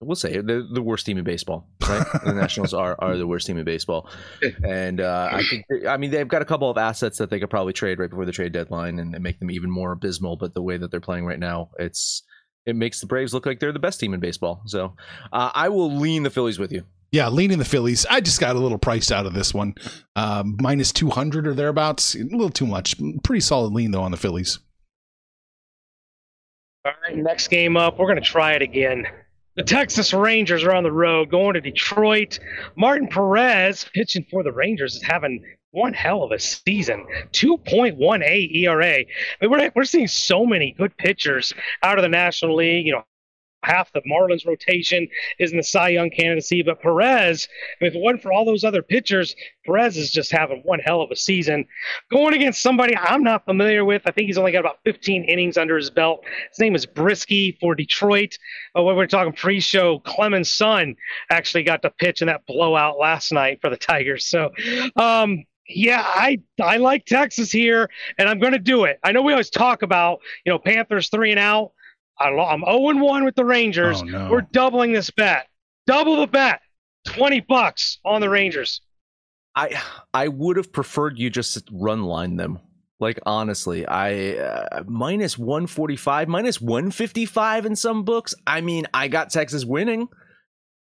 we'll 0.00 0.16
say, 0.16 0.40
they're 0.40 0.62
the 0.62 0.82
worst 0.82 1.06
team 1.06 1.18
in 1.18 1.24
baseball, 1.24 1.68
right? 1.88 2.06
the 2.24 2.32
Nationals 2.32 2.72
are, 2.72 2.96
are 2.98 3.16
the 3.16 3.26
worst 3.26 3.46
team 3.46 3.58
in 3.58 3.64
baseball. 3.64 4.08
And 4.62 5.00
uh, 5.00 5.30
I 5.32 5.42
think, 5.42 5.64
I 5.88 5.96
mean, 5.96 6.10
they've 6.10 6.28
got 6.28 6.42
a 6.42 6.44
couple 6.44 6.70
of 6.70 6.78
assets 6.78 7.18
that 7.18 7.30
they 7.30 7.40
could 7.40 7.50
probably 7.50 7.72
trade 7.72 7.98
right 7.98 8.10
before 8.10 8.24
the 8.24 8.32
trade 8.32 8.52
deadline 8.52 8.98
and, 8.98 9.14
and 9.14 9.22
make 9.22 9.40
them 9.40 9.50
even 9.50 9.70
more 9.70 9.92
abysmal. 9.92 10.36
But 10.36 10.54
the 10.54 10.62
way 10.62 10.76
that 10.76 10.90
they're 10.90 11.00
playing 11.00 11.26
right 11.26 11.38
now, 11.38 11.70
it's 11.78 12.22
it 12.66 12.76
makes 12.76 13.00
the 13.00 13.06
Braves 13.06 13.32
look 13.32 13.46
like 13.46 13.60
they're 13.60 13.72
the 13.72 13.78
best 13.78 13.98
team 13.98 14.14
in 14.14 14.20
baseball. 14.20 14.62
So 14.66 14.94
uh, 15.32 15.50
I 15.54 15.68
will 15.68 15.96
lean 15.96 16.22
the 16.22 16.30
Phillies 16.30 16.58
with 16.58 16.70
you. 16.70 16.84
Yeah, 17.10 17.28
leaning 17.28 17.58
the 17.58 17.64
Phillies. 17.64 18.04
I 18.10 18.20
just 18.20 18.38
got 18.38 18.54
a 18.54 18.58
little 18.58 18.76
priced 18.76 19.10
out 19.10 19.24
of 19.24 19.32
this 19.32 19.54
one. 19.54 19.74
Um, 20.14 20.58
minus 20.60 20.92
200 20.92 21.46
or 21.46 21.54
thereabouts. 21.54 22.14
A 22.14 22.18
little 22.18 22.50
too 22.50 22.66
much. 22.66 22.96
Pretty 23.24 23.40
solid 23.40 23.72
lean, 23.72 23.92
though, 23.92 24.02
on 24.02 24.10
the 24.10 24.18
Phillies. 24.18 24.58
All 26.84 26.92
right, 27.06 27.16
next 27.16 27.48
game 27.48 27.76
up, 27.76 27.98
we're 27.98 28.06
going 28.06 28.22
to 28.22 28.28
try 28.28 28.52
it 28.52 28.62
again. 28.62 29.06
The 29.58 29.64
Texas 29.64 30.14
Rangers 30.14 30.62
are 30.62 30.72
on 30.72 30.84
the 30.84 30.92
road 30.92 31.30
going 31.30 31.54
to 31.54 31.60
Detroit. 31.60 32.38
Martin 32.76 33.08
Perez, 33.08 33.90
pitching 33.92 34.24
for 34.30 34.44
the 34.44 34.52
Rangers, 34.52 34.94
is 34.94 35.02
having 35.02 35.42
one 35.72 35.92
hell 35.92 36.22
of 36.22 36.30
a 36.30 36.38
season 36.38 37.04
2.18 37.32 38.54
ERA. 38.54 38.98
I 38.98 39.04
mean, 39.40 39.50
we're, 39.50 39.72
we're 39.74 39.82
seeing 39.82 40.06
so 40.06 40.46
many 40.46 40.76
good 40.78 40.96
pitchers 40.96 41.52
out 41.82 41.98
of 41.98 42.02
the 42.02 42.08
National 42.08 42.54
League. 42.54 42.86
You 42.86 42.92
know, 42.92 43.04
half 43.68 43.92
the 43.92 44.00
Marlins 44.02 44.46
rotation 44.46 45.08
is 45.38 45.52
in 45.52 45.58
the 45.58 45.62
Cy 45.62 45.90
Young 45.90 46.10
candidacy. 46.10 46.62
But 46.62 46.80
Perez, 46.80 47.48
if 47.80 47.94
it 47.94 48.00
wasn't 48.00 48.22
for 48.22 48.32
all 48.32 48.44
those 48.44 48.64
other 48.64 48.82
pitchers, 48.82 49.34
Perez 49.64 49.96
is 49.96 50.10
just 50.10 50.32
having 50.32 50.62
one 50.64 50.80
hell 50.80 51.02
of 51.02 51.10
a 51.10 51.16
season. 51.16 51.66
Going 52.10 52.34
against 52.34 52.62
somebody 52.62 52.96
I'm 52.96 53.22
not 53.22 53.44
familiar 53.44 53.84
with. 53.84 54.02
I 54.06 54.10
think 54.10 54.26
he's 54.26 54.38
only 54.38 54.52
got 54.52 54.60
about 54.60 54.78
15 54.84 55.24
innings 55.24 55.58
under 55.58 55.76
his 55.76 55.90
belt. 55.90 56.24
His 56.50 56.58
name 56.58 56.74
is 56.74 56.86
Brieske 56.86 57.58
for 57.60 57.74
Detroit. 57.74 58.38
Oh, 58.74 58.84
we 58.84 58.94
were 58.94 59.06
talking 59.06 59.32
pre-show. 59.32 60.00
Clemens' 60.00 60.50
son 60.50 60.96
actually 61.30 61.64
got 61.64 61.82
to 61.82 61.90
pitch 61.90 62.22
in 62.22 62.28
that 62.28 62.46
blowout 62.46 62.98
last 62.98 63.32
night 63.32 63.60
for 63.60 63.70
the 63.70 63.76
Tigers. 63.76 64.26
So, 64.26 64.50
um, 64.96 65.44
yeah, 65.68 66.02
I 66.02 66.40
I 66.62 66.78
like 66.78 67.04
Texas 67.04 67.52
here, 67.52 67.90
and 68.16 68.28
I'm 68.28 68.38
going 68.38 68.54
to 68.54 68.58
do 68.58 68.84
it. 68.84 68.98
I 69.04 69.12
know 69.12 69.22
we 69.22 69.32
always 69.32 69.50
talk 69.50 69.82
about 69.82 70.20
you 70.44 70.52
know 70.52 70.58
Panthers 70.58 71.10
three 71.10 71.30
and 71.30 71.38
out. 71.38 71.72
I'm 72.20 72.64
0 72.64 73.04
1 73.04 73.24
with 73.24 73.34
the 73.36 73.44
Rangers. 73.44 74.00
Oh, 74.02 74.04
no. 74.04 74.30
We're 74.30 74.42
doubling 74.52 74.92
this 74.92 75.10
bet. 75.10 75.48
Double 75.86 76.16
the 76.16 76.26
bet. 76.26 76.60
20 77.06 77.40
bucks 77.40 77.98
on 78.04 78.20
the 78.20 78.28
Rangers. 78.28 78.80
I 79.54 79.80
I 80.12 80.28
would 80.28 80.56
have 80.56 80.72
preferred 80.72 81.18
you 81.18 81.30
just 81.30 81.68
run 81.72 82.04
line 82.04 82.36
them. 82.36 82.60
Like 83.00 83.20
honestly, 83.24 83.86
I 83.86 84.36
uh, 84.36 84.82
minus 84.86 85.38
145, 85.38 86.28
minus 86.28 86.60
155 86.60 87.66
in 87.66 87.76
some 87.76 88.04
books. 88.04 88.34
I 88.46 88.60
mean, 88.60 88.86
I 88.92 89.08
got 89.08 89.30
Texas 89.30 89.64
winning. 89.64 90.08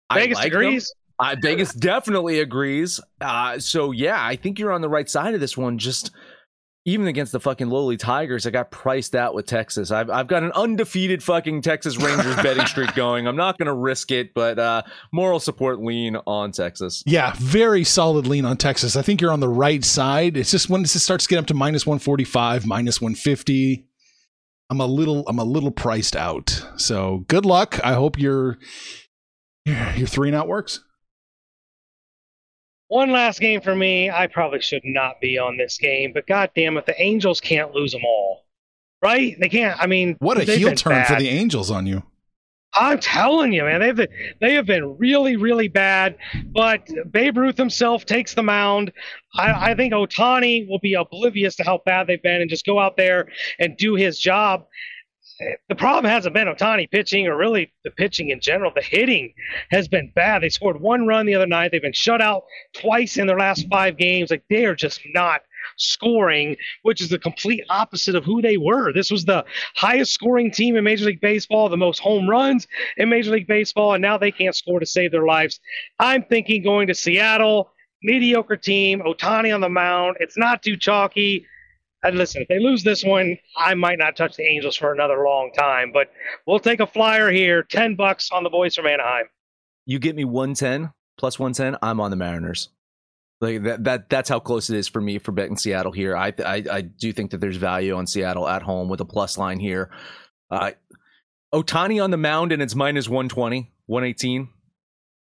I 0.10 0.20
Vegas 0.20 0.38
like 0.38 0.52
them. 0.52 0.62
agrees. 0.62 0.94
Uh, 1.20 1.36
Vegas 1.42 1.74
definitely 1.74 2.40
agrees. 2.40 3.00
Uh, 3.22 3.58
so 3.60 3.92
yeah, 3.92 4.24
I 4.24 4.36
think 4.36 4.60
you're 4.60 4.74
on 4.74 4.82
the 4.82 4.90
right 4.90 5.10
side 5.10 5.34
of 5.34 5.40
this 5.40 5.58
one. 5.58 5.78
Just 5.78 6.12
even 6.86 7.08
against 7.08 7.32
the 7.32 7.40
fucking 7.40 7.70
lowly 7.70 7.96
Tigers, 7.96 8.46
I 8.46 8.50
got 8.50 8.70
priced 8.70 9.16
out 9.16 9.34
with 9.34 9.46
Texas. 9.46 9.90
I've 9.90 10.10
I've 10.10 10.28
got 10.28 10.44
an 10.44 10.52
undefeated 10.52 11.24
fucking 11.24 11.62
Texas 11.62 11.98
Rangers 11.98 12.36
betting 12.38 12.66
streak 12.66 12.94
going. 12.96 13.28
I'm 13.28 13.38
not 13.38 13.58
gonna 13.58 13.74
risk 13.74 14.12
it, 14.12 14.34
but 14.34 14.60
uh, 14.60 14.84
moral 15.12 15.40
support 15.40 15.82
lean 15.82 16.18
on 16.28 16.52
Texas. 16.52 17.02
Yeah, 17.06 17.34
very 17.38 17.84
solid 17.86 18.28
lean 18.28 18.44
on 18.44 18.58
Texas. 18.58 18.96
I 18.98 19.02
think 19.02 19.22
you're 19.22 19.32
on 19.32 19.40
the 19.40 19.48
right 19.50 19.84
side. 19.84 20.36
It's 20.36 20.52
just 20.52 20.70
when 20.70 20.82
it 20.82 20.88
starts 20.88 21.26
to 21.26 21.30
get 21.30 21.40
up 21.40 21.48
to 21.48 21.54
minus 21.54 21.86
145, 21.86 22.66
minus 22.66 23.00
150. 23.00 23.88
I'm 24.70 24.82
a 24.82 24.86
little 24.86 25.24
I'm 25.28 25.40
a 25.40 25.46
little 25.46 25.72
priced 25.72 26.16
out. 26.16 26.66
So 26.78 27.24
good 27.28 27.46
luck. 27.46 27.80
I 27.84 27.94
hope 27.94 28.20
your 28.20 28.58
your 29.66 30.08
three 30.08 30.28
and 30.28 30.36
out 30.36 30.50
works. 30.50 30.84
One 32.94 33.12
last 33.12 33.40
game 33.40 33.60
for 33.60 33.76
me. 33.76 34.12
I 34.12 34.28
probably 34.28 34.62
should 34.62 34.86
not 34.86 35.20
be 35.20 35.40
on 35.40 35.58
this 35.58 35.80
game, 35.80 36.12
but 36.14 36.28
god 36.28 36.52
damn 36.56 36.78
it, 36.78 36.86
the 36.86 37.02
Angels 37.02 37.42
can't 37.42 37.74
lose 37.74 37.92
them 37.92 38.06
all. 38.06 38.46
Right? 39.02 39.36
They 39.40 39.50
can't. 39.50 39.82
I 39.82 39.88
mean, 39.88 40.16
What 40.20 40.38
a 40.38 40.44
heel 40.44 40.76
turn 40.76 41.04
for 41.06 41.16
the 41.16 41.28
Angels 41.28 41.72
on 41.72 41.88
you. 41.88 42.04
I'm 42.76 43.00
telling 43.00 43.52
you, 43.52 43.64
man, 43.64 43.80
they've 43.80 43.96
been, 43.96 44.10
they 44.42 44.54
have 44.54 44.68
been 44.68 44.96
really, 45.00 45.38
really 45.38 45.70
bad. 45.70 46.18
But 46.54 46.88
Babe 47.10 47.36
Ruth 47.36 47.58
himself 47.58 48.06
takes 48.06 48.36
the 48.36 48.44
mound. 48.44 48.92
I, 49.36 49.72
I 49.72 49.76
think 49.76 49.92
Ohtani 49.92 50.70
will 50.70 50.80
be 50.80 50.94
oblivious 50.94 51.56
to 51.56 51.64
how 51.64 51.82
bad 51.88 52.06
they've 52.06 52.22
been 52.22 52.42
and 52.42 52.50
just 52.50 52.64
go 52.64 52.80
out 52.80 52.96
there 52.96 53.28
and 53.58 53.76
do 53.76 53.96
his 53.96 54.20
job. 54.20 54.68
The 55.70 55.76
problem 55.76 56.06
hasn't 56.06 56.36
been 56.36 56.48
Ohtani 56.48 56.90
pitching 56.90 57.28
or 57.28 57.36
really 57.36 57.72
the 57.84 57.92
pitching 57.92 58.30
in 58.30 58.40
general. 58.40 58.72
The 58.74 58.82
hitting 58.82 59.34
has 59.72 59.88
been 59.88 60.12
bad. 60.16 60.44
They 60.44 60.50
scored 60.50 60.80
one 60.80 61.08
run 61.08 61.26
the 61.26 61.36
other 61.36 61.48
night. 61.48 61.72
They've 61.72 61.82
been 61.82 61.94
shut 61.94 62.22
out 62.22 62.44
twice 62.74 63.18
in 63.18 63.28
their 63.28 63.40
last 63.40 63.68
five 63.70 63.98
games. 63.98 64.30
Like 64.30 64.44
they 64.50 64.66
are 64.66 64.76
just 64.76 65.02
not 65.14 65.42
scoring, 65.78 66.56
which 66.84 67.02
is 67.02 67.10
the 67.10 67.20
complete 67.20 67.64
opposite 67.70 68.16
of 68.16 68.24
who 68.24 68.42
they 68.42 68.58
were. 68.58 68.94
This 68.94 69.10
was 69.10 69.26
the 69.26 69.46
highest 69.76 70.14
scoring 70.14 70.52
team 70.52 70.76
in 70.76 70.84
Major 70.84 71.06
League 71.06 71.22
Baseball, 71.22 71.70
the 71.70 71.78
most 71.78 72.00
home 72.00 72.30
runs 72.30 72.68
in 72.98 73.10
Major 73.10 73.32
League 73.32 73.48
Baseball, 73.48 73.94
and 73.94 74.02
now 74.02 74.18
they 74.18 74.32
can't 74.32 74.56
score 74.56 74.80
to 74.80 74.86
save 74.86 75.12
their 75.12 75.26
lives. 75.26 75.60
I'm 76.00 76.24
thinking 76.24 76.64
going 76.64 76.88
to 76.88 76.96
Seattle, 76.96 77.72
mediocre 78.04 78.58
team, 78.58 79.02
Ohtani 79.02 79.54
on 79.54 79.62
the 79.62 79.70
mound. 79.70 80.18
It's 80.20 80.38
not 80.38 80.62
too 80.62 80.78
chalky. 80.78 81.46
And 82.04 82.18
listen, 82.18 82.42
if 82.42 82.48
they 82.50 82.60
lose 82.60 82.84
this 82.84 83.04
one, 83.04 83.38
I 83.58 83.74
might 83.76 83.98
not 83.98 84.16
touch 84.16 84.36
the 84.36 84.44
Angels 84.44 84.76
for 84.76 84.92
another 84.94 85.24
long 85.24 85.52
time, 85.58 85.92
but 85.94 86.12
we'll 86.46 86.60
take 86.60 86.82
a 86.82 86.88
flyer 86.88 87.32
here. 87.32 87.64
10 87.64 87.96
bucks 87.96 88.30
on 88.32 88.44
the 88.44 88.50
boys 88.50 88.76
from 88.76 88.88
Anaheim. 88.88 89.26
You 89.86 90.00
get 90.00 90.16
me 90.16 90.26
110 90.26 90.92
plus 91.18 91.40
110. 91.40 91.80
I'm 91.82 92.02
on 92.02 92.12
the 92.12 92.18
Mariners. 92.18 92.70
Like 93.40 93.64
that, 93.64 93.84
that 93.84 94.10
that's 94.10 94.30
how 94.30 94.40
close 94.40 94.70
it 94.70 94.78
is 94.78 94.88
for 94.88 95.02
me 95.02 95.20
for 95.20 95.34
betting 95.34 95.58
Seattle 95.58 95.92
here. 95.92 96.16
I, 96.16 96.34
I 96.46 96.64
I 96.72 96.82
do 96.82 97.12
think 97.12 97.32
that 97.32 97.42
there's 97.42 97.58
value 97.58 97.94
on 97.94 98.08
Seattle 98.08 98.48
at 98.48 98.62
home 98.62 98.88
with 98.88 99.02
a 99.02 99.06
plus 99.06 99.38
line 99.38 99.60
here. 99.60 99.90
Uh, 100.50 100.72
Ohtani 101.54 102.02
on 102.02 102.12
the 102.12 102.18
mound 102.18 102.52
and 102.52 102.62
it's 102.62 102.74
minus 102.74 103.10
120, 103.10 103.70
118. 103.88 104.50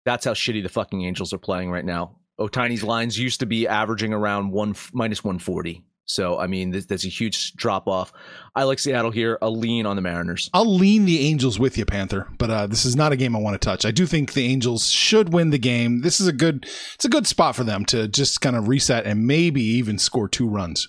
That's 0.06 0.24
how 0.24 0.32
shitty 0.32 0.62
the 0.62 0.68
fucking 0.68 1.04
Angels 1.04 1.32
are 1.32 1.38
playing 1.38 1.70
right 1.70 1.84
now. 1.84 2.16
Ohtani's 2.40 2.82
lines 2.82 3.18
used 3.18 3.40
to 3.40 3.46
be 3.46 3.68
averaging 3.68 4.12
around 4.12 4.50
one 4.50 4.74
minus 4.92 5.22
140. 5.22 5.84
So 6.06 6.38
I 6.38 6.46
mean, 6.46 6.70
that's 6.70 7.04
a 7.04 7.08
huge 7.08 7.52
drop 7.54 7.88
off. 7.88 8.12
I 8.54 8.62
like 8.62 8.78
Seattle 8.78 9.10
here. 9.10 9.38
A 9.42 9.50
lean 9.50 9.86
on 9.86 9.96
the 9.96 10.02
Mariners. 10.02 10.48
I'll 10.54 10.72
lean 10.72 11.04
the 11.04 11.26
Angels 11.26 11.58
with 11.58 11.76
you, 11.76 11.84
Panther, 11.84 12.28
but 12.38 12.50
uh, 12.50 12.66
this 12.66 12.84
is 12.84 12.96
not 12.96 13.12
a 13.12 13.16
game 13.16 13.34
I 13.34 13.40
want 13.40 13.60
to 13.60 13.64
touch. 13.64 13.84
I 13.84 13.90
do 13.90 14.06
think 14.06 14.32
the 14.32 14.46
Angels 14.46 14.88
should 14.88 15.32
win 15.32 15.50
the 15.50 15.58
game. 15.58 16.02
This 16.02 16.20
is 16.20 16.28
a 16.28 16.32
good, 16.32 16.64
it's 16.94 17.04
a 17.04 17.08
good 17.08 17.26
spot 17.26 17.56
for 17.56 17.64
them 17.64 17.84
to 17.86 18.08
just 18.08 18.40
kind 18.40 18.56
of 18.56 18.68
reset 18.68 19.04
and 19.04 19.26
maybe 19.26 19.62
even 19.62 19.98
score 19.98 20.28
two 20.28 20.48
runs. 20.48 20.88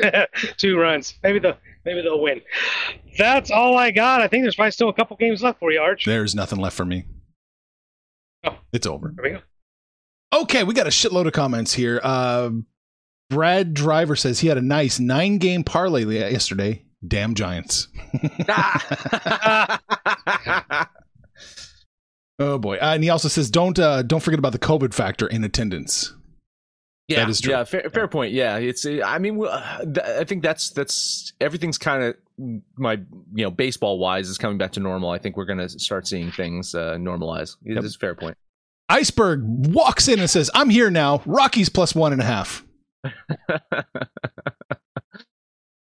Two 0.58 0.78
runs. 0.78 1.14
Maybe 1.22 1.40
the 1.40 1.56
maybe 1.84 2.02
they'll 2.02 2.20
win. 2.20 2.40
That's 3.16 3.50
all 3.50 3.76
I 3.76 3.90
got. 3.90 4.20
I 4.20 4.28
think 4.28 4.44
there's 4.44 4.54
probably 4.54 4.70
still 4.70 4.88
a 4.88 4.92
couple 4.92 5.16
games 5.16 5.42
left 5.42 5.58
for 5.58 5.72
you, 5.72 5.80
Arch. 5.80 6.04
There's 6.04 6.36
nothing 6.36 6.60
left 6.60 6.76
for 6.76 6.84
me. 6.84 7.04
Oh. 8.44 8.56
It's 8.72 8.86
over. 8.86 9.12
There 9.16 9.24
we 9.24 9.30
go. 9.30 10.42
Okay, 10.42 10.62
we 10.62 10.74
got 10.74 10.86
a 10.86 10.90
shitload 10.90 11.26
of 11.26 11.32
comments 11.32 11.72
here. 11.72 12.00
Uh, 12.02 12.50
Brad 13.30 13.74
Driver 13.74 14.16
says 14.16 14.40
he 14.40 14.48
had 14.48 14.58
a 14.58 14.62
nice 14.62 14.98
nine 14.98 15.38
game 15.38 15.64
parlay 15.64 16.04
yesterday. 16.04 16.84
Damn 17.06 17.34
Giants. 17.34 17.88
oh 22.38 22.58
boy. 22.58 22.76
Uh, 22.76 22.94
and 22.94 23.04
he 23.04 23.10
also 23.10 23.28
says 23.28 23.50
don't 23.50 23.78
uh, 23.78 24.02
don't 24.02 24.20
forget 24.20 24.38
about 24.38 24.52
the 24.52 24.58
COVID 24.58 24.94
factor 24.94 25.26
in 25.26 25.44
attendance. 25.44 26.14
Yeah, 27.08 27.20
That 27.20 27.30
is 27.30 27.40
true. 27.40 27.52
Yeah, 27.52 27.64
fair, 27.64 27.88
fair 27.88 28.06
point. 28.06 28.32
Yeah, 28.32 28.58
it's. 28.58 28.84
I 28.84 29.18
mean, 29.18 29.42
uh, 29.42 29.80
I 30.18 30.24
think 30.24 30.42
that's 30.42 30.70
that's 30.70 31.32
everything's 31.40 31.78
kind 31.78 32.02
of 32.02 32.16
my 32.76 32.92
you 33.34 33.44
know 33.44 33.50
baseball 33.50 33.98
wise 33.98 34.28
is 34.28 34.36
coming 34.36 34.58
back 34.58 34.72
to 34.72 34.80
normal. 34.80 35.08
I 35.10 35.16
think 35.18 35.36
we're 35.36 35.46
gonna 35.46 35.70
start 35.70 36.06
seeing 36.06 36.30
things 36.30 36.74
uh, 36.74 36.96
normalize. 36.96 37.56
Yep. 37.62 37.82
It's 37.84 37.96
a 37.96 37.98
fair 37.98 38.14
point. 38.14 38.36
Iceberg 38.90 39.42
walks 39.44 40.08
in 40.08 40.18
and 40.18 40.28
says, 40.28 40.50
I'm 40.54 40.70
here 40.70 40.90
now. 40.90 41.22
Rockies 41.26 41.68
plus 41.68 41.94
one 41.94 42.12
and 42.12 42.22
a 42.22 42.24
half. 42.24 42.64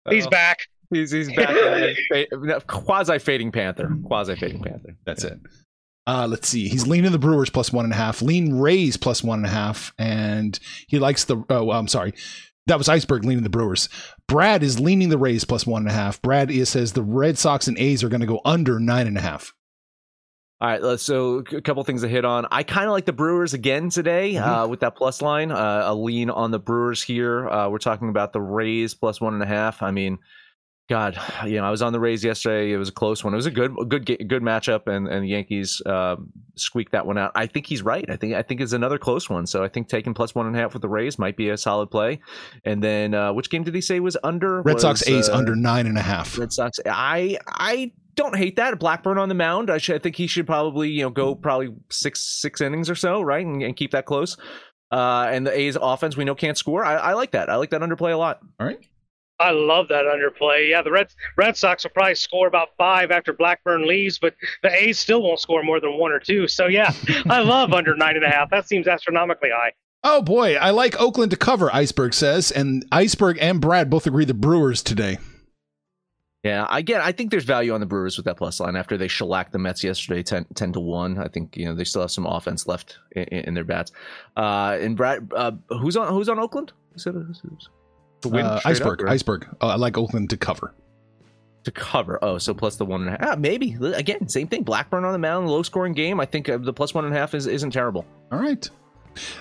He's 0.09 0.25
Oh, 0.25 0.29
back. 0.29 0.59
He's 0.89 1.11
he's 1.11 1.29
back. 1.35 1.97
Quasi 2.67 3.19
fading 3.19 3.51
panther. 3.51 3.91
Quasi 4.05 4.35
fading 4.35 4.61
panther. 4.63 4.95
That's 5.05 5.23
it. 5.23 5.39
Uh, 6.05 6.25
let's 6.29 6.47
see. 6.47 6.69
He's 6.69 6.87
leaning 6.87 7.11
the 7.11 7.19
Brewers 7.19 7.49
plus 7.49 7.73
one 7.73 7.83
and 7.83 7.93
a 7.93 7.97
half, 7.97 8.21
lean 8.21 8.53
Rays 8.53 8.95
plus 8.95 9.21
one 9.21 9.39
and 9.39 9.45
a 9.45 9.49
half, 9.49 9.93
and 9.99 10.57
he 10.87 10.99
likes 10.99 11.25
the. 11.25 11.43
Oh, 11.49 11.71
I'm 11.71 11.89
sorry. 11.89 12.13
That 12.67 12.77
was 12.77 12.87
Iceberg 12.89 13.25
leaning 13.25 13.43
the 13.43 13.49
Brewers. 13.49 13.89
Brad 14.27 14.63
is 14.63 14.79
leaning 14.79 15.09
the 15.09 15.17
Rays 15.17 15.43
plus 15.43 15.65
one 15.65 15.81
and 15.83 15.89
a 15.91 15.93
half. 15.93 16.21
Brad 16.21 16.49
is, 16.51 16.69
says 16.69 16.93
the 16.93 17.03
Red 17.03 17.37
Sox 17.37 17.67
and 17.67 17.77
A's 17.77 18.03
are 18.03 18.09
going 18.09 18.21
to 18.21 18.27
go 18.27 18.41
under 18.45 18.79
nine 18.79 19.07
and 19.07 19.17
a 19.17 19.21
half. 19.21 19.53
All 20.59 20.67
right, 20.67 20.99
so 20.99 21.43
a 21.51 21.61
couple 21.61 21.83
things 21.83 22.01
to 22.01 22.07
hit 22.07 22.25
on. 22.25 22.47
I 22.51 22.63
kind 22.63 22.87
of 22.87 22.91
like 22.91 23.05
the 23.05 23.13
Brewers 23.13 23.53
again 23.53 23.89
today 23.91 24.33
Mhm. 24.33 24.63
uh, 24.65 24.67
with 24.67 24.79
that 24.79 24.95
plus 24.95 25.21
line. 25.21 25.51
Uh, 25.51 25.83
a 25.85 25.93
lean 25.93 26.31
on 26.31 26.49
the 26.49 26.57
Brewers 26.57 27.03
here. 27.03 27.47
Uh, 27.47 27.69
we're 27.69 27.77
talking 27.77 28.09
about 28.09 28.33
the 28.33 28.41
Rays 28.41 28.95
plus 28.95 29.21
one 29.21 29.35
and 29.35 29.43
a 29.43 29.45
half. 29.45 29.83
I 29.83 29.91
mean, 29.91 30.17
God, 30.89 31.15
you 31.45 31.57
know, 31.57 31.65
I 31.65 31.69
was 31.69 31.83
on 31.83 31.93
the 31.93 31.99
Rays 31.99 32.23
yesterday. 32.23 32.71
It 32.71 32.77
was 32.77 32.89
a 32.89 32.93
close 32.93 33.23
one. 33.23 33.33
It 33.33 33.35
was 33.35 33.45
a 33.45 33.51
good, 33.51 33.75
good, 33.87 34.05
good 34.05 34.41
matchup, 34.41 34.87
and 34.87 35.07
and 35.07 35.25
the 35.25 35.27
Yankees 35.27 35.79
um, 35.85 36.31
squeaked 36.55 36.93
that 36.93 37.05
one 37.05 37.17
out. 37.19 37.33
I 37.35 37.45
think 37.45 37.67
he's 37.67 37.83
right. 37.83 38.09
I 38.09 38.15
think 38.15 38.33
I 38.33 38.41
think 38.41 38.59
it's 38.61 38.71
another 38.73 38.97
close 38.97 39.29
one. 39.29 39.45
So 39.45 39.63
I 39.63 39.67
think 39.67 39.89
taking 39.89 40.13
plus 40.15 40.33
one 40.33 40.47
and 40.47 40.55
a 40.55 40.59
half 40.59 40.73
with 40.73 40.81
the 40.81 40.89
Rays 40.89 41.19
might 41.19 41.35
be 41.37 41.49
a 41.49 41.57
solid 41.57 41.91
play. 41.91 42.19
And 42.65 42.81
then 42.81 43.13
uh, 43.13 43.31
which 43.33 43.49
game 43.51 43.63
did 43.63 43.75
he 43.75 43.81
say 43.81 43.99
was 43.99 44.17
under? 44.23 44.61
Red 44.63 44.75
Was, 44.75 44.81
Sox 44.81 45.07
A's 45.07 45.27
uh, 45.29 45.35
under 45.35 45.55
nine 45.55 45.85
and 45.87 45.97
a 45.97 46.01
half. 46.01 46.35
Red 46.39 46.51
Sox. 46.53 46.79
I 46.85 47.37
I 47.45 47.91
don't 48.17 48.35
hate 48.35 48.57
that. 48.57 48.77
Blackburn 48.79 49.17
on 49.17 49.29
the 49.29 49.35
mound. 49.35 49.69
I, 49.69 49.77
should, 49.77 49.95
I 49.95 49.99
think 49.99 50.17
he 50.17 50.27
should 50.27 50.45
probably 50.45 50.89
you 50.89 51.03
know 51.03 51.09
go 51.09 51.33
probably 51.33 51.73
six 51.89 52.19
six 52.19 52.59
innings 52.59 52.89
or 52.89 52.95
so, 52.95 53.21
right, 53.21 53.45
and, 53.45 53.63
and 53.63 53.77
keep 53.77 53.91
that 53.91 54.05
close. 54.05 54.35
Uh, 54.91 55.27
and 55.29 55.45
the 55.47 55.57
A's 55.57 55.77
offense 55.81 56.17
we 56.17 56.25
know 56.25 56.35
can't 56.35 56.57
score. 56.57 56.83
I, 56.83 56.95
I 56.95 57.13
like 57.13 57.31
that. 57.31 57.49
I 57.49 57.55
like 57.55 57.69
that 57.69 57.81
underplay 57.81 58.13
a 58.13 58.17
lot. 58.17 58.39
All 58.59 58.67
right. 58.67 58.79
I 59.39 59.51
love 59.51 59.87
that 59.89 60.05
underplay. 60.05 60.69
Yeah, 60.69 60.81
the 60.81 60.91
Red 60.91 61.13
Red 61.37 61.55
Sox 61.55 61.83
will 61.83 61.91
probably 61.91 62.15
score 62.15 62.47
about 62.47 62.69
five 62.77 63.11
after 63.11 63.33
Blackburn 63.33 63.87
leaves, 63.87 64.17
but 64.17 64.33
the 64.63 64.71
A's 64.71 64.97
still 64.97 65.21
won't 65.21 65.39
score 65.39 65.61
more 65.61 65.79
than 65.79 65.97
one 65.97 66.11
or 66.11 66.19
two. 66.19 66.47
So 66.47 66.67
yeah, 66.67 66.91
I 67.29 67.41
love 67.41 67.71
under 67.71 67.95
nine 67.95 68.15
and 68.15 68.25
a 68.25 68.29
half. 68.29 68.49
That 68.49 68.67
seems 68.67 68.87
astronomically 68.87 69.49
high. 69.53 69.73
Oh 70.03 70.21
boy, 70.21 70.55
I 70.55 70.71
like 70.71 70.99
Oakland 70.99 71.31
to 71.31 71.37
cover. 71.37 71.73
Iceberg 71.73 72.13
says, 72.13 72.51
and 72.51 72.85
Iceberg 72.91 73.37
and 73.39 73.61
Brad 73.61 73.89
both 73.89 74.07
agree 74.07 74.25
the 74.25 74.33
Brewers 74.33 74.81
today. 74.81 75.17
Yeah, 76.47 76.67
again, 76.69 77.01
I 77.01 77.11
think 77.11 77.31
there's 77.31 77.43
value 77.43 77.73
on 77.73 77.79
the 77.79 77.85
Brewers 77.85 78.17
with 78.17 78.25
that 78.25 78.37
plus 78.37 78.59
line 78.59 78.75
after 78.75 78.97
they 78.97 79.07
shellacked 79.07 79.51
the 79.51 79.59
Mets 79.59 79.83
yesterday 79.83 80.23
10, 80.23 80.45
10 80.55 80.73
to 80.73 80.79
1. 80.79 81.17
I 81.17 81.27
think, 81.27 81.57
you 81.57 81.65
know, 81.65 81.75
they 81.75 81.83
still 81.83 82.01
have 82.01 82.11
some 82.11 82.25
offense 82.25 82.67
left 82.67 82.97
in, 83.11 83.23
in 83.23 83.53
their 83.53 83.63
bats. 83.63 83.91
Uh, 84.35 84.77
and 84.79 84.95
Brad, 84.95 85.31
uh, 85.35 85.51
who's 85.69 85.97
on 85.97 86.11
who's 86.13 86.29
on 86.29 86.39
Oakland? 86.39 86.71
Who 86.93 86.99
said? 86.99 87.13
Who's- 87.13 87.41
who's- 87.47 87.69
To 88.21 88.29
win 88.29 88.45
Uh, 88.45 88.59
straight 88.59 88.71
up, 88.75 88.81
Iceberg, 88.81 89.01
or- 89.03 89.09
Iceberg. 89.09 89.47
Oh, 89.61 89.67
I 89.67 89.75
like 89.75 89.97
Oakland 89.97 90.29
to 90.31 90.37
cover. 90.37 90.73
to 91.63 91.71
cover. 91.71 92.17
Oh, 92.21 92.37
so 92.37 92.53
plus 92.53 92.77
the 92.77 92.85
one 92.85 93.01
and 93.01 93.09
a 93.09 93.11
half. 93.11 93.33
Ah, 93.33 93.35
maybe 93.37 93.75
again, 93.93 94.29
same 94.29 94.47
thing. 94.47 94.63
Blackburn 94.63 95.03
on 95.03 95.11
the 95.11 95.19
mound, 95.19 95.49
low 95.49 95.63
scoring 95.63 95.91
game. 95.93 96.19
I 96.21 96.25
think 96.25 96.47
uh, 96.47 96.57
the 96.57 96.71
plus 96.71 96.93
one 96.93 97.03
and 97.03 97.13
a 97.13 97.17
half 97.19 97.35
is 97.35 97.45
isn't 97.45 97.71
terrible. 97.71 98.05
All 98.31 98.39
right. 98.39 98.69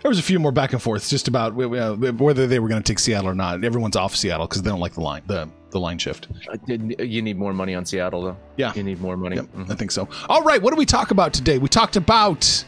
There 0.03 0.09
was 0.09 0.19
a 0.19 0.23
few 0.23 0.39
more 0.41 0.51
back 0.53 0.73
and 0.73 0.83
forths 0.83 1.09
just 1.09 1.29
about 1.29 1.53
uh, 1.53 1.95
whether 2.15 2.47
they 2.49 2.59
were 2.59 2.69
going 2.69 2.83
to 2.83 2.93
take 2.93 2.99
Seattle 2.99 3.29
or 3.29 3.35
not. 3.35 3.63
Everyone's 3.63 3.95
off 3.95 4.17
Seattle 4.17 4.47
because 4.49 4.63
they 4.63 4.71
don't 4.71 4.81
like 4.81 4.95
the 4.95 5.03
line, 5.03 5.23
the 5.27 5.49
the 5.71 5.81
line 5.81 5.99
shift. 5.99 6.29
Uh, 6.53 6.57
did- 6.67 6.95
You 7.01 7.23
need 7.23 7.37
more 7.39 7.53
money 7.53 7.75
on 7.75 7.85
Seattle, 7.85 8.23
though. 8.23 8.37
Yeah. 8.57 8.73
you 8.75 8.83
need 8.83 9.01
more 9.01 9.17
money. 9.17 9.37
Yep, 9.37 9.47
Mhm. 9.57 9.71
I 9.71 9.75
think 9.75 9.91
so. 9.91 10.09
All 10.29 10.43
right, 10.43 10.61
what 10.63 10.71
do 10.73 10.77
we 10.77 10.87
talk 10.87 11.11
about 11.11 11.33
today? 11.35 11.59
We 11.59 11.69
talked 11.69 11.97
about 11.97 12.65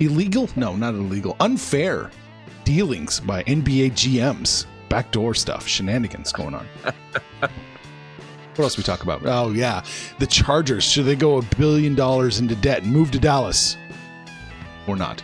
illegal, 0.00 0.48
no, 0.56 0.76
not 0.76 0.94
illegal, 0.94 1.36
unfair 1.40 2.10
dealings 2.64 3.20
by 3.20 3.42
NBA 3.44 3.90
GMs, 3.90 4.66
backdoor 4.88 5.34
stuff, 5.34 5.66
shenanigans 5.66 6.32
going 6.32 6.54
on. 6.54 6.66
what 7.40 7.50
else 8.58 8.76
we 8.76 8.82
talk 8.82 9.02
about? 9.02 9.22
Oh 9.24 9.50
yeah, 9.52 9.82
the 10.18 10.26
Chargers. 10.26 10.84
Should 10.84 11.04
they 11.06 11.16
go 11.16 11.38
a 11.38 11.42
billion 11.56 11.94
dollars 11.94 12.38
into 12.40 12.54
debt 12.56 12.82
and 12.82 12.92
move 12.92 13.10
to 13.12 13.18
Dallas? 13.18 13.76
or 14.86 14.94
not. 14.96 15.20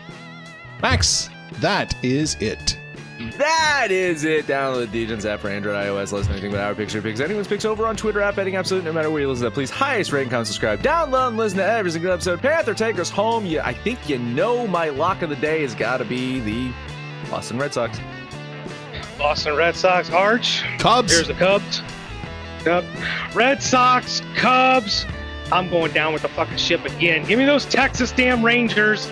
Max, 0.82 1.30
that 1.60 1.94
is 2.04 2.36
it. 2.40 2.76
That 3.38 3.88
is 3.90 4.24
it. 4.24 4.46
Download 4.46 4.90
the 4.90 5.06
Degens 5.06 5.24
app 5.24 5.40
for 5.40 5.48
Android, 5.48 5.76
iOS. 5.76 6.12
Listen 6.12 6.26
to 6.26 6.32
anything 6.32 6.50
but 6.50 6.60
our 6.60 6.74
picture 6.74 7.00
picks. 7.00 7.20
Anyone's 7.20 7.46
picks 7.46 7.64
over 7.64 7.86
on 7.86 7.96
Twitter 7.96 8.20
app, 8.20 8.36
betting 8.36 8.56
absolute. 8.56 8.84
No 8.84 8.92
matter 8.92 9.10
where 9.10 9.22
you 9.22 9.28
listen 9.28 9.44
to, 9.44 9.50
please 9.50 9.70
highest 9.70 10.12
rate 10.12 10.22
and 10.22 10.30
comment, 10.30 10.48
subscribe, 10.48 10.80
download, 10.82 11.28
and 11.28 11.36
listen 11.36 11.58
to 11.58 11.64
every 11.64 11.90
single 11.90 12.12
episode. 12.12 12.40
Panther, 12.40 12.74
take 12.74 12.98
us 12.98 13.10
home. 13.10 13.46
You, 13.46 13.60
I 13.60 13.72
think 13.72 14.08
you 14.08 14.18
know 14.18 14.66
my 14.66 14.88
lock 14.88 15.22
of 15.22 15.30
the 15.30 15.36
day 15.36 15.62
has 15.62 15.74
got 15.74 15.98
to 15.98 16.04
be 16.04 16.40
the 16.40 16.72
Boston 17.30 17.58
Red 17.58 17.72
Sox. 17.72 18.00
Boston 19.18 19.56
Red 19.56 19.76
Sox, 19.76 20.10
Arch. 20.10 20.62
Cubs. 20.78 21.12
Here's 21.12 21.28
the 21.28 21.34
Cubs. 21.34 21.80
Yep. 22.66 22.84
Red 23.34 23.62
Sox, 23.62 24.20
Cubs. 24.34 25.06
I'm 25.52 25.68
going 25.68 25.92
down 25.92 26.12
with 26.12 26.22
the 26.22 26.28
fucking 26.28 26.56
ship 26.56 26.84
again. 26.84 27.24
Give 27.26 27.38
me 27.38 27.44
those 27.44 27.66
Texas 27.66 28.10
damn 28.12 28.44
Rangers. 28.44 29.10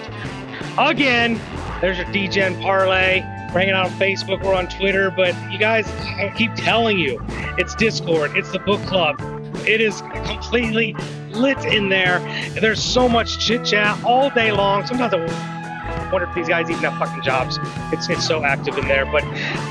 Again. 0.79 1.41
There's 1.81 1.97
your 1.97 2.11
Degen 2.13 2.61
parlay. 2.61 3.23
Bring 3.53 3.69
it 3.69 3.75
out 3.75 3.87
on 3.87 3.93
Facebook 3.93 4.45
or 4.45 4.55
on 4.55 4.69
Twitter. 4.69 5.11
But 5.11 5.35
you 5.51 5.59
guys, 5.59 5.89
I 5.89 6.33
keep 6.37 6.55
telling 6.55 6.99
you, 6.99 7.23
it's 7.59 7.75
Discord, 7.75 8.37
it's 8.37 8.53
the 8.53 8.61
book 8.61 8.81
club. 8.83 9.21
It 9.67 9.81
is 9.81 10.01
completely 10.25 10.95
lit 11.31 11.65
in 11.65 11.89
there. 11.89 12.21
There's 12.61 12.83
so 12.83 13.09
much 13.09 13.39
chit 13.45 13.65
chat 13.65 14.03
all 14.05 14.31
day 14.31 14.53
long. 14.53 14.87
Sometimes 14.87 15.15
I 15.15 16.11
wonder 16.13 16.29
if 16.29 16.35
these 16.35 16.49
guys 16.49 16.71
even 16.71 16.83
have 16.83 16.99
fucking 16.99 17.23
jobs. 17.23 17.59
It's 17.93 18.09
it's 18.09 18.27
so 18.27 18.45
active 18.45 18.79
in 18.79 18.89
there. 18.89 19.07
But 19.07 19.25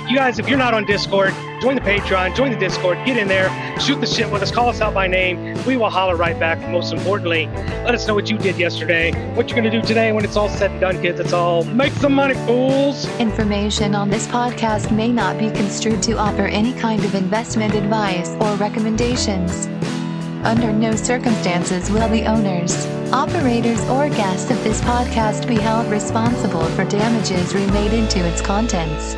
you 0.10 0.16
guys, 0.16 0.40
if 0.40 0.48
you're 0.48 0.58
not 0.58 0.74
on 0.74 0.86
Discord, 0.86 1.34
join 1.60 1.76
the 1.76 1.82
Patreon, 1.82 2.36
join 2.36 2.51
the 2.51 2.57
Discord, 2.57 2.97
get 3.05 3.18
in 3.18 3.28
there, 3.28 3.49
shoot 3.80 3.99
the 3.99 4.07
shit 4.07 4.30
with 4.32 4.41
us, 4.41 4.51
call 4.51 4.70
us 4.70 4.82
out 4.82 4.93
by 4.93 5.07
name. 5.07 5.53
We 5.66 5.78
will 5.78 5.89
holler 5.89 6.16
right 6.16 6.39
back. 6.39 6.60
Most 6.70 6.93
importantly, 6.93 7.47
let 7.84 7.93
us 7.93 8.07
know 8.07 8.16
what 8.16 8.30
you 8.30 8.38
did 8.38 8.57
yesterday, 8.57 9.12
what 9.36 9.49
you're 9.49 9.55
gonna 9.55 9.70
do 9.70 9.82
today 9.82 10.12
when 10.12 10.24
it's 10.24 10.38
all 10.38 10.49
said 10.49 10.72
and 10.72 10.80
done, 10.80 11.01
kids. 11.01 11.20
It's 11.20 11.34
all 11.34 11.64
make 11.66 11.93
some 11.93 12.14
money, 12.14 12.36
fools. 12.45 13.07
Information 13.20 13.93
on 13.93 14.10
this 14.10 14.28
podcast 14.28 14.95
may 14.95 15.12
not 15.12 15.38
be 15.38 15.49
construed 15.51 16.01
to 16.03 16.18
offer 16.18 16.43
any 16.43 16.74
kind 16.74 17.03
of 17.03 17.16
investment 17.16 17.76
advice 17.76 18.30
or 18.39 18.55
recommendations. 18.55 19.68
Under 20.43 20.72
no 20.72 20.95
circumstances 20.95 21.91
will 21.91 22.07
the 22.07 22.26
owners, 22.26 22.86
operators, 23.12 23.82
or 23.89 24.07
guests 24.07 24.49
of 24.49 24.64
this 24.64 24.80
podcast 24.82 25.47
be 25.47 25.55
held 25.55 25.91
responsible 25.91 26.64
for 26.70 26.86
damages 26.86 27.53
related 27.53 28.10
to 28.12 28.20
its 28.20 28.41
contents. 28.41 29.18